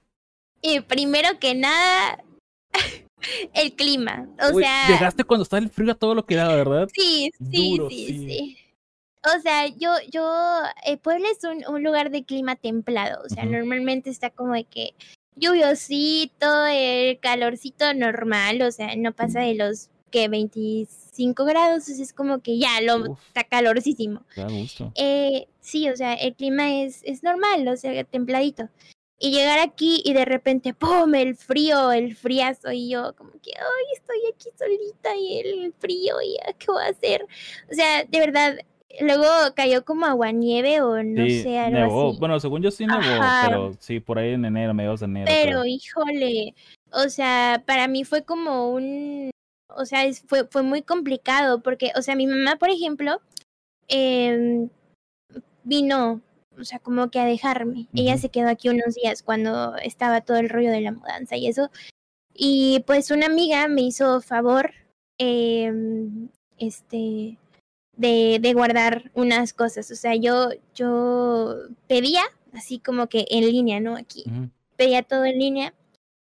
Y 0.62 0.82
primero 0.82 1.40
que 1.40 1.56
nada, 1.56 2.24
el 3.54 3.74
clima. 3.74 4.28
O 4.42 4.58
sea. 4.58 4.88
Llegaste 4.88 5.24
cuando 5.24 5.44
está 5.44 5.58
el 5.58 5.70
frío 5.70 5.92
a 5.92 5.96
todo 5.96 6.16
lo 6.16 6.26
que 6.26 6.36
da, 6.36 6.48
¿verdad? 6.48 6.88
Sí, 6.94 7.32
sí, 7.52 7.78
sí, 7.90 8.08
sí, 8.08 8.58
O 9.24 9.42
sea, 9.42 9.68
yo, 9.68 9.92
yo, 10.12 10.64
eh, 10.86 10.98
Puebla 10.98 11.28
es 11.30 11.44
un, 11.44 11.64
un, 11.74 11.84
lugar 11.84 12.10
de 12.10 12.24
clima 12.24 12.56
templado. 12.56 13.24
O 13.24 13.30
sea, 13.30 13.46
normalmente 13.46 14.10
está 14.10 14.30
como 14.30 14.54
de 14.54 14.64
que 14.64 14.94
lluviosito, 15.36 16.66
el 16.66 17.20
calorcito 17.20 17.94
normal. 17.94 18.62
O 18.64 18.72
sea, 18.72 18.96
no 18.96 19.14
pasa 19.14 19.42
de 19.42 19.56
los 19.56 19.90
que 20.10 20.28
25 20.28 21.46
grados, 21.46 21.88
es 21.90 22.14
como 22.14 22.40
que 22.42 22.58
ya 22.58 22.82
lo 22.82 23.18
está 23.28 23.44
calorosísimo. 23.44 24.22
Eh, 24.96 25.48
sí, 25.60 25.90
o 25.90 25.96
sea, 25.96 26.14
el 26.14 26.36
clima 26.36 26.82
es, 26.82 27.02
es 27.04 27.24
normal, 27.24 27.68
o 27.68 27.78
sea, 27.78 28.04
templadito. 28.04 28.70
Y 29.20 29.32
llegar 29.32 29.60
aquí 29.60 30.02
y 30.06 30.14
de 30.14 30.26
repente, 30.26 30.76
¡pum! 30.76 31.16
El 31.16 31.36
frío, 31.36 31.92
el 31.92 32.16
friazo. 32.16 32.72
Y 32.72 32.90
yo, 32.90 33.16
como 33.16 33.32
que, 33.32 33.52
¡ay! 33.58 33.86
Estoy 33.96 34.18
aquí 34.32 34.50
solita 34.56 35.16
y 35.16 35.40
el 35.40 35.74
frío, 35.80 36.22
y 36.22 36.38
¿qué 36.60 36.68
voy 36.68 36.84
a 36.84 36.90
hacer? 36.90 37.26
O 37.72 37.74
sea, 37.74 38.04
de 38.04 38.20
verdad, 38.20 38.58
luego 39.02 39.26
cayó 39.56 39.84
como 39.84 40.06
aguanieve 40.06 40.82
o 40.82 41.02
no 41.04 41.26
sé, 41.28 41.58
algo 41.58 42.10
así. 42.10 42.20
Bueno, 42.20 42.40
según 42.40 42.62
yo 42.62 42.70
sí 42.70 42.86
nevó, 42.86 43.02
pero 43.46 43.72
sí, 43.80 44.00
por 44.00 44.20
ahí 44.20 44.34
en 44.34 44.46
enero, 44.46 44.76
mediados 44.76 45.00
de 45.00 45.08
enero. 45.08 45.26
Pero, 45.28 45.66
híjole, 45.66 46.54
o 46.92 47.10
sea, 47.10 47.64
para 47.66 47.88
mí 47.88 48.04
fue 48.04 48.24
como 48.24 48.72
un, 48.72 49.32
o 49.70 49.86
sea, 49.86 50.02
fue, 50.28 50.48
fue 50.48 50.64
muy 50.64 50.82
complicado 50.82 51.62
porque, 51.62 51.92
o 51.96 52.02
sea, 52.02 52.16
mi 52.16 52.28
mamá, 52.28 52.58
por 52.58 52.70
ejemplo, 52.70 53.22
eh, 53.88 54.68
vino 55.64 56.22
o 56.60 56.64
sea, 56.64 56.80
como 56.80 57.10
que 57.10 57.20
a 57.20 57.26
dejarme. 57.26 57.88
Ella 57.94 58.18
se 58.18 58.30
quedó 58.30 58.50
aquí 58.50 58.70
unos 58.70 58.96
días 58.96 59.24
cuando 59.24 59.76
estaba 59.78 60.22
todo 60.22 60.38
el 60.38 60.50
rollo 60.50 60.72
de 60.72 60.82
la 60.82 60.92
mudanza 60.92 61.36
y 61.38 61.48
eso. 61.48 61.70
Y 62.34 62.84
pues 62.88 63.12
una 63.12 63.28
amiga 63.28 63.68
me 63.68 63.82
hizo 63.82 64.22
favor, 64.22 64.72
eh, 65.20 65.72
este, 66.58 67.38
de, 67.96 68.40
de 68.42 68.54
guardar 68.54 69.12
unas 69.14 69.54
cosas. 69.54 69.90
O 69.92 69.96
sea, 69.96 70.16
yo, 70.16 70.50
yo 70.76 71.56
pedía, 71.88 72.24
así 72.54 72.80
como 72.80 73.08
que 73.08 73.26
en 73.30 73.46
línea, 73.46 73.80
¿no? 73.80 73.96
Aquí. 73.96 74.26
Pedía 74.76 75.04
todo 75.04 75.26
en 75.26 75.40
línea. 75.40 75.74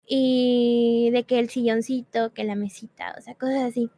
Y 0.07 1.11
de 1.13 1.25
que 1.25 1.39
el 1.39 1.49
silloncito, 1.51 2.33
que 2.33 2.45
la 2.45 2.55
mesita, 2.55 3.15
o 3.19 3.21
sea, 3.23 3.35
cosas 3.35 3.63
así. 3.65 3.91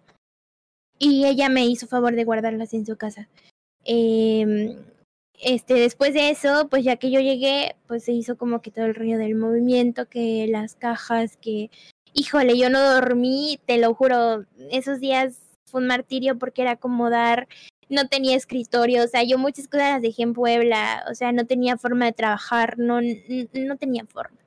Y 0.99 1.27
ella 1.27 1.49
me 1.49 1.67
hizo 1.67 1.87
favor 1.87 2.15
de 2.15 2.25
guardarlas 2.25 2.75
en 2.75 2.87
su 2.87 2.97
casa. 2.97 3.29
Eh, 3.85 4.77
este, 5.41 5.75
después 5.75 6.15
de 6.15 6.31
eso, 6.31 6.69
pues 6.71 6.85
ya 6.85 6.97
que 6.97 7.11
yo 7.11 7.21
llegué, 7.21 7.77
pues 7.87 8.05
se 8.05 8.13
hizo 8.13 8.37
como 8.37 8.63
que 8.63 8.71
todo 8.71 8.87
el 8.87 8.95
rollo 8.95 9.19
del 9.19 9.35
movimiento, 9.35 10.09
que 10.09 10.47
las 10.49 10.77
cajas, 10.77 11.37
que, 11.37 11.71
híjole, 12.13 12.57
yo 12.57 12.71
no 12.71 12.81
dormí, 12.81 13.59
te 13.67 13.79
lo 13.79 13.95
juro, 13.95 14.47
esos 14.71 15.01
días 15.01 15.41
fue 15.67 15.81
un 15.81 15.89
martirio 15.89 16.39
porque 16.39 16.63
era 16.63 16.73
acomodar, 16.73 17.49
no 17.89 18.09
tenía 18.09 18.37
escritorio, 18.37 19.05
o 19.05 19.09
sea, 19.09 19.23
yo 19.25 19.39
muchas 19.39 19.69
cosas 19.69 19.95
las 19.95 20.03
dejé 20.03 20.23
en 20.23 20.35
Puebla, 20.35 21.05
o 21.11 21.15
sea, 21.15 21.33
no 21.33 21.47
tenía 21.47 21.77
forma 21.77 22.07
de 22.07 22.13
trabajar, 22.13 22.79
no, 22.79 23.01
no 23.01 23.77
tenía 23.77 24.07
forma. 24.07 24.39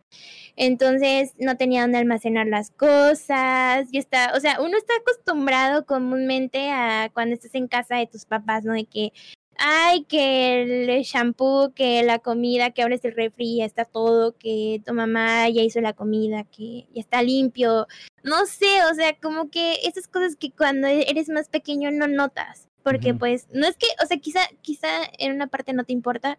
Entonces 0.56 1.34
no 1.40 1.58
tenía 1.58 1.82
dónde 1.82 2.00
almacenar 2.00 2.48
las 2.48 2.72
cosas. 2.72 3.88
Y 3.92 3.98
está, 3.98 4.34
o 4.36 4.40
sea, 4.40 4.60
uno 4.62 4.78
está 4.78 4.94
acostumbrado 4.96 5.86
comúnmente 5.86 6.72
a 6.72 7.10
cuando 7.14 7.36
estás 7.36 7.56
en 7.56 7.68
casa 7.68 7.96
de 7.98 8.08
tus 8.08 8.26
papás, 8.26 8.64
¿no? 8.66 8.74
De 8.74 8.86
que 8.86 9.14
ay, 9.58 10.04
que 10.06 10.88
el 10.88 11.04
shampoo, 11.04 11.74
que 11.74 12.04
la 12.04 12.20
comida, 12.20 12.72
que 12.72 12.84
abres 12.84 13.04
el 13.06 13.16
refri, 13.16 13.58
ya 13.58 13.66
está 13.66 13.86
todo, 13.86 14.38
que 14.38 14.82
tu 14.86 14.94
mamá 14.94 15.50
ya 15.50 15.62
hizo 15.62 15.82
la 15.82 15.94
comida, 15.94 16.44
que 16.46 16.88
ya 16.94 17.02
está 17.02 17.22
limpio. 17.22 17.88
No 18.24 18.46
sé, 18.46 18.84
o 18.92 18.94
sea, 18.94 19.18
como 19.20 19.50
que 19.50 19.74
esas 19.84 20.08
cosas 20.08 20.36
que 20.36 20.52
cuando 20.52 20.88
eres 20.88 21.30
más 21.30 21.50
pequeño 21.50 21.92
no 21.92 22.08
notas. 22.08 22.68
Porque 22.84 23.14
pues, 23.14 23.48
no 23.52 23.68
es 23.68 23.76
que, 23.76 23.88
o 24.02 24.06
sea, 24.06 24.18
quizá, 24.18 24.40
quizá 24.62 24.88
en 25.20 25.34
una 25.34 25.48
parte 25.48 25.74
no 25.74 25.84
te 25.84 25.92
importa, 25.92 26.38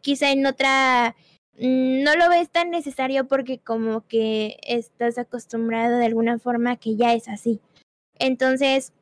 quizá 0.00 0.30
en 0.30 0.46
otra 0.46 1.16
no 1.60 2.14
lo 2.14 2.28
ves 2.28 2.50
tan 2.50 2.70
necesario 2.70 3.26
porque 3.26 3.58
como 3.58 4.06
que 4.06 4.58
estás 4.62 5.18
acostumbrado 5.18 5.98
de 5.98 6.06
alguna 6.06 6.38
forma 6.38 6.76
que 6.76 6.96
ya 6.96 7.14
es 7.14 7.28
así. 7.28 7.60
Entonces, 8.18 8.92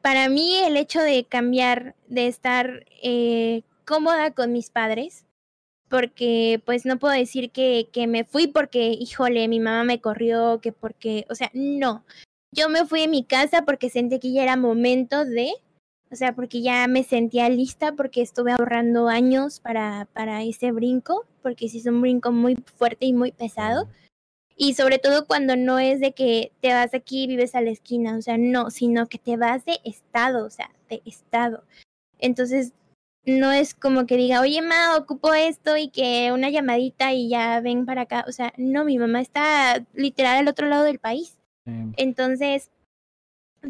para 0.00 0.28
mí 0.28 0.56
el 0.58 0.76
hecho 0.76 1.00
de 1.00 1.24
cambiar, 1.24 1.94
de 2.08 2.26
estar 2.26 2.84
eh, 3.02 3.62
cómoda 3.84 4.32
con 4.32 4.52
mis 4.52 4.70
padres, 4.70 5.26
porque 5.88 6.60
pues 6.64 6.84
no 6.86 6.98
puedo 6.98 7.14
decir 7.14 7.50
que, 7.50 7.88
que 7.92 8.06
me 8.06 8.24
fui 8.24 8.46
porque, 8.48 8.88
híjole, 8.88 9.46
mi 9.48 9.60
mamá 9.60 9.84
me 9.84 10.00
corrió, 10.00 10.60
que 10.60 10.72
porque, 10.72 11.26
o 11.30 11.34
sea, 11.34 11.50
no. 11.54 12.04
Yo 12.52 12.68
me 12.68 12.86
fui 12.86 13.00
de 13.02 13.08
mi 13.08 13.24
casa 13.24 13.64
porque 13.64 13.90
sentí 13.90 14.18
que 14.18 14.32
ya 14.32 14.42
era 14.42 14.56
momento 14.56 15.24
de, 15.24 15.52
o 16.14 16.16
sea, 16.16 16.32
porque 16.32 16.62
ya 16.62 16.86
me 16.86 17.02
sentía 17.02 17.48
lista, 17.48 17.90
porque 17.92 18.22
estuve 18.22 18.52
ahorrando 18.52 19.08
años 19.08 19.58
para, 19.58 20.06
para 20.12 20.44
ese 20.44 20.70
brinco, 20.70 21.26
porque 21.42 21.68
sí 21.68 21.78
es 21.78 21.86
un 21.86 22.00
brinco 22.00 22.30
muy 22.30 22.54
fuerte 22.76 23.04
y 23.06 23.12
muy 23.12 23.32
pesado. 23.32 23.88
Y 24.56 24.74
sobre 24.74 25.00
todo 25.00 25.26
cuando 25.26 25.56
no 25.56 25.80
es 25.80 25.98
de 25.98 26.12
que 26.12 26.52
te 26.60 26.72
vas 26.72 26.94
aquí 26.94 27.24
y 27.24 27.26
vives 27.26 27.56
a 27.56 27.62
la 27.62 27.70
esquina, 27.70 28.16
o 28.16 28.22
sea, 28.22 28.38
no, 28.38 28.70
sino 28.70 29.08
que 29.08 29.18
te 29.18 29.36
vas 29.36 29.64
de 29.64 29.80
estado, 29.82 30.46
o 30.46 30.50
sea, 30.50 30.70
de 30.88 31.02
estado. 31.04 31.64
Entonces, 32.20 32.72
no 33.26 33.50
es 33.50 33.74
como 33.74 34.06
que 34.06 34.16
diga, 34.16 34.40
oye, 34.40 34.62
ma, 34.62 34.96
ocupo 34.96 35.34
esto 35.34 35.76
y 35.76 35.88
que 35.88 36.30
una 36.32 36.48
llamadita 36.48 37.12
y 37.12 37.28
ya 37.28 37.60
ven 37.60 37.86
para 37.86 38.02
acá. 38.02 38.24
O 38.28 38.30
sea, 38.30 38.52
no, 38.56 38.84
mi 38.84 38.98
mamá 38.98 39.20
está 39.20 39.84
literal 39.94 40.36
al 40.36 40.46
otro 40.48 40.68
lado 40.68 40.84
del 40.84 41.00
país. 41.00 41.38
Entonces, 41.96 42.70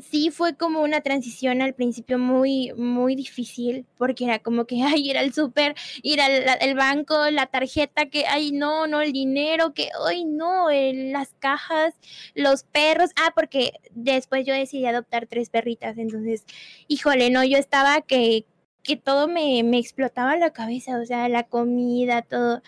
sí 0.03 0.31
fue 0.31 0.57
como 0.57 0.83
una 0.83 1.01
transición 1.01 1.63
al 1.63 1.75
principio 1.75 2.19
muy, 2.19 2.73
muy 2.75 3.15
difícil, 3.15 3.87
porque 3.97 4.25
era 4.25 4.39
como 4.39 4.67
que, 4.67 4.83
ay, 4.83 5.11
ir 5.11 5.19
al 5.19 5.33
súper, 5.33 5.75
ir 6.03 6.21
al, 6.21 6.75
banco, 6.75 7.31
la 7.31 7.47
tarjeta, 7.47 8.07
que, 8.07 8.27
ay, 8.27 8.53
no, 8.53 8.87
no, 8.87 9.01
el 9.01 9.13
dinero, 9.13 9.75
que, 9.75 9.91
ay, 10.07 10.25
no, 10.25 10.69
las 10.71 11.35
cajas, 11.39 11.95
los 12.35 12.65
perros, 12.65 13.11
ah, 13.17 13.33
porque 13.35 13.73
después 13.93 14.47
yo 14.47 14.55
decidí 14.55 14.87
adoptar 14.87 15.27
tres 15.27 15.51
perritas, 15.51 15.99
entonces, 15.99 16.45
híjole, 16.89 17.31
no, 17.31 17.45
yo 17.45 17.59
estaba 17.59 18.01
que, 18.03 18.47
que 18.83 18.97
todo 18.97 19.29
me, 19.29 19.63
me 19.65 19.79
explotaba 19.79 20.37
la 20.37 20.53
cabeza, 20.53 20.99
o 21.01 21.07
sea, 21.07 21.29
la 21.29 21.45
comida, 21.45 22.23
todo. 22.23 22.63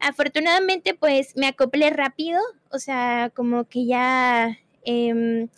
Afortunadamente, 0.00 0.94
pues 0.94 1.36
me 1.36 1.46
acoplé 1.46 1.90
rápido, 1.90 2.40
o 2.70 2.78
sea, 2.78 3.30
como 3.34 3.64
que 3.68 3.86
ya 3.86 4.58
eh, 4.84 5.48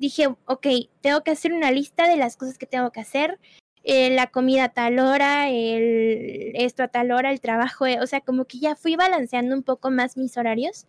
dije, 0.00 0.28
ok, 0.46 0.66
tengo 1.02 1.22
que 1.22 1.30
hacer 1.30 1.52
una 1.52 1.70
lista 1.70 2.08
de 2.08 2.16
las 2.16 2.36
cosas 2.36 2.58
que 2.58 2.66
tengo 2.66 2.90
que 2.90 3.00
hacer. 3.00 3.38
Eh, 3.84 4.10
la 4.10 4.26
comida 4.26 4.64
a 4.64 4.68
tal 4.70 4.98
hora, 4.98 5.48
el, 5.50 6.52
esto 6.54 6.82
a 6.82 6.88
tal 6.88 7.12
hora, 7.12 7.30
el 7.30 7.40
trabajo, 7.40 7.86
eh, 7.86 8.00
o 8.00 8.06
sea, 8.06 8.20
como 8.20 8.46
que 8.46 8.58
ya 8.58 8.76
fui 8.76 8.96
balanceando 8.96 9.54
un 9.54 9.62
poco 9.62 9.90
más 9.90 10.16
mis 10.16 10.36
horarios 10.36 10.86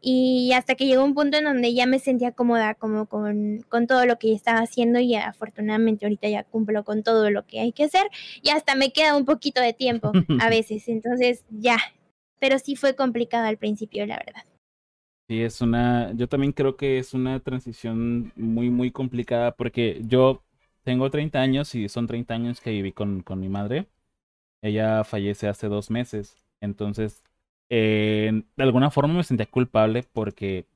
y 0.00 0.52
hasta 0.54 0.74
que 0.74 0.86
llegó 0.86 1.04
un 1.04 1.14
punto 1.14 1.38
en 1.38 1.44
donde 1.44 1.74
ya 1.74 1.86
me 1.86 1.98
sentía 1.98 2.32
cómoda 2.32 2.74
como 2.74 3.06
con, 3.06 3.64
con 3.68 3.86
todo 3.86 4.04
lo 4.06 4.18
que 4.18 4.32
estaba 4.32 4.60
haciendo 4.60 4.98
y 4.98 5.14
afortunadamente 5.14 6.06
ahorita 6.06 6.28
ya 6.28 6.44
cumplo 6.44 6.84
con 6.84 7.02
todo 7.02 7.30
lo 7.30 7.46
que 7.46 7.60
hay 7.60 7.72
que 7.72 7.84
hacer 7.84 8.08
y 8.42 8.50
hasta 8.50 8.74
me 8.74 8.92
queda 8.92 9.16
un 9.16 9.24
poquito 9.24 9.60
de 9.60 9.72
tiempo 9.74 10.12
a 10.40 10.48
veces, 10.48 10.88
entonces 10.88 11.44
ya, 11.50 11.78
pero 12.40 12.58
sí 12.58 12.76
fue 12.76 12.96
complicado 12.96 13.46
al 13.46 13.58
principio, 13.58 14.06
la 14.06 14.16
verdad. 14.16 14.51
Sí, 15.32 15.42
es 15.42 15.60
una, 15.60 16.12
yo 16.14 16.28
también 16.28 16.52
creo 16.52 16.76
que 16.76 16.98
es 16.98 17.14
una 17.14 17.40
transición 17.40 18.32
muy, 18.36 18.70
muy 18.70 18.90
complicada 18.90 19.52
porque 19.56 20.02
yo 20.04 20.42
tengo 20.82 21.10
30 21.10 21.40
años 21.40 21.74
y 21.74 21.88
son 21.88 22.06
30 22.06 22.34
años 22.34 22.60
que 22.60 22.70
viví 22.70 22.92
con, 22.92 23.22
con 23.22 23.40
mi 23.40 23.48
madre. 23.48 23.88
Ella 24.62 25.04
fallece 25.04 25.48
hace 25.48 25.68
dos 25.68 25.90
meses, 25.90 26.36
entonces 26.60 27.24
de 28.56 28.62
alguna 28.64 28.90
forma 28.90 29.14
me 29.14 29.24
sentía 29.24 29.46
culpable 29.46 30.04
porque 30.12 30.66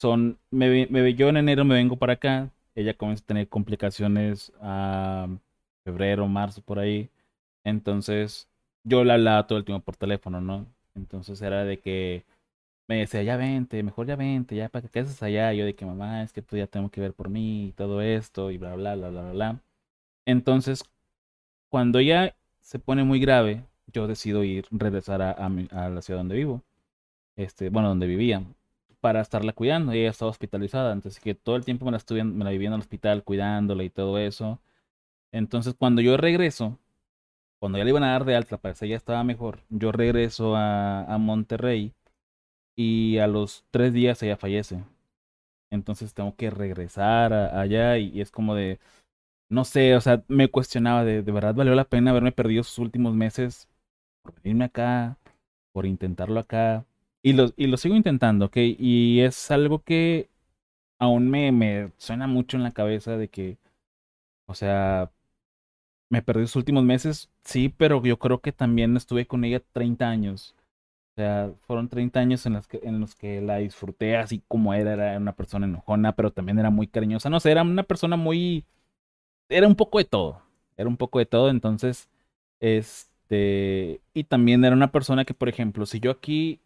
son, 0.00 0.38
me, 0.50 0.86
me, 0.88 1.14
yo 1.14 1.28
en 1.28 1.36
enero 1.38 1.64
me 1.64 1.74
vengo 1.74 1.96
para 1.96 2.14
acá, 2.14 2.50
ella 2.74 2.94
comienza 2.94 3.24
a 3.24 3.26
tener 3.26 3.48
complicaciones 3.48 4.52
a 4.60 5.28
febrero, 5.84 6.28
marzo, 6.28 6.62
por 6.62 6.78
ahí. 6.78 7.10
Entonces, 7.64 8.48
yo 8.84 9.04
la 9.04 9.14
hablaba 9.14 9.46
todo 9.46 9.58
el 9.58 9.64
tiempo 9.64 9.84
por 9.84 9.96
teléfono, 9.96 10.40
¿no? 10.40 10.66
Entonces 10.94 11.40
era 11.42 11.64
de 11.64 11.80
que 11.80 12.24
me 12.86 12.96
decía, 12.98 13.22
ya 13.22 13.36
vente, 13.36 13.82
mejor 13.82 14.06
ya 14.06 14.16
vente, 14.16 14.56
ya 14.56 14.68
para 14.68 14.88
que 14.88 15.00
haces 15.00 15.22
allá. 15.22 15.52
yo 15.52 15.64
de 15.64 15.74
que 15.74 15.86
mamá, 15.86 16.22
es 16.22 16.32
que 16.32 16.42
pues 16.42 16.60
ya 16.60 16.66
tengo 16.66 16.90
que 16.90 17.00
ver 17.00 17.14
por 17.14 17.28
mí 17.30 17.68
y 17.68 17.72
todo 17.72 18.02
esto 18.02 18.50
y 18.50 18.58
bla, 18.58 18.74
bla, 18.74 18.94
bla, 18.96 19.10
bla, 19.10 19.32
bla. 19.32 19.60
Entonces, 20.26 20.84
cuando 21.70 22.00
ya 22.00 22.36
se 22.60 22.78
pone 22.78 23.04
muy 23.04 23.20
grave, 23.20 23.64
yo 23.92 24.06
decido 24.06 24.44
ir, 24.44 24.66
regresar 24.70 25.22
a, 25.22 25.32
a, 25.32 25.88
la 25.90 26.02
ciudad 26.02 26.20
donde 26.20 26.36
vivo. 26.36 26.62
Este, 27.36 27.70
bueno, 27.70 27.88
donde 27.88 28.06
vivía. 28.06 28.42
para 29.00 29.20
estarla 29.20 29.52
cuidando. 29.52 29.92
Ella 29.92 30.10
estaba 30.10 30.30
hospitalizada, 30.30 30.92
entonces 30.92 31.22
que 31.22 31.34
todo 31.34 31.56
el 31.56 31.64
tiempo 31.64 31.84
me 31.86 31.92
la 31.92 31.98
estuve, 31.98 32.24
me 32.24 32.44
la 32.44 32.50
viví 32.50 32.66
en 32.66 32.74
el 32.74 32.80
hospital 32.80 33.24
cuidándola 33.24 33.84
y 33.84 33.90
todo 33.90 34.18
eso. 34.18 34.60
Entonces 35.32 35.74
cuando 35.78 36.02
yo 36.02 36.16
regreso, 36.16 36.78
cuando 37.58 37.78
ya 37.78 37.84
le 37.84 37.90
iban 37.90 38.04
a 38.04 38.12
dar 38.12 38.24
de 38.24 38.36
alta, 38.36 38.58
para 38.58 38.74
que 38.74 38.86
ella 38.86 38.96
estaba 38.96 39.24
mejor, 39.24 39.60
yo 39.70 39.92
regreso 39.92 40.56
a, 40.56 41.04
a 41.04 41.18
Monterrey 41.18 41.92
y 42.76 43.18
a 43.18 43.26
los 43.26 43.64
tres 43.70 43.92
días 43.92 44.22
ella 44.22 44.36
fallece. 44.36 44.84
Entonces 45.70 46.14
tengo 46.14 46.36
que 46.36 46.50
regresar 46.50 47.32
allá 47.32 47.98
y, 47.98 48.20
es 48.20 48.30
como 48.30 48.54
de, 48.54 48.80
no 49.50 49.64
sé, 49.64 49.96
o 49.96 50.00
sea, 50.00 50.24
me 50.28 50.48
cuestionaba 50.50 51.04
de, 51.04 51.22
de 51.22 51.32
verdad 51.32 51.54
valió 51.54 51.74
la 51.74 51.84
pena 51.88 52.10
haberme 52.10 52.32
perdido 52.32 52.62
sus 52.64 52.78
últimos 52.78 53.14
meses 53.14 53.68
por 54.22 54.34
venirme 54.42 54.66
acá, 54.66 55.18
por 55.72 55.86
intentarlo 55.86 56.40
acá. 56.40 56.86
Y 57.22 57.32
lo, 57.34 57.52
y 57.56 57.68
lo 57.68 57.76
sigo 57.78 57.96
intentando, 57.96 58.46
¿ok? 58.46 58.56
Y 58.78 59.20
es 59.20 59.50
algo 59.50 59.82
que 59.82 60.28
aún 60.98 61.30
me, 61.30 61.52
me 61.52 61.92
suena 61.98 62.26
mucho 62.26 62.56
en 62.56 62.64
la 62.64 62.72
cabeza 62.72 63.16
de 63.16 63.28
que, 63.28 63.58
o 64.46 64.54
sea, 64.54 65.10
me 66.10 66.22
perdí 66.22 66.46
sus 66.46 66.56
últimos 66.56 66.84
meses, 66.84 67.30
sí, 67.44 67.68
pero 67.76 68.02
yo 68.04 68.18
creo 68.18 68.40
que 68.40 68.52
también 68.52 68.96
estuve 68.96 69.26
con 69.26 69.44
ella 69.44 69.60
30 69.72 70.08
años. 70.08 70.54
O 71.14 71.20
sea, 71.20 71.52
fueron 71.60 71.88
30 71.88 72.18
años 72.18 72.44
en 72.44 72.54
los, 72.54 72.66
que, 72.66 72.80
en 72.82 72.98
los 72.98 73.14
que 73.14 73.40
la 73.40 73.58
disfruté 73.58 74.16
así 74.16 74.42
como 74.48 74.74
era, 74.74 74.94
era 74.94 75.16
una 75.16 75.32
persona 75.36 75.64
enojona, 75.66 76.16
pero 76.16 76.32
también 76.32 76.58
era 76.58 76.70
muy 76.70 76.88
cariñosa. 76.88 77.30
No 77.30 77.38
sé, 77.38 77.52
era 77.52 77.62
una 77.62 77.84
persona 77.84 78.16
muy... 78.16 78.64
Era 79.48 79.68
un 79.68 79.76
poco 79.76 79.98
de 79.98 80.04
todo. 80.06 80.42
Era 80.76 80.88
un 80.88 80.96
poco 80.96 81.20
de 81.20 81.26
todo, 81.26 81.50
entonces, 81.50 82.10
este... 82.60 84.00
Y 84.14 84.24
también 84.24 84.64
era 84.64 84.74
una 84.76 84.90
persona 84.92 85.24
que, 85.24 85.34
por 85.34 85.48
ejemplo, 85.48 85.86
si 85.86 86.00
yo 86.00 86.10
aquí 86.10 86.60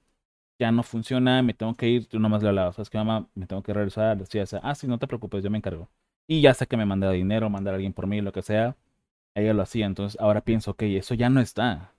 ya 0.58 0.72
no 0.72 0.82
funciona, 0.82 1.42
me 1.42 1.54
tengo 1.54 1.76
que 1.76 1.88
ir, 1.88 2.06
tú 2.08 2.18
nomás 2.20 2.42
le 2.42 2.48
hablabas, 2.50 2.76
¿sabes 2.76 2.90
qué, 2.90 2.98
mamá? 2.98 3.28
Me 3.34 3.46
tengo 3.46 3.62
que 3.62 3.74
regresar, 3.74 4.18
decía, 4.18 4.44
ah, 4.62 4.74
sí, 4.74 4.86
no 4.88 4.98
te 4.98 5.06
preocupes, 5.06 5.44
yo 5.44 5.50
me 5.50 5.58
encargo. 5.58 5.90
Y 6.26 6.40
ya 6.42 6.54
sé 6.54 6.66
que 6.66 6.76
me 6.76 6.86
manda 6.86 7.10
dinero, 7.12 7.50
mandar 7.50 7.74
a 7.74 7.76
alguien 7.76 7.92
por 7.92 8.06
mí, 8.06 8.20
lo 8.22 8.32
que 8.32 8.42
sea, 8.42 8.76
ella 9.34 9.54
lo 9.54 9.62
hacía. 9.62 9.86
Entonces 9.86 10.20
ahora 10.20 10.42
pienso, 10.42 10.72
ok, 10.72 10.82
eso 10.84 11.14
ya 11.14 11.30
no 11.30 11.40
está 11.40 11.92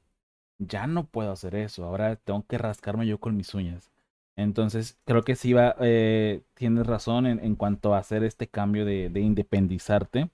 ya 0.59 0.87
no 0.87 1.07
puedo 1.07 1.31
hacer 1.33 1.55
eso, 1.55 1.85
ahora 1.85 2.15
tengo 2.17 2.45
que 2.47 2.57
rascarme 2.59 3.07
yo 3.07 3.19
con 3.19 3.37
mis 3.37 3.53
uñas. 3.55 3.91
Entonces, 4.37 4.99
creo 5.05 5.23
que 5.23 5.35
sí 5.35 5.53
va, 5.53 5.75
eh, 5.81 6.43
tienes 6.55 6.87
razón 6.87 7.27
en, 7.27 7.39
en, 7.43 7.55
cuanto 7.55 7.93
a 7.95 7.99
hacer 7.99 8.23
este 8.23 8.47
cambio 8.49 8.85
de, 8.85 9.09
de 9.09 9.21
independizarte. 9.21 10.29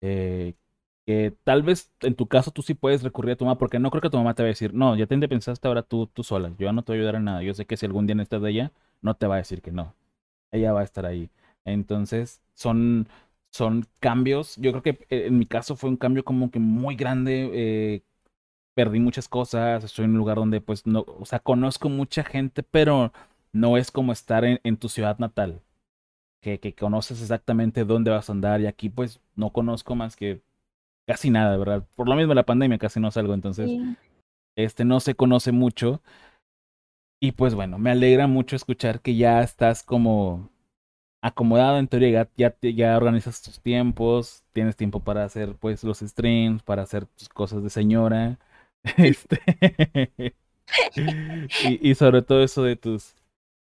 Eh, 0.00 0.54
que 1.06 1.34
tal 1.44 1.62
vez 1.62 1.92
en 2.00 2.14
tu 2.14 2.28
caso 2.28 2.50
tú 2.50 2.62
sí 2.62 2.74
puedes 2.74 3.02
recurrir 3.02 3.32
a 3.34 3.36
tu 3.36 3.44
mamá, 3.44 3.58
porque 3.58 3.78
no 3.78 3.90
creo 3.90 4.00
que 4.02 4.10
tu 4.10 4.16
mamá 4.18 4.34
te 4.34 4.42
va 4.42 4.46
a 4.48 4.50
decir, 4.50 4.72
no, 4.74 4.96
ya 4.96 5.06
te 5.06 5.14
independizaste 5.14 5.68
ahora 5.68 5.82
tú, 5.82 6.06
tú 6.08 6.22
sola, 6.24 6.52
yo 6.58 6.72
no 6.72 6.82
te 6.84 6.92
voy 6.92 6.98
a 6.98 7.00
ayudar 7.02 7.16
en 7.16 7.24
nada. 7.24 7.42
Yo 7.42 7.54
sé 7.54 7.66
que 7.66 7.76
si 7.76 7.86
algún 7.86 8.06
día 8.06 8.14
necesitas 8.16 8.42
de 8.42 8.50
ella, 8.50 8.72
no 9.02 9.14
te 9.16 9.26
va 9.26 9.34
a 9.36 9.38
decir 9.38 9.60
que 9.62 9.72
no. 9.72 9.94
Ella 10.52 10.72
va 10.72 10.80
a 10.80 10.84
estar 10.84 11.06
ahí. 11.06 11.30
Entonces, 11.64 12.42
son, 12.54 13.08
son 13.50 13.86
cambios. 14.00 14.56
Yo 14.56 14.70
creo 14.72 14.82
que 14.82 14.90
eh, 15.10 15.26
en 15.26 15.38
mi 15.38 15.46
caso 15.46 15.76
fue 15.76 15.90
un 15.90 15.96
cambio 15.96 16.24
como 16.24 16.50
que 16.50 16.58
muy 16.60 16.96
grande. 16.96 18.02
Perdí 18.74 19.00
muchas 19.00 19.28
cosas, 19.28 19.84
estoy 19.84 20.04
en 20.06 20.12
un 20.12 20.18
lugar 20.18 20.36
donde 20.36 20.60
pues 20.60 20.86
no, 20.86 21.04
o 21.06 21.24
sea, 21.24 21.38
conozco 21.38 21.88
mucha 21.88 22.24
gente, 22.24 22.62
pero 22.62 23.12
no 23.52 23.76
es 23.76 23.90
como 23.90 24.12
estar 24.12 24.44
en, 24.44 24.60
en 24.64 24.76
tu 24.76 24.88
ciudad 24.88 25.18
natal, 25.18 25.62
que, 26.42 26.58
que, 26.60 26.74
conoces 26.74 27.22
exactamente 27.22 27.84
dónde 27.84 28.10
vas 28.10 28.28
a 28.28 28.32
andar 28.32 28.60
y 28.60 28.66
aquí 28.66 28.88
pues 28.90 29.20
no 29.36 29.50
conozco 29.50 29.94
más 29.94 30.16
que 30.16 30.42
casi 31.06 31.30
nada, 31.30 31.56
¿verdad? 31.56 31.86
Por 31.96 32.08
lo 32.08 32.16
mismo 32.16 32.34
la 32.34 32.44
pandemia 32.44 32.78
casi 32.78 33.00
no 33.00 33.10
salgo, 33.10 33.34
entonces 33.34 33.70
este 34.56 34.84
no 34.84 35.00
se 35.00 35.14
conoce 35.14 35.52
mucho. 35.52 36.02
Y 37.20 37.32
pues 37.32 37.54
bueno, 37.54 37.78
me 37.78 37.90
alegra 37.90 38.26
mucho 38.26 38.56
escuchar 38.56 39.00
que 39.00 39.16
ya 39.16 39.42
estás 39.42 39.82
como 39.82 40.50
acomodado 41.22 41.78
en 41.78 41.88
teoría, 41.88 42.28
ya, 42.36 42.54
ya, 42.60 42.70
ya, 42.70 42.96
organizas 42.96 43.40
tus 43.40 43.60
tiempos, 43.60 44.42
tienes 44.52 44.76
tiempo 44.76 45.00
para 45.00 45.24
hacer 45.24 45.54
pues 45.56 45.82
los 45.84 46.00
streams, 46.00 46.62
para 46.62 46.82
hacer 46.82 47.06
tus 47.06 47.28
cosas 47.30 47.62
de 47.62 47.70
señora. 47.70 48.38
Este. 48.98 49.40
y, 51.64 51.90
y, 51.90 51.94
sobre 51.94 52.22
todo 52.22 52.42
eso 52.42 52.62
de 52.62 52.76
tus, 52.76 53.14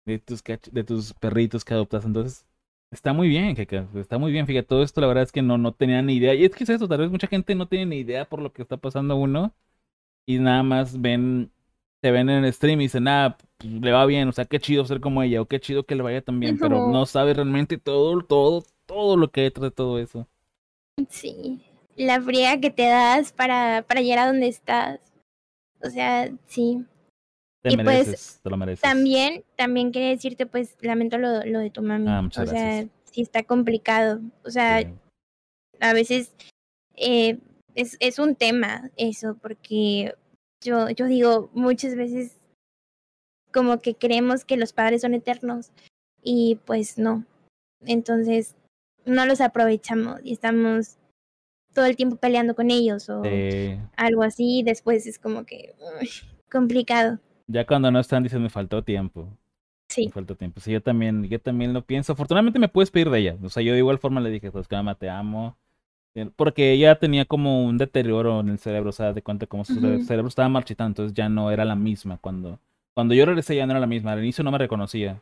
de 0.05 0.19
tus, 0.19 0.43
de 0.43 0.83
tus 0.83 1.13
perritos 1.13 1.65
que 1.65 1.73
adoptas. 1.73 2.05
Entonces, 2.05 2.45
está 2.91 3.13
muy 3.13 3.27
bien, 3.27 3.55
que 3.55 3.85
Está 3.95 4.17
muy 4.17 4.31
bien. 4.31 4.47
Fíjate, 4.47 4.67
todo 4.67 4.83
esto 4.83 5.01
la 5.01 5.07
verdad 5.07 5.23
es 5.23 5.31
que 5.31 5.41
no, 5.41 5.57
no 5.57 5.73
tenía 5.73 6.01
ni 6.01 6.15
idea. 6.15 6.33
Y 6.33 6.45
es 6.45 6.55
que 6.55 6.63
es 6.63 6.69
eso, 6.69 6.87
tal 6.87 6.99
vez 6.99 7.11
mucha 7.11 7.27
gente 7.27 7.55
no 7.55 7.67
tiene 7.67 7.85
ni 7.85 7.97
idea 7.97 8.25
por 8.25 8.41
lo 8.41 8.53
que 8.53 8.61
está 8.61 8.77
pasando 8.77 9.15
uno. 9.15 9.53
Y 10.25 10.39
nada 10.39 10.63
más 10.63 10.99
ven, 11.01 11.51
te 12.01 12.11
ven 12.11 12.29
en 12.29 12.45
el 12.45 12.53
stream 12.53 12.81
y 12.81 12.85
dicen, 12.85 13.07
ah, 13.07 13.37
pues, 13.57 13.71
le 13.73 13.91
va 13.91 14.05
bien, 14.05 14.27
o 14.27 14.31
sea, 14.31 14.45
qué 14.45 14.59
chido 14.59 14.85
ser 14.85 15.01
como 15.01 15.23
ella, 15.23 15.41
o 15.41 15.45
qué 15.45 15.59
chido 15.59 15.85
que 15.85 15.95
le 15.95 16.03
vaya 16.03 16.21
tan 16.21 16.39
bien, 16.39 16.57
pero 16.59 16.87
no 16.87 17.05
sabe 17.05 17.33
realmente 17.33 17.77
todo, 17.77 18.21
todo, 18.21 18.63
todo 18.85 19.17
lo 19.17 19.31
que 19.31 19.41
hay 19.41 19.45
detrás 19.47 19.63
de 19.63 19.71
todo 19.71 19.99
eso. 19.99 20.27
Sí, 21.09 21.61
la 21.95 22.21
fría 22.21 22.59
que 22.59 22.69
te 22.69 22.83
das 22.83 23.31
para, 23.31 23.83
para 23.87 24.01
llegar 24.01 24.19
a 24.19 24.27
donde 24.27 24.47
estás. 24.47 24.99
O 25.81 25.89
sea, 25.89 26.29
sí. 26.45 26.85
Te 27.61 27.73
y 27.73 27.75
pues, 27.75 27.85
mereces, 27.85 28.05
pues, 28.07 28.39
te 28.43 28.49
lo 28.49 28.57
mereces. 28.57 28.81
También, 28.81 29.43
también 29.57 29.91
quería 29.91 30.09
decirte, 30.09 30.45
pues, 30.45 30.77
lamento 30.81 31.17
lo, 31.17 31.45
lo 31.45 31.59
de 31.59 31.69
tu 31.69 31.81
mami. 31.81 32.05
Ah, 32.07 32.21
muchas 32.21 32.47
o 32.47 32.51
gracias. 32.51 32.85
sea, 32.85 32.89
sí 33.11 33.21
está 33.21 33.43
complicado. 33.43 34.21
O 34.45 34.51
sea, 34.51 34.81
sí. 34.81 34.87
a 35.79 35.93
veces 35.93 36.33
eh, 36.95 37.39
es, 37.75 37.97
es 37.99 38.19
un 38.19 38.35
tema 38.35 38.89
eso, 38.97 39.37
porque 39.41 40.15
yo, 40.61 40.89
yo 40.89 41.05
digo, 41.05 41.49
muchas 41.53 41.95
veces 41.95 42.37
como 43.51 43.81
que 43.81 43.95
creemos 43.95 44.45
que 44.45 44.57
los 44.57 44.73
padres 44.73 45.01
son 45.01 45.13
eternos 45.13 45.71
y 46.21 46.59
pues 46.65 46.97
no. 46.97 47.25
Entonces, 47.81 48.55
no 49.05 49.25
los 49.25 49.41
aprovechamos 49.41 50.19
y 50.23 50.33
estamos 50.33 50.98
todo 51.79 51.87
el 51.87 51.95
tiempo 51.95 52.17
peleando 52.17 52.55
con 52.55 52.71
ellos 52.71 53.09
o 53.09 53.21
eh, 53.23 53.79
algo 53.95 54.21
así, 54.23 54.63
después 54.65 55.07
es 55.07 55.17
como 55.17 55.45
que 55.45 55.75
uy, 56.01 56.09
complicado. 56.51 57.19
Ya 57.47 57.65
cuando 57.65 57.89
no 57.89 58.01
están 58.01 58.21
dicen 58.21 58.43
me 58.43 58.49
faltó 58.49 58.83
tiempo. 58.83 59.29
Sí. 59.87 60.07
Me 60.07 60.11
faltó 60.11 60.35
tiempo. 60.35 60.59
Sí, 60.59 60.73
yo 60.73 60.81
también, 60.83 61.23
yo 61.23 61.39
también 61.39 61.71
lo 61.71 61.81
pienso. 61.81 62.11
Afortunadamente 62.11 62.59
me 62.59 62.67
puedes 62.67 62.91
pedir 62.91 63.09
de 63.09 63.19
ella. 63.19 63.37
O 63.41 63.47
sea, 63.47 63.63
yo 63.63 63.71
de 63.71 63.77
igual 63.77 63.97
forma 63.97 64.19
le 64.19 64.29
dije, 64.29 64.51
pues 64.51 64.67
cama, 64.67 64.95
te 64.95 65.09
amo. 65.09 65.55
Porque 66.35 66.73
ella 66.73 66.99
tenía 66.99 67.23
como 67.23 67.63
un 67.63 67.77
deterioro 67.77 68.41
en 68.41 68.49
el 68.49 68.59
cerebro, 68.59 68.89
o 68.89 68.91
sea, 68.91 69.13
de 69.13 69.21
cuenta 69.21 69.47
como 69.47 69.63
su 69.63 69.75
uh 69.75 69.77
-huh. 69.77 70.03
cerebro 70.03 70.27
estaba 70.27 70.49
marchitando, 70.49 70.89
entonces 70.89 71.13
ya 71.13 71.29
no 71.29 71.49
era 71.49 71.63
la 71.63 71.75
misma. 71.75 72.17
Cuando, 72.17 72.59
cuando 72.93 73.13
yo 73.13 73.25
regresé 73.25 73.55
ya 73.55 73.65
no 73.65 73.71
era 73.71 73.79
la 73.79 73.87
misma. 73.87 74.11
Al 74.11 74.19
inicio 74.19 74.43
no 74.43 74.51
me 74.51 74.57
reconocía. 74.57 75.21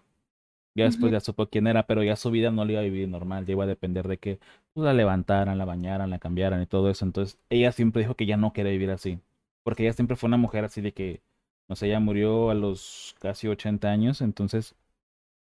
Ya 0.78 0.86
después 0.86 1.12
uh 1.12 1.16
-huh. 1.16 1.18
ya 1.18 1.22
supo 1.22 1.48
quién 1.50 1.68
era, 1.68 1.88
pero 1.88 2.04
ya 2.04 2.16
su 2.16 2.32
vida 2.32 2.52
no 2.52 2.66
le 2.66 2.74
iba 2.74 2.82
a 2.82 2.86
vivir 2.86 3.10
normal. 3.10 3.46
Ya 3.46 3.54
iba 3.54 3.64
a 3.66 3.68
depender 3.68 4.08
de 4.08 4.18
que 4.20 4.40
pues, 4.74 4.86
la 4.86 4.94
levantaran, 4.94 5.58
la 5.58 5.66
bañaran, 5.66 6.10
la 6.12 6.20
cambiaran 6.20 6.62
y 6.62 6.68
todo 6.68 6.90
eso. 6.90 7.06
Entonces 7.06 7.40
ella 7.50 7.72
siempre 7.72 8.02
dijo 8.04 8.16
que 8.16 8.26
ya 8.28 8.38
no 8.38 8.54
quería 8.54 8.72
vivir 8.74 8.92
así. 8.92 9.20
Porque 9.64 9.84
ella 9.84 9.94
siempre 9.94 10.16
fue 10.18 10.28
una 10.28 10.38
mujer 10.38 10.66
así 10.66 10.82
de 10.82 10.94
que, 10.94 11.22
no 11.70 11.76
sé, 11.76 11.88
ella 11.88 12.00
murió 12.00 12.50
a 12.52 12.56
los 12.56 13.16
casi 13.20 13.48
80 13.48 13.90
años. 13.92 14.22
Entonces 14.22 14.76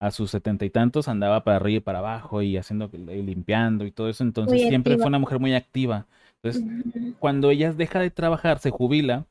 a 0.01 0.11
sus 0.11 0.31
setenta 0.31 0.65
y 0.65 0.71
tantos 0.71 1.09
andaba 1.09 1.45
para 1.45 1.57
arriba 1.57 1.79
y 1.79 1.81
para 1.81 1.99
abajo 1.99 2.43
y 2.43 2.57
haciendo 2.57 2.91
y 2.93 3.23
limpiando 3.23 3.85
y 3.87 3.91
todo 3.93 4.09
eso. 4.09 4.25
Entonces 4.25 4.63
muy 4.63 4.69
siempre 4.69 4.95
activa. 4.95 5.03
fue 5.05 5.09
una 5.09 5.19
mujer 5.19 5.41
muy 5.41 5.55
activa. 5.55 6.07
Entonces, 6.43 6.63
uh 6.63 6.67
-huh. 6.67 7.17
cuando 7.19 7.51
ella 7.51 7.73
deja 7.73 8.01
de 8.01 8.11
trabajar, 8.11 8.59
se 8.61 8.71
jubila, 8.71 9.27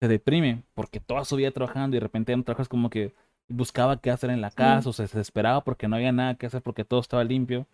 se 0.00 0.08
deprime, 0.08 0.64
porque 0.74 1.00
toda 1.00 1.24
su 1.24 1.36
vida 1.36 1.50
trabajando 1.52 1.96
y 1.96 2.00
de 2.00 2.04
repente 2.04 2.36
no 2.36 2.44
trabajas 2.44 2.68
como 2.68 2.90
que 2.90 3.14
buscaba 3.48 4.00
qué 4.00 4.10
hacer 4.10 4.30
en 4.30 4.40
la 4.40 4.50
casa 4.50 4.82
sí. 4.82 4.88
o 4.88 4.92
se 4.92 5.02
desesperaba 5.02 5.62
porque 5.64 5.88
no 5.88 5.96
había 5.96 6.12
nada 6.12 6.36
que 6.36 6.46
hacer 6.46 6.62
porque 6.62 6.84
todo 6.84 7.00
estaba 7.00 7.24
limpio. 7.24 7.66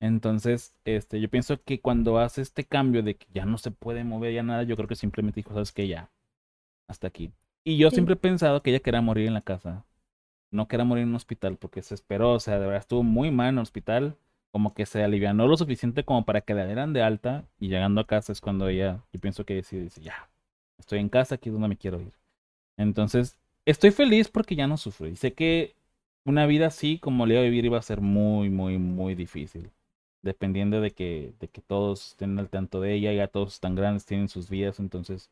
Entonces, 0.00 0.72
este, 0.84 1.20
yo 1.20 1.28
pienso 1.30 1.62
que 1.62 1.80
cuando 1.80 2.18
hace 2.18 2.42
este 2.42 2.64
cambio 2.64 3.02
de 3.02 3.16
que 3.16 3.26
ya 3.32 3.46
no 3.46 3.58
se 3.58 3.70
puede 3.70 4.04
mover 4.04 4.34
ya 4.34 4.42
nada, 4.42 4.62
yo 4.62 4.76
creo 4.76 4.88
que 4.88 4.96
simplemente 4.96 5.40
dijo, 5.40 5.54
sabes 5.54 5.72
que 5.72 5.88
ya, 5.88 6.10
hasta 6.88 7.08
aquí. 7.08 7.32
Y 7.64 7.78
yo 7.78 7.90
sí. 7.90 7.96
siempre 7.96 8.14
he 8.14 8.18
pensado 8.18 8.62
que 8.62 8.70
ella 8.70 8.80
quería 8.80 9.00
morir 9.00 9.26
en 9.26 9.34
la 9.34 9.40
casa 9.40 9.84
no 10.50 10.68
quería 10.68 10.84
morir 10.84 11.02
en 11.02 11.10
un 11.10 11.16
hospital 11.16 11.56
porque 11.56 11.82
se 11.82 11.94
esperó, 11.94 12.32
o 12.32 12.40
sea, 12.40 12.54
de 12.54 12.60
verdad 12.60 12.78
estuvo 12.78 13.02
muy 13.02 13.30
mal 13.30 13.50
en 13.50 13.54
el 13.56 13.62
hospital, 13.62 14.16
como 14.52 14.74
que 14.74 14.86
se 14.86 15.02
alivianó 15.02 15.46
lo 15.46 15.56
suficiente 15.56 16.04
como 16.04 16.24
para 16.24 16.40
que 16.40 16.54
la 16.54 16.66
dieran 16.66 16.92
de 16.92 17.02
alta 17.02 17.44
y 17.58 17.68
llegando 17.68 18.00
a 18.00 18.06
casa 18.06 18.32
es 18.32 18.40
cuando 18.40 18.68
ella, 18.68 19.02
yo 19.12 19.20
pienso 19.20 19.44
que 19.44 19.54
decide, 19.54 19.82
dice, 19.82 20.00
ya, 20.00 20.30
estoy 20.78 21.00
en 21.00 21.08
casa, 21.08 21.36
aquí 21.36 21.48
es 21.48 21.52
donde 21.52 21.68
me 21.68 21.76
quiero 21.76 22.00
ir. 22.00 22.12
Entonces, 22.76 23.38
estoy 23.66 23.90
feliz 23.90 24.28
porque 24.28 24.56
ya 24.56 24.66
no 24.66 24.76
sufro 24.78 25.08
y 25.08 25.16
sé 25.16 25.34
que 25.34 25.74
una 26.24 26.46
vida 26.46 26.68
así 26.68 26.98
como 26.98 27.26
le 27.26 27.34
iba 27.34 27.42
a 27.42 27.44
vivir 27.44 27.66
iba 27.66 27.78
a 27.78 27.82
ser 27.82 28.00
muy, 28.00 28.50
muy, 28.50 28.78
muy 28.78 29.14
difícil. 29.14 29.70
Dependiendo 30.22 30.80
de 30.80 30.90
que, 30.92 31.34
de 31.40 31.48
que 31.48 31.60
todos 31.62 32.08
estén 32.08 32.38
al 32.38 32.48
tanto 32.50 32.80
de 32.80 32.94
ella, 32.94 33.12
ya 33.12 33.28
todos 33.28 33.54
están 33.54 33.76
grandes, 33.76 34.06
tienen 34.06 34.28
sus 34.28 34.50
vidas, 34.50 34.80
entonces 34.80 35.30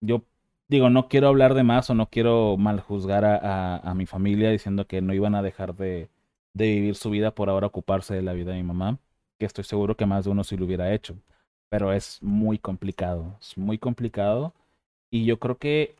yo 0.00 0.24
digo, 0.68 0.90
no 0.90 1.08
quiero 1.08 1.28
hablar 1.28 1.54
de 1.54 1.64
más 1.64 1.90
o 1.90 1.94
no 1.94 2.08
quiero 2.10 2.56
mal 2.56 2.80
juzgar 2.80 3.24
a, 3.24 3.36
a, 3.36 3.76
a, 3.78 3.94
mi 3.94 4.06
familia 4.06 4.50
diciendo 4.50 4.86
que 4.86 5.02
no 5.02 5.14
iban 5.14 5.34
a 5.34 5.42
dejar 5.42 5.74
de, 5.76 6.08
de, 6.54 6.66
vivir 6.66 6.94
su 6.96 7.10
vida 7.10 7.34
por 7.34 7.50
ahora 7.50 7.66
ocuparse 7.68 8.14
de 8.14 8.22
la 8.22 8.32
vida 8.34 8.52
de 8.52 8.58
mi 8.58 8.64
mamá, 8.64 8.98
que 9.38 9.46
estoy 9.46 9.64
seguro 9.64 9.96
que 9.96 10.06
más 10.06 10.24
de 10.24 10.30
uno 10.30 10.44
sí 10.44 10.56
lo 10.56 10.66
hubiera 10.66 10.94
hecho, 10.94 11.16
pero 11.68 11.92
es 11.92 12.22
muy 12.22 12.58
complicado, 12.58 13.36
es 13.40 13.58
muy 13.58 13.78
complicado 13.78 14.54
y 15.10 15.24
yo 15.26 15.38
creo 15.38 15.58
que 15.58 15.96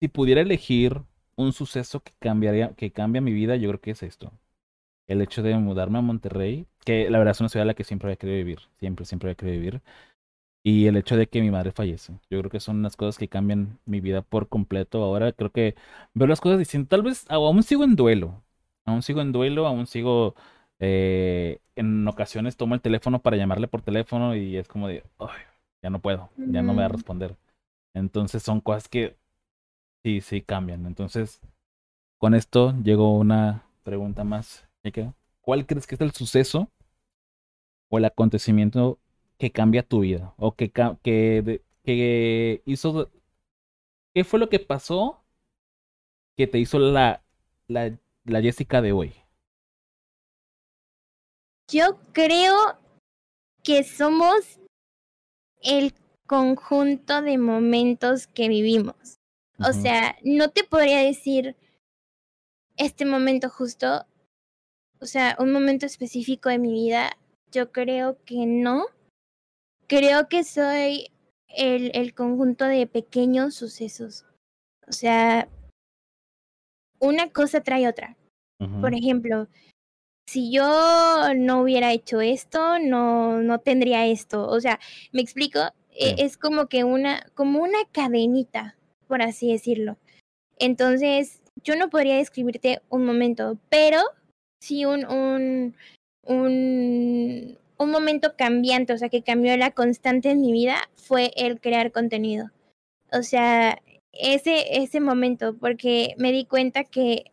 si 0.00 0.08
pudiera 0.08 0.40
elegir 0.40 1.02
un 1.36 1.52
suceso 1.52 2.00
que 2.00 2.12
cambiaría, 2.18 2.74
que 2.74 2.92
cambia 2.92 3.20
mi 3.20 3.32
vida, 3.32 3.56
yo 3.56 3.68
creo 3.70 3.80
que 3.80 3.90
es 3.92 4.02
esto. 4.02 4.32
El 5.08 5.22
hecho 5.22 5.42
de 5.42 5.56
mudarme 5.56 5.98
a 5.98 6.02
Monterrey, 6.02 6.66
que 6.84 7.10
la 7.10 7.18
verdad 7.18 7.32
es 7.32 7.40
una 7.40 7.48
ciudad 7.48 7.62
en 7.64 7.68
la 7.68 7.74
que 7.74 7.84
siempre 7.84 8.08
había 8.08 8.16
querido 8.16 8.38
vivir, 8.38 8.60
siempre, 8.78 9.04
siempre 9.06 9.30
había 9.30 9.36
querido 9.36 9.58
vivir. 9.58 9.82
Y 10.64 10.86
el 10.88 10.96
hecho 10.96 11.16
de 11.16 11.28
que 11.28 11.40
mi 11.42 11.50
madre 11.50 11.72
fallece. 11.72 12.14
Yo 12.30 12.40
creo 12.40 12.50
que 12.50 12.60
son 12.60 12.82
las 12.82 12.96
cosas 12.96 13.18
que 13.18 13.28
cambian 13.28 13.78
mi 13.86 14.00
vida 14.00 14.22
por 14.22 14.48
completo. 14.48 15.02
Ahora 15.04 15.32
creo 15.32 15.50
que 15.50 15.76
veo 16.14 16.26
las 16.26 16.40
cosas 16.40 16.58
distintas. 16.58 16.90
Tal 16.90 17.02
vez 17.02 17.24
aún 17.28 17.62
sigo 17.62 17.84
en 17.84 17.96
duelo. 17.96 18.42
Aún 18.84 19.02
sigo 19.02 19.20
en 19.20 19.32
duelo, 19.32 19.66
aún 19.66 19.86
sigo... 19.86 20.34
Eh, 20.80 21.60
en 21.76 22.06
ocasiones 22.08 22.56
tomo 22.56 22.74
el 22.74 22.80
teléfono 22.82 23.20
para 23.22 23.36
llamarle 23.36 23.68
por 23.68 23.82
teléfono 23.82 24.36
y 24.36 24.56
es 24.56 24.68
como 24.68 24.88
de, 24.88 25.04
Ay, 25.18 25.28
ya 25.82 25.90
no 25.90 26.00
puedo, 26.00 26.30
ya 26.36 26.62
no 26.62 26.74
me 26.74 26.80
va 26.80 26.86
a 26.86 26.88
responder. 26.88 27.36
Entonces 27.94 28.42
son 28.42 28.60
cosas 28.60 28.88
que 28.88 29.16
sí, 30.06 30.20
sí 30.20 30.40
cambian. 30.40 30.86
Entonces, 30.86 31.40
con 32.18 32.34
esto 32.34 32.72
llegó 32.84 33.18
una 33.18 33.68
pregunta 33.82 34.22
más. 34.22 34.68
¿Cuál 35.40 35.66
crees 35.66 35.88
que 35.88 35.96
es 35.96 36.00
el 36.00 36.12
suceso 36.12 36.70
o 37.90 37.98
el 37.98 38.04
acontecimiento 38.04 39.00
que 39.36 39.50
cambia 39.50 39.82
tu 39.82 40.00
vida? 40.00 40.32
O 40.36 40.54
que, 40.54 40.70
que, 40.70 41.60
que 41.82 42.62
hizo... 42.66 43.10
¿Qué 44.14 44.22
fue 44.22 44.38
lo 44.38 44.48
que 44.48 44.60
pasó 44.60 45.24
que 46.36 46.46
te 46.46 46.60
hizo 46.60 46.78
la, 46.78 47.24
la, 47.66 47.98
la 48.24 48.40
Jessica 48.40 48.80
de 48.80 48.92
hoy? 48.92 49.12
Yo 51.68 51.98
creo 52.12 52.78
que 53.64 53.82
somos 53.82 54.60
el 55.62 55.92
conjunto 56.28 57.22
de 57.22 57.38
momentos 57.38 58.28
que 58.28 58.48
vivimos. 58.48 59.15
O 59.58 59.72
sea, 59.72 60.16
no 60.22 60.50
te 60.50 60.64
podría 60.64 61.00
decir 61.00 61.56
este 62.76 63.06
momento 63.06 63.48
justo, 63.48 64.06
o 65.00 65.06
sea, 65.06 65.36
un 65.38 65.52
momento 65.52 65.86
específico 65.86 66.48
de 66.48 66.58
mi 66.58 66.72
vida. 66.72 67.16
Yo 67.52 67.72
creo 67.72 68.18
que 68.24 68.46
no. 68.46 68.86
Creo 69.86 70.28
que 70.28 70.44
soy 70.44 71.10
el, 71.48 71.90
el 71.94 72.14
conjunto 72.14 72.64
de 72.64 72.86
pequeños 72.86 73.54
sucesos. 73.54 74.26
O 74.88 74.92
sea, 74.92 75.48
una 76.98 77.30
cosa 77.30 77.62
trae 77.62 77.88
otra. 77.88 78.16
Por 78.80 78.94
ejemplo, 78.94 79.48
si 80.26 80.50
yo 80.50 81.34
no 81.36 81.60
hubiera 81.60 81.92
hecho 81.92 82.20
esto, 82.20 82.78
no, 82.78 83.42
no 83.42 83.58
tendría 83.60 84.06
esto. 84.06 84.48
O 84.48 84.60
sea, 84.60 84.80
me 85.12 85.20
explico, 85.20 85.60
e, 85.90 86.16
es 86.18 86.38
como 86.38 86.66
que 86.68 86.84
una, 86.84 87.26
como 87.34 87.62
una 87.62 87.78
cadenita, 87.92 88.76
por 89.06 89.22
así 89.22 89.52
decirlo. 89.52 89.96
Entonces, 90.58 91.40
yo 91.62 91.76
no 91.76 91.90
podría 91.90 92.16
describirte 92.16 92.80
un 92.88 93.04
momento, 93.04 93.58
pero 93.68 94.00
sí 94.60 94.84
un, 94.84 95.06
un, 95.06 95.74
un, 96.22 97.58
un 97.78 97.90
momento 97.90 98.34
cambiante, 98.36 98.92
o 98.92 98.98
sea, 98.98 99.08
que 99.08 99.22
cambió 99.22 99.56
la 99.56 99.70
constante 99.70 100.30
en 100.30 100.40
mi 100.40 100.52
vida, 100.52 100.76
fue 100.94 101.32
el 101.36 101.60
crear 101.60 101.92
contenido. 101.92 102.50
O 103.12 103.22
sea, 103.22 103.80
ese, 104.12 104.82
ese 104.82 105.00
momento, 105.00 105.56
porque 105.56 106.14
me 106.18 106.32
di 106.32 106.44
cuenta 106.44 106.84
que 106.84 107.30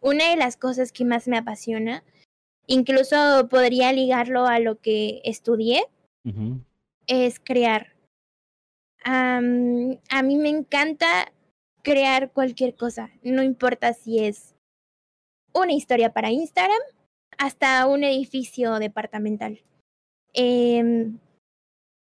una 0.00 0.30
de 0.30 0.36
las 0.36 0.56
cosas 0.56 0.92
que 0.92 1.04
más 1.04 1.28
me 1.28 1.38
apasiona 1.38 2.02
incluso 2.66 3.48
podría 3.48 3.92
ligarlo 3.92 4.46
a 4.46 4.58
lo 4.58 4.78
que 4.80 5.20
estudié, 5.24 5.84
es 7.06 7.40
crear. 7.40 7.91
A 9.04 10.22
mí 10.22 10.36
me 10.36 10.48
encanta 10.48 11.32
crear 11.82 12.32
cualquier 12.32 12.74
cosa, 12.74 13.10
no 13.22 13.42
importa 13.42 13.92
si 13.92 14.20
es 14.20 14.54
una 15.52 15.72
historia 15.72 16.12
para 16.12 16.30
Instagram 16.30 16.80
hasta 17.38 17.86
un 17.86 18.04
edificio 18.04 18.78
departamental. 18.78 19.60
Em, 20.32 21.18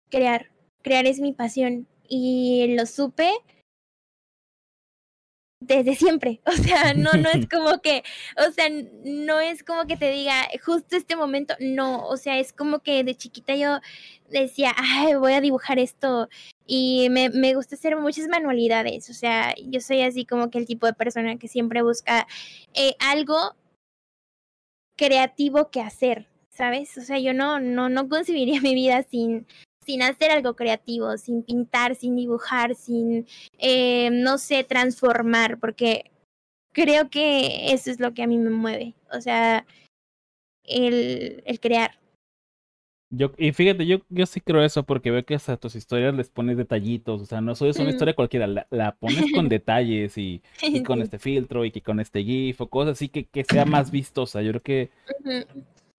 crear, 0.10 0.52
crear 0.82 1.06
es 1.06 1.20
mi 1.20 1.34
pasión 1.34 1.88
y 2.08 2.76
lo 2.76 2.86
supe 2.86 3.32
desde 5.66 5.96
siempre. 5.96 6.42
O 6.46 6.52
sea, 6.52 6.94
no, 6.94 7.12
no 7.14 7.30
es 7.30 7.48
como 7.52 7.80
que, 7.82 8.04
o 8.38 8.52
sea, 8.52 8.70
no 9.04 9.40
es 9.40 9.64
como 9.64 9.86
que 9.86 9.98
te 9.98 10.12
diga 10.12 10.48
justo 10.64 10.96
este 10.96 11.16
momento, 11.16 11.56
no, 11.60 12.06
o 12.08 12.18
sea, 12.18 12.40
es 12.40 12.54
como 12.54 12.80
que 12.80 13.04
de 13.04 13.16
chiquita 13.16 13.56
yo 13.56 13.80
decía, 14.30 14.74
ay, 14.76 15.16
voy 15.16 15.34
a 15.34 15.42
dibujar 15.42 15.80
esto 15.80 16.30
y 16.66 17.10
me, 17.10 17.30
me 17.30 17.56
gusta 17.56 17.76
hacer 17.76 17.98
muchas 17.98 18.28
manualidades, 18.28 19.10
o 19.10 19.14
sea, 19.14 19.54
yo 19.58 19.80
soy 19.82 20.02
así 20.02 20.26
como 20.26 20.50
que 20.50 20.58
el 20.60 20.66
tipo 20.66 20.86
de 20.86 20.94
persona 20.94 21.38
que 21.38 21.48
siempre 21.48 21.82
busca 21.82 22.28
eh, 22.74 22.96
algo 23.00 23.56
creativo 24.96 25.70
que 25.70 25.82
hacer, 25.82 26.28
¿sabes? 26.50 26.98
O 26.98 27.02
sea, 27.02 27.20
yo 27.20 27.34
no, 27.34 27.60
no, 27.60 27.90
no 27.90 28.10
concebiría 28.10 28.62
mi 28.62 28.76
vida 28.76 29.04
sin, 29.04 29.48
sin 29.86 30.02
hacer 30.02 30.32
algo 30.32 30.56
creativo, 30.56 31.18
sin 31.18 31.44
pintar, 31.44 31.96
sin 31.96 32.16
dibujar, 32.16 32.76
sin, 32.76 33.28
eh, 33.60 34.10
no 34.12 34.38
sé, 34.38 34.64
transformar, 34.64 35.60
porque 35.60 36.12
creo 36.74 37.10
que 37.10 37.74
eso 37.74 37.92
es 37.92 38.00
lo 38.00 38.14
que 38.14 38.24
a 38.24 38.28
mí 38.28 38.38
me 38.38 38.50
mueve, 38.50 38.96
o 39.12 39.22
sea, 39.22 39.66
el, 40.64 41.44
el 41.46 41.60
crear. 41.60 41.92
Yo, 43.16 43.32
y 43.38 43.52
fíjate, 43.52 43.86
yo, 43.86 44.00
yo 44.10 44.26
sí 44.26 44.42
creo 44.42 44.64
eso 44.64 44.84
porque 44.84 45.12
veo 45.12 45.24
que 45.24 45.36
hasta 45.36 45.56
tus 45.56 45.76
historias 45.76 46.16
les 46.16 46.30
pones 46.30 46.58
detallitos, 46.58 47.22
o 47.22 47.26
sea, 47.26 47.42
no 47.42 47.52
es 47.52 47.62
una 47.62 47.92
historia 47.92 48.16
cualquiera, 48.16 48.48
la, 48.48 48.66
la 48.72 48.96
pones 48.96 49.32
con 49.32 49.50
detalles 49.50 50.18
y, 50.18 50.42
y 50.64 50.82
con 50.82 51.00
este 51.00 51.20
filtro 51.20 51.64
y 51.64 51.70
que 51.70 51.82
con 51.82 52.00
este 52.00 52.24
GIF 52.24 52.62
o 52.62 52.70
cosas 52.70 52.94
así 52.94 53.10
que, 53.10 53.26
que 53.26 53.44
sea 53.44 53.66
más 53.66 53.92
vistosa. 53.92 54.42
Yo 54.42 54.50
creo 54.50 54.64
que 54.64 54.90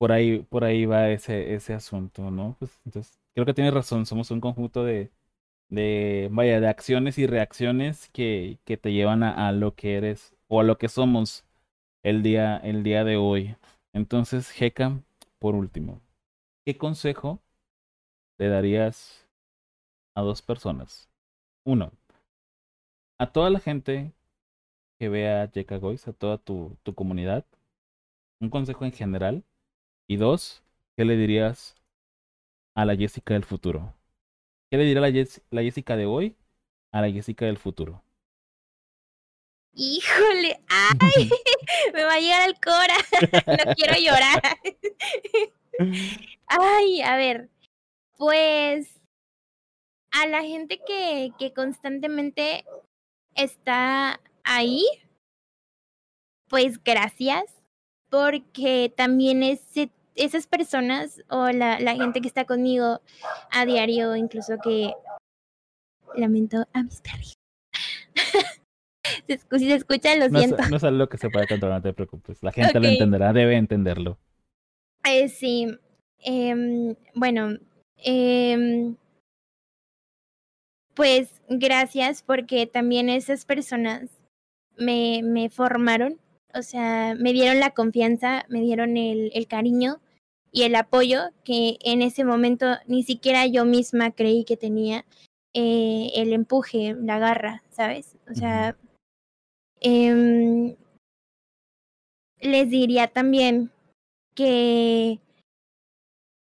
por 0.04 0.12
ahí, 0.12 0.40
por 0.40 0.64
ahí 0.64 0.84
va 0.84 1.08
ese, 1.08 1.54
ese 1.54 1.72
asunto, 1.72 2.30
¿no? 2.30 2.56
Pues 2.58 2.78
entonces, 2.84 3.18
creo 3.32 3.46
que 3.46 3.54
tienes 3.54 3.72
razón, 3.72 4.04
somos 4.04 4.30
un 4.30 4.38
conjunto 4.38 4.84
de, 4.84 5.10
de 5.70 6.28
vaya, 6.30 6.60
de 6.60 6.68
acciones 6.68 7.16
y 7.18 7.26
reacciones 7.26 8.10
que, 8.10 8.58
que 8.66 8.76
te 8.76 8.92
llevan 8.92 9.22
a, 9.22 9.48
a, 9.48 9.52
lo 9.52 9.74
que 9.74 9.96
eres 9.96 10.34
o 10.46 10.60
a 10.60 10.62
lo 10.62 10.76
que 10.76 10.90
somos 10.90 11.46
el 12.02 12.22
día, 12.22 12.58
el 12.58 12.82
día 12.82 13.02
de 13.04 13.16
hoy. 13.16 13.56
Entonces, 13.94 14.52
Heka, 14.60 15.00
por 15.38 15.54
último, 15.54 16.02
¿qué 16.66 16.76
consejo 16.76 17.40
le 18.36 18.48
darías 18.48 19.26
a 20.14 20.20
dos 20.20 20.42
personas? 20.42 21.08
Uno, 21.64 21.92
a 23.18 23.32
toda 23.32 23.48
la 23.48 23.58
gente 23.58 24.12
que 24.98 25.08
vea 25.08 25.48
Jeka 25.48 25.78
Gois, 25.78 26.06
a 26.08 26.12
toda 26.12 26.36
tu, 26.36 26.76
tu 26.82 26.94
comunidad, 26.94 27.46
un 28.38 28.50
consejo 28.50 28.84
en 28.84 28.92
general. 28.92 29.44
Y 30.06 30.16
dos, 30.16 30.62
¿qué 30.96 31.04
le 31.04 31.16
dirías 31.16 31.76
a 32.74 32.84
la 32.84 32.94
Jessica 32.94 33.34
del 33.34 33.44
futuro? 33.44 33.94
¿Qué 34.70 34.76
le 34.76 34.84
dirá 34.84 35.00
la, 35.00 35.08
la 35.50 35.62
Jessica 35.62 35.96
de 35.96 36.06
hoy 36.06 36.36
a 36.92 37.00
la 37.00 37.10
Jessica 37.10 37.46
del 37.46 37.56
futuro? 37.56 38.02
Híjole, 39.72 40.60
ay, 40.68 41.30
me 41.94 42.04
va 42.04 42.14
a 42.14 42.20
llegar 42.20 42.42
al 42.42 42.60
cora, 42.60 42.96
no 43.66 43.74
quiero 43.74 43.94
llorar. 43.98 44.42
ay, 46.46 47.00
a 47.02 47.16
ver, 47.16 47.48
pues 48.18 49.00
a 50.12 50.26
la 50.26 50.42
gente 50.42 50.80
que, 50.86 51.32
que 51.38 51.52
constantemente 51.52 52.64
está 53.34 54.20
ahí, 54.44 54.84
pues 56.48 56.82
gracias, 56.84 57.63
porque 58.14 58.92
también 58.96 59.42
ese 59.42 59.90
esas 60.14 60.46
personas 60.46 61.20
o 61.28 61.48
la, 61.48 61.80
la 61.80 61.96
gente 61.96 62.20
que 62.20 62.28
está 62.28 62.44
conmigo 62.44 63.00
a 63.50 63.66
diario, 63.66 64.14
incluso 64.14 64.58
que 64.62 64.92
lamento 66.14 66.68
a 66.72 66.84
mis 66.84 67.00
perritos. 67.00 67.34
si 69.58 69.66
se 69.66 69.74
escucha, 69.74 70.14
lo 70.14 70.28
siento. 70.28 70.62
no 70.70 70.76
es 70.76 70.84
algo 70.84 71.08
que 71.08 71.18
se 71.18 71.28
puede 71.30 71.48
controlar, 71.48 71.78
no 71.78 71.82
te 71.82 71.92
preocupes. 71.92 72.40
La 72.42 72.52
gente 72.52 72.78
lo 72.78 72.86
entenderá, 72.86 73.32
debe 73.32 73.56
entenderlo. 73.56 74.16
Eh, 75.04 75.28
sí. 75.28 75.76
Eh, 76.24 76.94
bueno, 77.16 77.58
eh, 77.96 78.94
pues 80.94 81.42
gracias 81.48 82.22
porque 82.22 82.68
también 82.68 83.08
esas 83.08 83.44
personas 83.44 84.22
me, 84.76 85.22
me 85.24 85.50
formaron, 85.50 86.20
o 86.54 86.62
sea, 86.62 87.14
me 87.18 87.32
dieron 87.32 87.60
la 87.60 87.70
confianza, 87.70 88.44
me 88.48 88.60
dieron 88.60 88.96
el, 88.96 89.30
el 89.34 89.46
cariño 89.46 90.00
y 90.52 90.62
el 90.62 90.74
apoyo 90.76 91.30
que 91.44 91.78
en 91.84 92.00
ese 92.02 92.24
momento 92.24 92.66
ni 92.86 93.02
siquiera 93.02 93.46
yo 93.46 93.64
misma 93.64 94.12
creí 94.12 94.44
que 94.44 94.56
tenía, 94.56 95.04
eh, 95.56 96.10
el 96.16 96.32
empuje, 96.32 96.96
la 96.98 97.20
garra, 97.20 97.62
¿sabes? 97.70 98.16
O 98.28 98.34
sea, 98.34 98.76
eh, 99.80 100.76
les 102.40 102.70
diría 102.70 103.06
también 103.06 103.70
que 104.34 105.20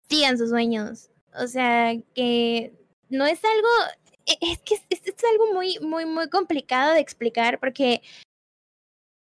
sigan 0.09 0.37
sus 0.39 0.49
sueños, 0.49 1.11
o 1.39 1.45
sea, 1.45 1.93
que 2.15 2.73
no 3.09 3.25
es 3.25 3.41
algo, 3.45 3.69
e, 4.25 4.37
es 4.41 4.59
que 4.63 4.75
es, 4.75 4.83
es 4.89 5.23
algo 5.31 5.53
muy, 5.53 5.77
muy, 5.81 6.05
muy 6.05 6.27
complicado 6.29 6.93
de 6.93 6.99
explicar 6.99 7.59
porque 7.59 8.01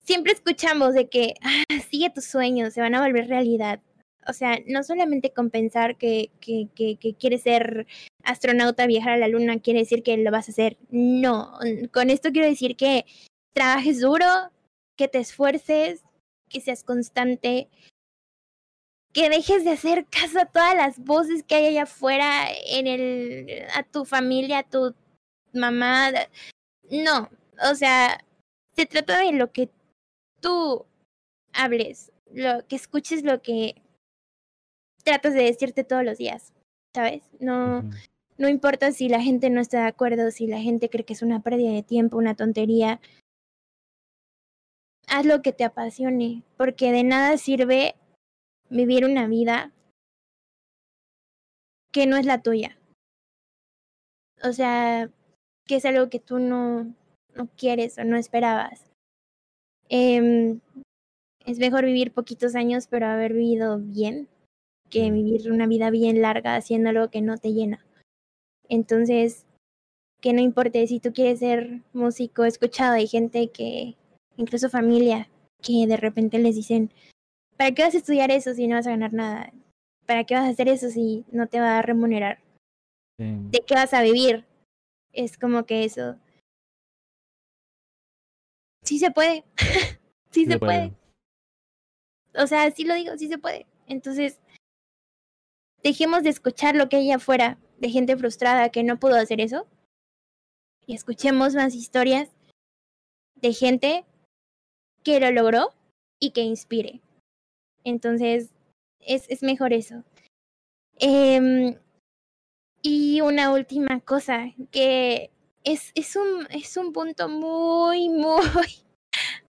siempre 0.05 0.33
escuchamos 0.33 0.95
de 0.95 1.09
que 1.09 1.35
ah, 1.43 1.65
sigue 1.91 2.11
tus 2.11 2.27
sueños, 2.27 2.75
se 2.75 2.81
van 2.81 2.95
a 2.95 3.03
volver 3.03 3.29
realidad. 3.29 3.81
O 4.27 4.33
sea, 4.33 4.59
no 4.67 4.83
solamente 4.83 5.33
con 5.33 5.51
pensar 5.51 5.97
que, 5.99 6.31
que, 6.41 6.69
que, 6.75 6.97
que 6.97 7.15
quieres 7.15 7.43
ser 7.43 7.87
astronauta, 8.23 8.87
viajar 8.87 9.13
a 9.15 9.19
la 9.19 9.29
luna, 9.29 9.61
quiere 9.61 9.81
decir 9.81 10.03
que 10.03 10.17
lo 10.17 10.31
vas 10.31 10.49
a 10.49 10.53
hacer. 10.53 10.79
No, 10.91 11.59
con 11.93 12.09
esto 12.11 12.31
quiero 12.33 12.49
decir 12.49 12.77
que 12.77 13.05
trabajes 13.53 14.01
duro, 14.01 14.27
que 14.97 15.09
te 15.09 15.19
esfuerces, 15.19 16.03
que 16.49 16.61
seas 16.61 16.85
constante, 16.85 17.69
que 19.13 19.29
dejes 19.29 19.65
de 19.65 19.71
hacer 19.73 20.07
caso 20.07 20.41
a 20.41 20.47
todas 20.47 20.75
las 20.75 20.99
voces 20.99 21.45
que 21.45 21.57
hay 21.57 21.67
allá 21.67 21.83
afuera, 21.83 22.47
en 22.67 22.87
el, 22.87 23.67
a 23.75 23.83
tu 23.83 24.05
familia, 24.05 24.61
a 24.61 24.69
tu 24.69 24.95
mamá. 25.53 26.13
No, 26.91 27.29
o 27.71 27.75
sea, 27.75 28.25
se 28.75 28.87
trata 28.87 29.21
de 29.21 29.33
lo 29.33 29.53
que 29.53 29.69
tú 30.45 30.85
hables, 31.55 32.13
lo 32.31 32.67
que 32.69 32.77
escuches 32.77 33.25
lo 33.25 33.41
que 33.41 33.81
tratas 35.03 35.33
de 35.33 35.45
decirte 35.45 35.85
todos 35.85 36.05
los 36.05 36.19
días, 36.19 36.53
¿sabes? 36.95 37.23
No, 37.41 37.83
no 38.37 38.49
importa 38.51 38.93
si 38.93 39.09
la 39.09 39.23
gente 39.23 39.49
no 39.49 39.63
está 39.63 39.81
de 39.81 39.89
acuerdo, 39.89 40.31
si 40.31 40.47
la 40.47 40.61
gente 40.61 40.91
cree 40.91 41.07
que 41.07 41.15
es 41.15 41.23
una 41.23 41.41
pérdida 41.41 41.73
de 41.73 41.83
tiempo, 41.83 42.19
una 42.19 42.35
tontería. 42.35 43.01
Haz 45.07 45.25
lo 45.25 45.41
que 45.41 45.53
te 45.55 45.65
apasione, 45.65 46.43
porque 46.59 46.93
de 46.93 47.05
nada 47.05 47.39
sirve 47.39 47.95
vivir 48.69 49.07
una 49.07 49.27
vida 49.27 49.73
que 51.91 52.07
no 52.07 52.19
es 52.19 52.27
la 52.27 52.43
tuya. 52.43 52.77
O 54.43 54.53
sea, 54.53 55.11
que 55.67 55.77
es 55.77 55.87
algo 55.87 56.11
que 56.11 56.21
tú 56.21 56.39
no, 56.39 56.95
no 57.35 57.49
quieres 57.57 57.97
o 57.97 58.05
no 58.05 58.19
esperabas. 58.19 58.94
Eh, 59.89 60.59
es 61.47 61.59
mejor 61.59 61.85
vivir 61.85 62.12
poquitos 62.12 62.55
años 62.55 62.87
pero 62.89 63.07
haber 63.07 63.35
vivido 63.35 63.78
bien 63.78 64.28
que 64.91 65.11
vivir 65.11 65.51
una 65.51 65.66
vida 65.66 65.91
bien 65.91 66.22
larga 66.22 66.57
haciendo 66.57 66.91
algo 66.91 67.09
que 67.11 67.20
no 67.20 67.37
te 67.37 67.53
llena. 67.53 67.85
Entonces, 68.68 69.45
que 70.20 70.32
no 70.32 70.41
importe 70.41 70.87
si 70.87 71.01
tú 71.01 71.12
quieres 71.12 71.41
ser 71.41 71.82
músico, 71.93 72.45
escuchado, 72.45 72.95
hay 72.95 73.07
gente 73.07 73.49
que, 73.51 73.97
incluso 74.37 74.70
familia, 74.70 75.28
que 75.61 75.87
de 75.87 75.97
repente 75.97 76.39
les 76.39 76.55
dicen, 76.55 76.91
¿para 77.57 77.72
qué 77.72 77.82
vas 77.82 77.95
a 77.95 77.99
estudiar 77.99 78.30
eso 78.30 78.55
si 78.55 78.66
no 78.66 78.76
vas 78.76 78.87
a 78.87 78.91
ganar 78.91 79.12
nada? 79.12 79.53
¿Para 80.07 80.24
qué 80.24 80.35
vas 80.35 80.45
a 80.45 80.51
hacer 80.51 80.68
eso 80.68 80.89
si 80.91 81.24
no 81.32 81.47
te 81.49 81.61
va 81.61 81.78
a 81.78 81.82
remunerar? 81.82 82.39
¿De 83.18 83.61
qué 83.66 83.74
vas 83.74 83.95
a 83.95 84.03
vivir? 84.03 84.45
Es 85.12 85.37
como 85.37 85.64
que 85.64 85.85
eso. 85.85 86.16
Sí 88.85 88.99
se 88.99 89.11
puede. 89.11 89.45
sí, 90.30 90.47
se, 90.47 90.59
puede. 90.59 90.93
O 92.35 92.47
sea, 92.47 92.70
sí 92.70 92.85
lo 92.85 92.95
digo, 92.95 93.16
sí 93.16 93.28
se 93.28 93.39
puede. 93.39 93.66
Entonces, 93.87 94.39
dejemos 95.82 96.22
de 96.22 96.30
escuchar 96.30 96.76
lo 96.76 96.89
que 96.89 96.97
hay 96.97 97.11
afuera 97.11 97.59
de 97.78 97.91
gente 97.91 98.16
frustrada 98.16 98.68
que 98.68 98.82
no 98.82 98.99
pudo 98.99 99.16
hacer 99.16 99.41
eso 99.41 99.66
y 100.87 100.95
escuchemos 100.95 101.55
más 101.55 101.74
historias 101.74 102.30
de 103.37 103.53
gente 103.53 104.05
que 105.03 105.20
lo 105.20 105.30
logró 105.30 105.74
y 106.20 106.30
que 106.30 106.43
inspire. 106.43 107.01
Entonces, 107.85 108.51
es, 109.01 109.28
es 109.28 109.43
mejor 109.43 109.72
eso. 109.72 110.05
Eh, 110.99 111.78
y 112.87 113.22
una 113.22 113.51
última 113.51 114.01
cosa, 114.01 114.53
que 114.70 115.30
es, 115.65 115.93
es, 115.95 116.15
un, 116.17 116.47
es 116.51 116.77
un 116.77 116.93
punto 116.93 117.29
muy, 117.29 118.09
muy, 118.09 118.45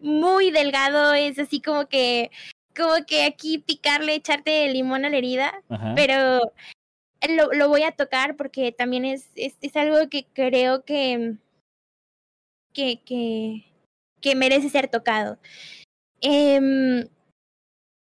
muy 0.00 0.50
delgado, 0.50 1.14
es 1.14 1.38
así 1.38 1.62
como 1.62 1.88
que 1.88 2.30
como 2.76 3.06
que 3.06 3.24
aquí 3.24 3.58
picarle, 3.58 4.16
echarte 4.16 4.68
limón 4.68 5.04
a 5.04 5.08
la 5.10 5.16
herida, 5.16 5.62
pero 5.94 6.40
lo, 7.28 7.52
lo, 7.52 7.68
voy 7.68 7.84
a 7.84 7.92
tocar 7.92 8.36
porque 8.36 8.72
también 8.72 9.04
es, 9.04 9.30
es, 9.36 9.54
es 9.60 9.76
algo 9.76 10.08
que 10.10 10.26
creo 10.32 10.84
que, 10.84 11.36
que, 12.72 13.00
que, 13.04 13.64
que 14.20 14.34
merece 14.34 14.70
ser 14.70 14.88
tocado. 14.88 15.38
Eh, 16.20 17.08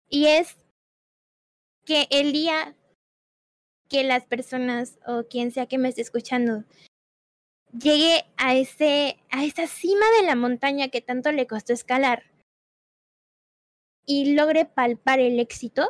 y 0.09 0.25
es 0.25 0.57
que 1.85 2.07
el 2.09 2.31
día 2.31 2.75
que 3.87 4.03
las 4.03 4.25
personas 4.25 4.97
o 5.05 5.25
quien 5.29 5.51
sea 5.51 5.67
que 5.67 5.77
me 5.77 5.89
esté 5.89 6.01
escuchando 6.01 6.63
llegue 7.79 8.25
a 8.37 8.55
ese 8.55 9.17
a 9.31 9.43
esa 9.43 9.67
cima 9.67 10.05
de 10.19 10.27
la 10.27 10.35
montaña 10.35 10.89
que 10.89 11.01
tanto 11.01 11.31
le 11.31 11.47
costó 11.47 11.73
escalar 11.73 12.23
y 14.05 14.33
logre 14.33 14.65
palpar 14.65 15.19
el 15.19 15.39
éxito, 15.39 15.89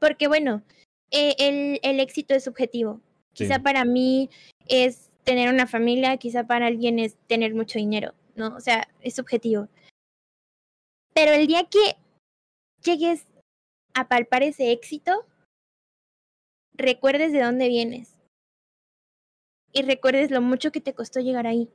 porque 0.00 0.26
bueno, 0.26 0.62
eh, 1.10 1.34
el, 1.38 1.80
el 1.82 2.00
éxito 2.00 2.34
es 2.34 2.44
subjetivo. 2.44 3.00
Sí. 3.32 3.44
Quizá 3.44 3.60
para 3.60 3.84
mí 3.84 4.30
es 4.68 5.10
tener 5.24 5.52
una 5.52 5.66
familia, 5.66 6.16
quizá 6.16 6.44
para 6.44 6.66
alguien 6.66 6.98
es 6.98 7.16
tener 7.26 7.54
mucho 7.54 7.78
dinero, 7.78 8.14
¿no? 8.34 8.56
O 8.56 8.60
sea, 8.60 8.88
es 9.02 9.14
subjetivo. 9.14 9.68
Pero 11.14 11.32
el 11.32 11.46
día 11.46 11.64
que 11.64 11.96
llegues 12.82 13.26
a 13.94 14.08
palpar 14.08 14.42
ese 14.42 14.72
éxito, 14.72 15.26
recuerdes 16.74 17.32
de 17.32 17.42
dónde 17.42 17.68
vienes. 17.68 18.15
Y 19.72 19.82
recuerdes 19.82 20.30
lo 20.30 20.40
mucho 20.40 20.72
que 20.72 20.80
te 20.80 20.94
costó 20.94 21.20
llegar 21.20 21.46
ahí. 21.46 21.68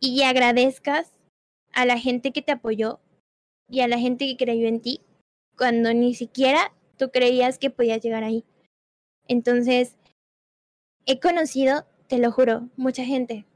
Y 0.00 0.22
agradezcas 0.22 1.12
a 1.72 1.84
la 1.84 1.98
gente 1.98 2.32
que 2.32 2.42
te 2.42 2.52
apoyó, 2.52 3.00
y 3.70 3.80
a 3.80 3.88
la 3.88 3.98
gente 3.98 4.26
que 4.26 4.36
creyó 4.36 4.66
en 4.66 4.80
ti 4.80 5.00
cuando 5.56 5.94
ni 5.94 6.14
siquiera 6.14 6.72
tú 6.98 7.10
creías 7.10 7.58
que 7.58 7.70
podías 7.70 8.02
llegar 8.02 8.24
ahí. 8.24 8.44
Entonces, 9.28 9.96
he 11.06 11.20
conocido, 11.20 11.86
te 12.08 12.18
lo 12.18 12.32
juro, 12.32 12.68
mucha 12.76 13.04
gente 13.04 13.46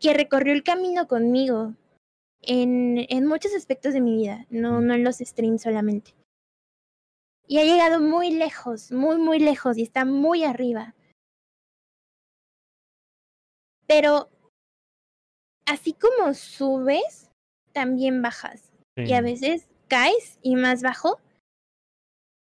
que 0.00 0.14
recorrió 0.14 0.52
el 0.52 0.64
camino 0.64 1.06
conmigo 1.06 1.74
en, 2.40 3.06
en 3.08 3.26
muchos 3.26 3.54
aspectos 3.54 3.92
de 3.92 4.00
mi 4.00 4.16
vida, 4.16 4.46
no, 4.50 4.80
no 4.80 4.94
en 4.94 5.04
los 5.04 5.18
streams 5.18 5.62
solamente. 5.62 6.14
Y 7.46 7.58
ha 7.58 7.64
llegado 7.64 8.00
muy 8.00 8.30
lejos, 8.30 8.90
muy, 8.90 9.18
muy 9.18 9.38
lejos 9.38 9.78
y 9.78 9.82
está 9.82 10.04
muy 10.04 10.42
arriba. 10.42 10.94
Pero 13.94 14.30
así 15.66 15.92
como 15.92 16.32
subes, 16.32 17.30
también 17.74 18.22
bajas. 18.22 18.72
Sí. 18.96 19.02
Y 19.04 19.12
a 19.12 19.20
veces 19.20 19.68
caes 19.86 20.38
y 20.40 20.56
más 20.56 20.80
bajo 20.80 21.20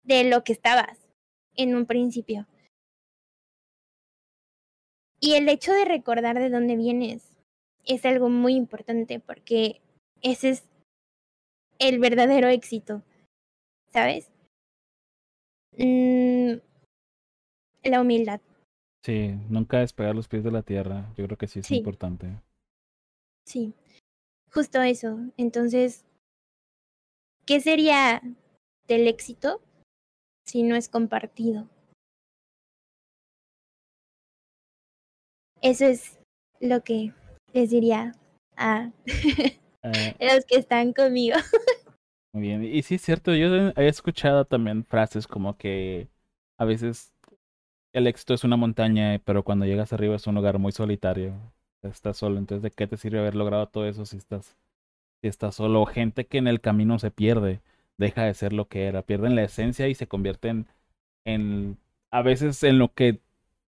de 0.03 0.23
lo 0.23 0.43
que 0.43 0.53
estabas 0.53 1.07
en 1.55 1.75
un 1.75 1.85
principio. 1.85 2.47
Y 5.19 5.35
el 5.35 5.47
hecho 5.47 5.73
de 5.73 5.85
recordar 5.85 6.39
de 6.39 6.49
dónde 6.49 6.75
vienes 6.75 7.31
es 7.85 8.03
algo 8.05 8.29
muy 8.29 8.55
importante 8.55 9.19
porque 9.19 9.79
ese 10.23 10.49
es 10.49 10.63
el 11.77 11.99
verdadero 11.99 12.47
éxito, 12.47 13.03
¿sabes? 13.91 14.31
Mm, 15.77 16.53
la 17.83 18.01
humildad. 18.01 18.41
Sí, 19.07 19.39
nunca 19.47 19.79
despegar 19.79 20.13
los 20.13 20.27
pies 20.27 20.43
de 20.43 20.51
la 20.51 20.63
tierra. 20.63 21.13
Yo 21.15 21.25
creo 21.27 21.37
que 21.37 21.47
sí 21.47 21.59
es 21.59 21.67
sí. 21.67 21.77
importante. 21.77 22.41
Sí. 23.45 23.73
Justo 24.51 24.81
eso. 24.81 25.17
Entonces, 25.37 26.03
¿qué 27.45 27.61
sería 27.61 28.21
del 28.85 29.07
éxito 29.07 29.61
si 30.45 30.63
no 30.63 30.75
es 30.75 30.89
compartido? 30.89 31.69
Eso 35.61 35.85
es 35.85 36.19
lo 36.59 36.83
que 36.83 37.13
les 37.53 37.69
diría 37.69 38.11
a 38.57 38.91
uh, 39.85 39.87
los 40.19 40.45
que 40.45 40.57
están 40.57 40.91
conmigo. 40.91 41.37
Muy 42.33 42.41
bien. 42.41 42.61
Y 42.61 42.81
sí 42.83 42.95
es 42.95 43.03
cierto, 43.03 43.33
yo 43.33 43.69
he 43.69 43.87
escuchado 43.87 44.43
también 44.43 44.83
frases 44.83 45.27
como 45.27 45.55
que 45.55 46.09
a 46.57 46.65
veces 46.65 47.13
el 47.93 48.07
éxito 48.07 48.33
es 48.33 48.43
una 48.43 48.57
montaña, 48.57 49.21
pero 49.25 49.43
cuando 49.43 49.65
llegas 49.65 49.93
arriba 49.93 50.15
es 50.15 50.27
un 50.27 50.35
lugar 50.35 50.59
muy 50.59 50.71
solitario 50.71 51.33
estás 51.89 52.17
solo. 52.17 52.37
Entonces, 52.37 52.63
¿de 52.63 52.71
qué 52.71 52.87
te 52.87 52.97
sirve 52.97 53.19
haber 53.19 53.35
logrado 53.35 53.67
todo 53.67 53.87
eso 53.87 54.05
si 54.05 54.17
estás, 54.17 54.57
si 55.21 55.27
estás 55.27 55.55
solo? 55.55 55.85
Gente 55.85 56.27
que 56.27 56.37
en 56.39 56.47
el 56.47 56.61
camino 56.61 56.99
se 56.99 57.11
pierde, 57.11 57.61
deja 57.97 58.23
de 58.23 58.33
ser 58.33 58.53
lo 58.53 58.67
que 58.67 58.85
era, 58.87 59.03
pierden 59.03 59.35
la 59.35 59.43
esencia 59.43 59.87
y 59.87 59.95
se 59.95 60.07
convierten 60.07 60.67
en, 61.25 61.77
a 62.11 62.21
veces 62.21 62.63
en 62.63 62.79
lo 62.79 62.93
que 62.93 63.21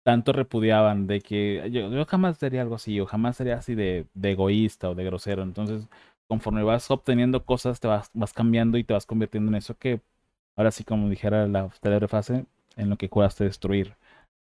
tanto 0.03 0.34
repudiaban, 0.34 1.07
de 1.07 1.22
que 1.22 1.70
yo, 1.72 2.05
jamás 2.05 2.38
sería 2.38 2.61
algo 2.61 2.76
así, 2.76 2.95
yo 2.95 3.05
jamás 3.05 3.38
sería 3.38 3.57
así 3.57 3.76
de, 3.76 4.07
de, 4.13 4.32
egoísta 4.32 4.89
o 4.89 4.95
de 4.95 5.03
grosero. 5.05 5.43
Entonces, 5.43 5.88
conforme 6.28 6.63
vas 6.63 6.89
obteniendo 6.91 7.45
cosas, 7.45 7.80
te 7.80 7.88
vas, 7.88 8.09
vas 8.13 8.34
cambiando 8.34 8.78
y 8.78 8.84
te 8.86 8.93
vas 8.93 9.05
convirtiendo 9.05 9.49
en 9.51 9.55
eso 9.55 9.78
que, 9.78 10.01
ahora 10.55 10.72
sí, 10.72 10.84
como 10.84 11.09
dijera 11.09 11.47
la 11.47 11.70
fase, 12.09 12.45
en 12.78 12.89
lo 12.89 12.97
que 12.97 13.09
juraste 13.09 13.45
destruir. 13.45 13.95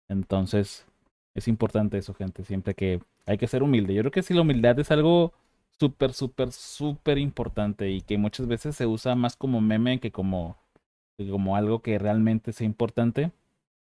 Entonces, 0.09 0.87
es 1.35 1.49
importante 1.49 1.99
eso, 1.99 2.15
gente, 2.15 2.45
siempre 2.45 2.75
que 2.75 3.01
hay 3.27 3.39
que 3.39 3.47
ser 3.47 3.63
humilde. 3.63 3.95
Yo 3.95 4.03
creo 4.03 4.13
que 4.13 4.23
si 4.23 4.35
la 4.35 4.43
humildad 4.43 4.79
es 4.79 4.91
algo 4.91 5.33
súper, 5.79 6.13
súper, 6.13 6.53
súper 6.53 7.19
importante 7.19 7.91
y 7.91 8.01
que 8.01 8.19
muchas 8.19 8.47
veces 8.47 8.77
se 8.77 8.87
usa 8.87 9.15
más 9.15 9.37
como 9.37 9.61
meme 9.61 10.01
que 10.01 10.11
como, 10.11 10.57
como 11.31 11.57
algo 11.57 11.81
que 11.83 11.99
realmente 11.99 12.53
sea 12.53 12.67
importante. 12.67 13.33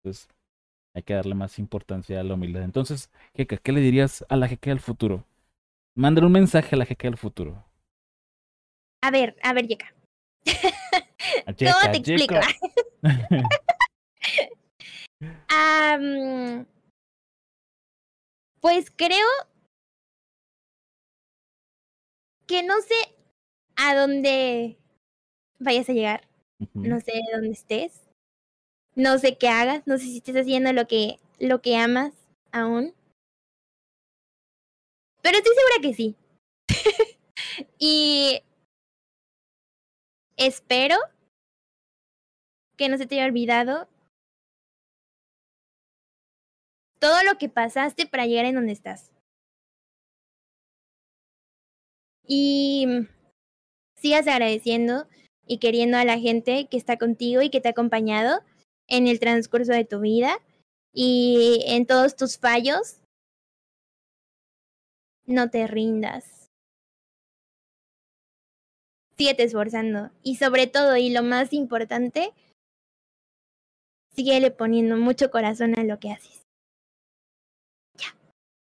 Pues 0.02 0.28
hay 0.94 1.02
que 1.02 1.14
darle 1.14 1.34
más 1.34 1.58
importancia 1.58 2.20
a 2.20 2.24
la 2.24 2.34
humildad. 2.34 2.62
Entonces, 2.62 3.10
Jeca, 3.34 3.58
¿qué 3.58 3.72
le 3.72 3.80
dirías 3.80 4.24
a 4.28 4.36
la 4.36 4.48
Jeca 4.48 4.70
del 4.70 4.80
futuro? 4.80 5.24
Mándale 5.94 6.26
un 6.26 6.32
mensaje 6.32 6.74
a 6.74 6.78
la 6.78 6.86
Jeca 6.86 7.08
del 7.08 7.18
futuro. 7.18 7.64
A 9.02 9.10
ver, 9.10 9.36
a 9.42 9.52
ver, 9.52 9.66
Jeca. 9.66 9.94
¿Cómo 11.44 11.92
te 11.92 11.98
explico? 11.98 12.34
pues 18.60 18.90
creo 18.90 19.26
que 22.46 22.62
no 22.62 22.80
sé 22.80 22.94
a 23.76 23.94
dónde 23.94 24.78
vayas 25.58 25.88
a 25.88 25.92
llegar. 25.92 26.28
No 26.74 27.00
sé 27.00 27.12
dónde 27.32 27.50
estés. 27.50 28.02
No 28.94 29.18
sé 29.18 29.36
qué 29.36 29.48
hagas. 29.48 29.86
No 29.86 29.98
sé 29.98 30.04
si 30.04 30.18
estés 30.18 30.36
haciendo 30.36 30.72
lo 30.72 30.86
que, 30.86 31.18
lo 31.38 31.60
que 31.60 31.76
amas 31.76 32.12
aún. 32.52 32.94
Pero 35.22 35.38
estoy 35.38 35.54
segura 35.54 35.82
que 35.82 35.94
sí. 35.94 36.16
y 37.78 38.42
espero 40.36 40.96
que 42.76 42.88
no 42.88 42.98
se 42.98 43.06
te 43.06 43.16
haya 43.16 43.26
olvidado 43.26 43.88
todo 46.98 47.22
lo 47.24 47.38
que 47.38 47.48
pasaste 47.48 48.06
para 48.06 48.26
llegar 48.26 48.46
en 48.46 48.54
donde 48.54 48.72
estás. 48.72 49.10
Y 52.26 52.86
sigas 53.96 54.26
agradeciendo 54.26 55.06
y 55.46 55.58
queriendo 55.58 55.96
a 55.96 56.04
la 56.04 56.18
gente 56.18 56.68
que 56.68 56.76
está 56.76 56.96
contigo 56.96 57.42
y 57.42 57.50
que 57.50 57.60
te 57.60 57.68
ha 57.68 57.70
acompañado 57.70 58.40
en 58.88 59.06
el 59.06 59.20
transcurso 59.20 59.72
de 59.72 59.84
tu 59.84 60.00
vida 60.00 60.38
y 60.92 61.62
en 61.66 61.86
todos 61.86 62.16
tus 62.16 62.38
fallos. 62.38 63.00
No 65.26 65.50
te 65.50 65.66
rindas. 65.66 66.48
Síguete 69.16 69.44
esforzando. 69.44 70.10
Y 70.22 70.36
sobre 70.36 70.66
todo, 70.66 70.96
y 70.96 71.10
lo 71.10 71.22
más 71.22 71.52
importante, 71.52 72.32
síguele 74.14 74.50
poniendo 74.50 74.96
mucho 74.96 75.30
corazón 75.30 75.78
a 75.78 75.84
lo 75.84 75.98
que 75.98 76.10
haces. 76.10 76.45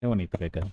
Qué 0.05 0.07
bonito, 0.07 0.37
Beca. 0.37 0.71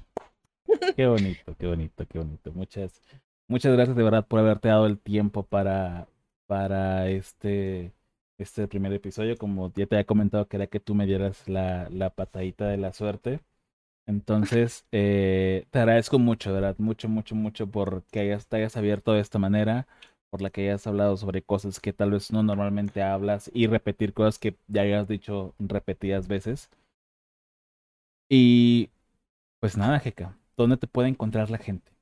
Qué 0.96 1.06
bonito, 1.06 1.56
qué 1.58 1.66
bonito, 1.66 2.06
qué 2.06 2.18
bonito. 2.18 2.52
Muchas, 2.52 3.00
muchas 3.48 3.72
gracias 3.72 3.96
de 3.96 4.02
verdad 4.02 4.26
por 4.26 4.40
haberte 4.40 4.68
dado 4.68 4.86
el 4.86 4.98
tiempo 4.98 5.42
para, 5.44 6.08
para 6.46 7.08
este, 7.08 7.92
este 8.38 8.68
primer 8.68 8.92
episodio. 8.92 9.36
Como 9.38 9.72
ya 9.74 9.86
te 9.86 9.96
había 9.96 10.06
comentado, 10.06 10.48
quería 10.48 10.66
que 10.68 10.80
tú 10.80 10.94
me 10.94 11.06
dieras 11.06 11.48
la, 11.48 11.88
la 11.90 12.10
patadita 12.10 12.68
de 12.68 12.76
la 12.78 12.92
suerte. 12.92 13.40
Entonces, 14.06 14.86
eh, 14.92 15.66
te 15.70 15.80
agradezco 15.80 16.18
mucho, 16.18 16.52
¿verdad? 16.54 16.76
Mucho, 16.78 17.08
mucho, 17.08 17.34
mucho 17.36 17.68
por 17.68 18.04
que 18.12 18.20
hayas, 18.20 18.46
te 18.48 18.56
hayas 18.58 18.76
abierto 18.76 19.12
de 19.12 19.20
esta 19.20 19.38
manera, 19.40 19.86
por 20.30 20.42
la 20.42 20.50
que 20.50 20.62
hayas 20.62 20.86
hablado 20.86 21.16
sobre 21.18 21.42
cosas 21.42 21.80
que 21.80 21.92
tal 21.94 22.12
vez 22.12 22.32
no 22.32 22.42
normalmente 22.44 23.02
hablas 23.02 23.50
y 23.54 23.66
repetir 23.68 24.14
cosas 24.14 24.38
que 24.38 24.56
ya 24.68 24.82
hayas 24.82 25.08
dicho 25.08 25.54
repetidas 25.60 26.28
veces. 26.28 26.70
Y 28.28 28.90
pues 29.62 29.76
nada, 29.76 30.00
Jeca, 30.00 30.36
¿dónde 30.56 30.76
te 30.76 30.88
puede 30.88 31.08
encontrar 31.08 31.48
la 31.48 31.58
gente? 31.58 31.92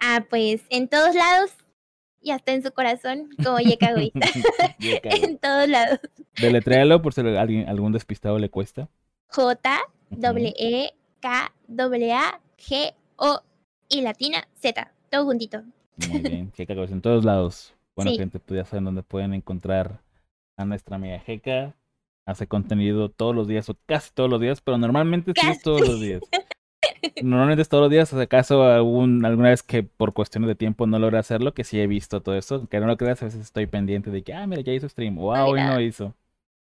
Ah, 0.00 0.24
pues 0.30 0.62
en 0.70 0.88
todos 0.88 1.14
lados 1.14 1.50
y 2.22 2.30
hasta 2.30 2.54
en 2.54 2.62
su 2.62 2.72
corazón, 2.72 3.28
como 3.44 3.58
Yeka 3.58 3.90
en 4.80 5.36
todos 5.36 5.68
lados. 5.68 6.00
Deletréalo 6.40 7.02
por 7.02 7.12
si 7.12 7.20
alguien, 7.20 7.68
algún 7.68 7.92
despistado 7.92 8.38
le 8.38 8.48
cuesta. 8.48 8.88
J 9.26 9.78
W 10.08 10.54
E 10.58 10.94
K 11.20 11.52
W 11.66 12.12
A 12.14 12.40
G 12.56 12.94
O 13.16 13.42
y 13.90 14.00
latina 14.00 14.48
Z, 14.54 14.90
todo 15.10 15.26
juntito. 15.26 15.62
Muy 16.08 16.20
bien, 16.20 16.50
Jeca 16.54 16.72
en 16.72 17.02
todos 17.02 17.26
lados. 17.26 17.74
Bueno, 17.94 18.12
gente, 18.12 18.38
pues 18.40 18.56
ya 18.56 18.64
saben 18.64 18.86
dónde 18.86 19.02
pueden 19.02 19.34
encontrar 19.34 20.00
a 20.56 20.64
nuestra 20.64 20.96
amiga 20.96 21.18
Jeca. 21.18 21.76
Hace 22.28 22.46
contenido 22.46 23.08
todos 23.08 23.34
los 23.34 23.48
días 23.48 23.70
o 23.70 23.76
casi 23.86 24.10
todos 24.12 24.28
los 24.28 24.38
días, 24.38 24.60
pero 24.60 24.76
normalmente 24.76 25.32
sí 25.34 25.46
es 25.48 25.62
todos 25.62 25.80
los 25.80 25.98
días. 25.98 26.20
Normalmente 27.22 27.62
es 27.62 27.70
todos 27.70 27.84
los 27.84 27.90
días, 27.90 28.12
acaso 28.12 28.64
algún, 28.64 29.24
alguna 29.24 29.48
vez 29.48 29.62
que 29.62 29.82
por 29.82 30.12
cuestiones 30.12 30.48
de 30.48 30.54
tiempo 30.54 30.86
no 30.86 30.98
logré 30.98 31.16
hacerlo, 31.16 31.54
que 31.54 31.64
sí 31.64 31.80
he 31.80 31.86
visto 31.86 32.20
todo 32.20 32.36
eso, 32.36 32.68
que 32.68 32.80
no 32.80 32.86
lo 32.86 32.98
creas, 32.98 33.22
a 33.22 33.24
veces 33.24 33.40
estoy 33.40 33.66
pendiente 33.66 34.10
de 34.10 34.22
que, 34.22 34.34
ah, 34.34 34.46
mira, 34.46 34.60
ya 34.60 34.74
hizo 34.74 34.90
stream, 34.90 35.16
o 35.18 35.34
ah, 35.34 35.46
hoy 35.46 35.58
no 35.62 35.80
hizo. 35.80 36.14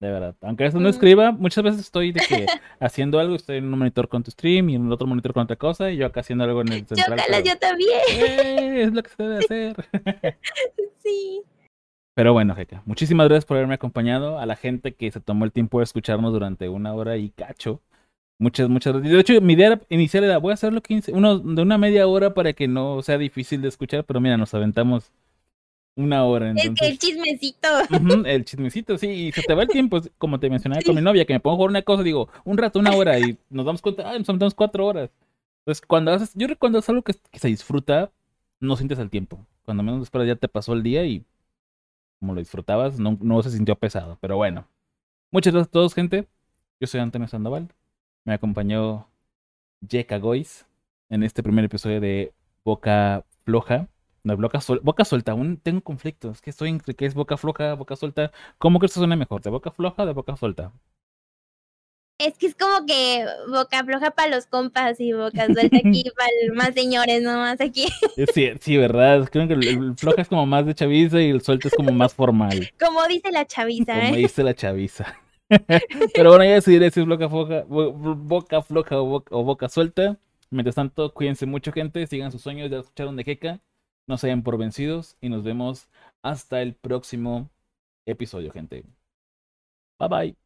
De 0.00 0.10
verdad. 0.10 0.34
Aunque 0.40 0.66
eso 0.66 0.80
no 0.80 0.88
escriba, 0.88 1.30
muchas 1.30 1.62
veces 1.62 1.80
estoy 1.82 2.10
de 2.10 2.20
que 2.20 2.46
haciendo 2.80 3.20
algo, 3.20 3.36
estoy 3.36 3.58
en 3.58 3.72
un 3.72 3.78
monitor 3.78 4.08
con 4.08 4.24
tu 4.24 4.32
stream 4.32 4.70
y 4.70 4.74
en 4.74 4.86
el 4.86 4.92
otro 4.92 5.06
monitor 5.06 5.32
con 5.32 5.44
otra 5.44 5.54
cosa, 5.54 5.88
y 5.92 5.98
yo 5.98 6.06
acá 6.06 6.18
haciendo 6.18 6.42
algo 6.42 6.62
en 6.62 6.72
el 6.72 6.86
central. 6.86 7.20
Yo, 7.30 7.40
yo 7.52 7.58
también. 7.58 8.00
Eh, 8.10 8.82
es 8.82 8.92
lo 8.92 9.04
que 9.04 9.10
se 9.10 9.22
debe 9.22 9.38
hacer. 9.38 9.76
sí. 11.02 11.42
Pero 12.14 12.32
bueno, 12.32 12.54
Jeca, 12.54 12.82
muchísimas 12.86 13.28
gracias 13.28 13.44
por 13.44 13.56
haberme 13.56 13.74
acompañado. 13.74 14.38
A 14.38 14.46
la 14.46 14.56
gente 14.56 14.94
que 14.94 15.10
se 15.10 15.20
tomó 15.20 15.44
el 15.44 15.52
tiempo 15.52 15.78
de 15.78 15.84
escucharnos 15.84 16.32
durante 16.32 16.68
una 16.68 16.94
hora 16.94 17.16
y 17.16 17.30
cacho. 17.30 17.80
Muchas, 18.38 18.68
muchas 18.68 18.92
gracias. 18.92 19.12
De 19.12 19.20
hecho, 19.20 19.40
mi 19.40 19.54
idea 19.54 19.80
inicial 19.88 20.24
era, 20.24 20.38
voy 20.38 20.52
a 20.52 20.54
hacerlo 20.54 20.80
15, 20.80 21.12
uno, 21.12 21.38
de 21.38 21.62
una 21.62 21.78
media 21.78 22.06
hora 22.06 22.34
para 22.34 22.52
que 22.52 22.68
no 22.68 23.02
sea 23.02 23.18
difícil 23.18 23.62
de 23.62 23.68
escuchar, 23.68 24.04
pero 24.04 24.20
mira, 24.20 24.36
nos 24.36 24.54
aventamos 24.54 25.12
una 25.96 26.24
hora. 26.24 26.50
Entonces... 26.50 26.88
El, 26.88 26.98
chismecito. 26.98 27.68
el 28.26 28.44
chismecito, 28.44 28.98
sí, 28.98 29.08
y 29.08 29.32
se 29.32 29.42
te 29.42 29.54
va 29.54 29.62
el 29.62 29.68
tiempo, 29.68 30.00
como 30.18 30.40
te 30.40 30.50
mencionaba 30.50 30.82
con 30.82 30.94
mi 30.94 31.02
novia, 31.02 31.24
que 31.24 31.32
me 31.32 31.40
pongo 31.40 31.54
a 31.54 31.56
jugar 31.56 31.70
una 31.70 31.82
cosa, 31.82 32.02
digo, 32.02 32.28
un 32.44 32.58
rato, 32.58 32.78
una 32.78 32.94
hora, 32.94 33.18
y 33.18 33.38
nos 33.50 33.66
damos 33.66 33.82
cuenta, 33.82 34.10
ah, 34.10 34.18
nos 34.18 34.28
aventamos 34.28 34.54
cuatro 34.54 34.86
horas. 34.86 35.10
Entonces, 35.60 35.84
cuando 35.86 36.12
haces, 36.12 36.32
yo 36.34 36.46
recuerdo 36.46 36.58
cuando 36.58 36.78
es 36.80 36.88
algo 36.88 37.02
que, 37.02 37.14
se 37.38 37.48
disfruta, 37.48 38.10
no 38.60 38.76
sientes 38.76 38.98
el 38.98 39.10
tiempo. 39.10 39.38
Cuando 39.64 39.82
menos 39.82 40.02
esperas 40.02 40.26
ya 40.26 40.36
te 40.36 40.48
pasó 40.48 40.74
el 40.74 40.82
día 40.82 41.04
y 41.06 41.24
como 42.24 42.34
lo 42.34 42.40
disfrutabas, 42.40 42.98
no, 42.98 43.18
no 43.20 43.42
se 43.42 43.50
sintió 43.50 43.76
pesado. 43.76 44.16
Pero 44.22 44.36
bueno, 44.36 44.66
muchas 45.30 45.52
gracias 45.52 45.68
a 45.68 45.72
todos, 45.72 45.94
gente. 45.94 46.26
Yo 46.80 46.86
soy 46.86 47.00
Antonio 47.00 47.28
Sandoval. 47.28 47.68
Me 48.24 48.32
acompañó 48.32 49.08
Jeka 49.86 50.18
Gois 50.18 50.66
en 51.10 51.22
este 51.22 51.42
primer 51.42 51.66
episodio 51.66 52.00
de 52.00 52.32
Boca 52.64 53.26
Floja. 53.44 53.88
No, 54.22 54.38
boca, 54.38 54.58
boca 54.82 55.04
suelta, 55.04 55.32
aún 55.32 55.58
tengo 55.58 55.82
conflictos. 55.82 56.40
Que 56.40 56.48
estoy 56.48 56.70
entre 56.70 56.94
qué 56.94 57.04
es 57.04 57.14
boca 57.14 57.36
floja, 57.36 57.74
boca 57.74 57.94
suelta. 57.94 58.32
¿Cómo 58.56 58.80
que 58.80 58.86
esto 58.86 59.00
suena 59.00 59.16
mejor? 59.16 59.42
¿De 59.42 59.50
boca 59.50 59.70
floja 59.70 60.04
o 60.04 60.06
de 60.06 60.12
boca 60.14 60.34
suelta? 60.36 60.72
Es 62.26 62.38
que 62.38 62.46
es 62.46 62.54
como 62.54 62.86
que 62.86 63.26
boca 63.48 63.84
floja 63.84 64.10
para 64.10 64.34
los 64.34 64.46
compas 64.46 64.98
y 65.00 65.12
boca 65.12 65.46
suelta 65.46 65.76
aquí 65.76 66.04
para 66.16 66.54
más 66.54 66.74
señores, 66.74 67.22
no 67.22 67.38
más 67.38 67.60
aquí. 67.60 67.86
Sí, 68.32 68.50
sí, 68.60 68.76
verdad. 68.76 69.28
Creo 69.30 69.46
que 69.46 69.54
el, 69.54 69.94
floja 69.96 70.22
es 70.22 70.28
como 70.28 70.46
más 70.46 70.64
de 70.64 70.74
chaviza 70.74 71.20
y 71.20 71.30
el 71.30 71.42
suelta 71.42 71.68
es 71.68 71.74
como 71.74 71.92
más 71.92 72.14
formal. 72.14 72.70
Como 72.80 73.06
dice 73.08 73.30
la 73.30 73.46
chaviza, 73.46 73.98
¿eh? 73.98 74.06
Como 74.06 74.16
dice 74.16 74.42
la 74.42 74.54
chaviza. 74.54 75.18
Pero 76.14 76.30
bueno, 76.30 76.44
ya 76.44 76.54
decidiré 76.54 76.90
si 76.90 77.00
es 77.00 77.06
boca 77.06 77.28
floja, 77.28 77.64
boca 77.68 78.62
floja 78.62 79.00
o 79.00 79.44
boca, 79.44 79.68
suelta. 79.68 80.18
Mientras 80.50 80.74
tanto, 80.74 81.12
cuídense 81.12 81.46
mucho, 81.46 81.72
gente. 81.72 82.06
Sigan 82.06 82.32
sus 82.32 82.42
sueños. 82.42 82.70
Ya 82.70 82.78
escucharon 82.78 83.16
de 83.16 83.24
Jeca. 83.24 83.60
No 84.06 84.16
se 84.16 84.28
vayan 84.28 84.42
por 84.42 84.58
vencidos. 84.58 85.16
Y 85.20 85.28
nos 85.28 85.42
vemos 85.42 85.88
hasta 86.22 86.62
el 86.62 86.74
próximo 86.74 87.50
episodio, 88.06 88.52
gente. 88.52 88.84
Bye 89.98 90.08
bye. 90.08 90.43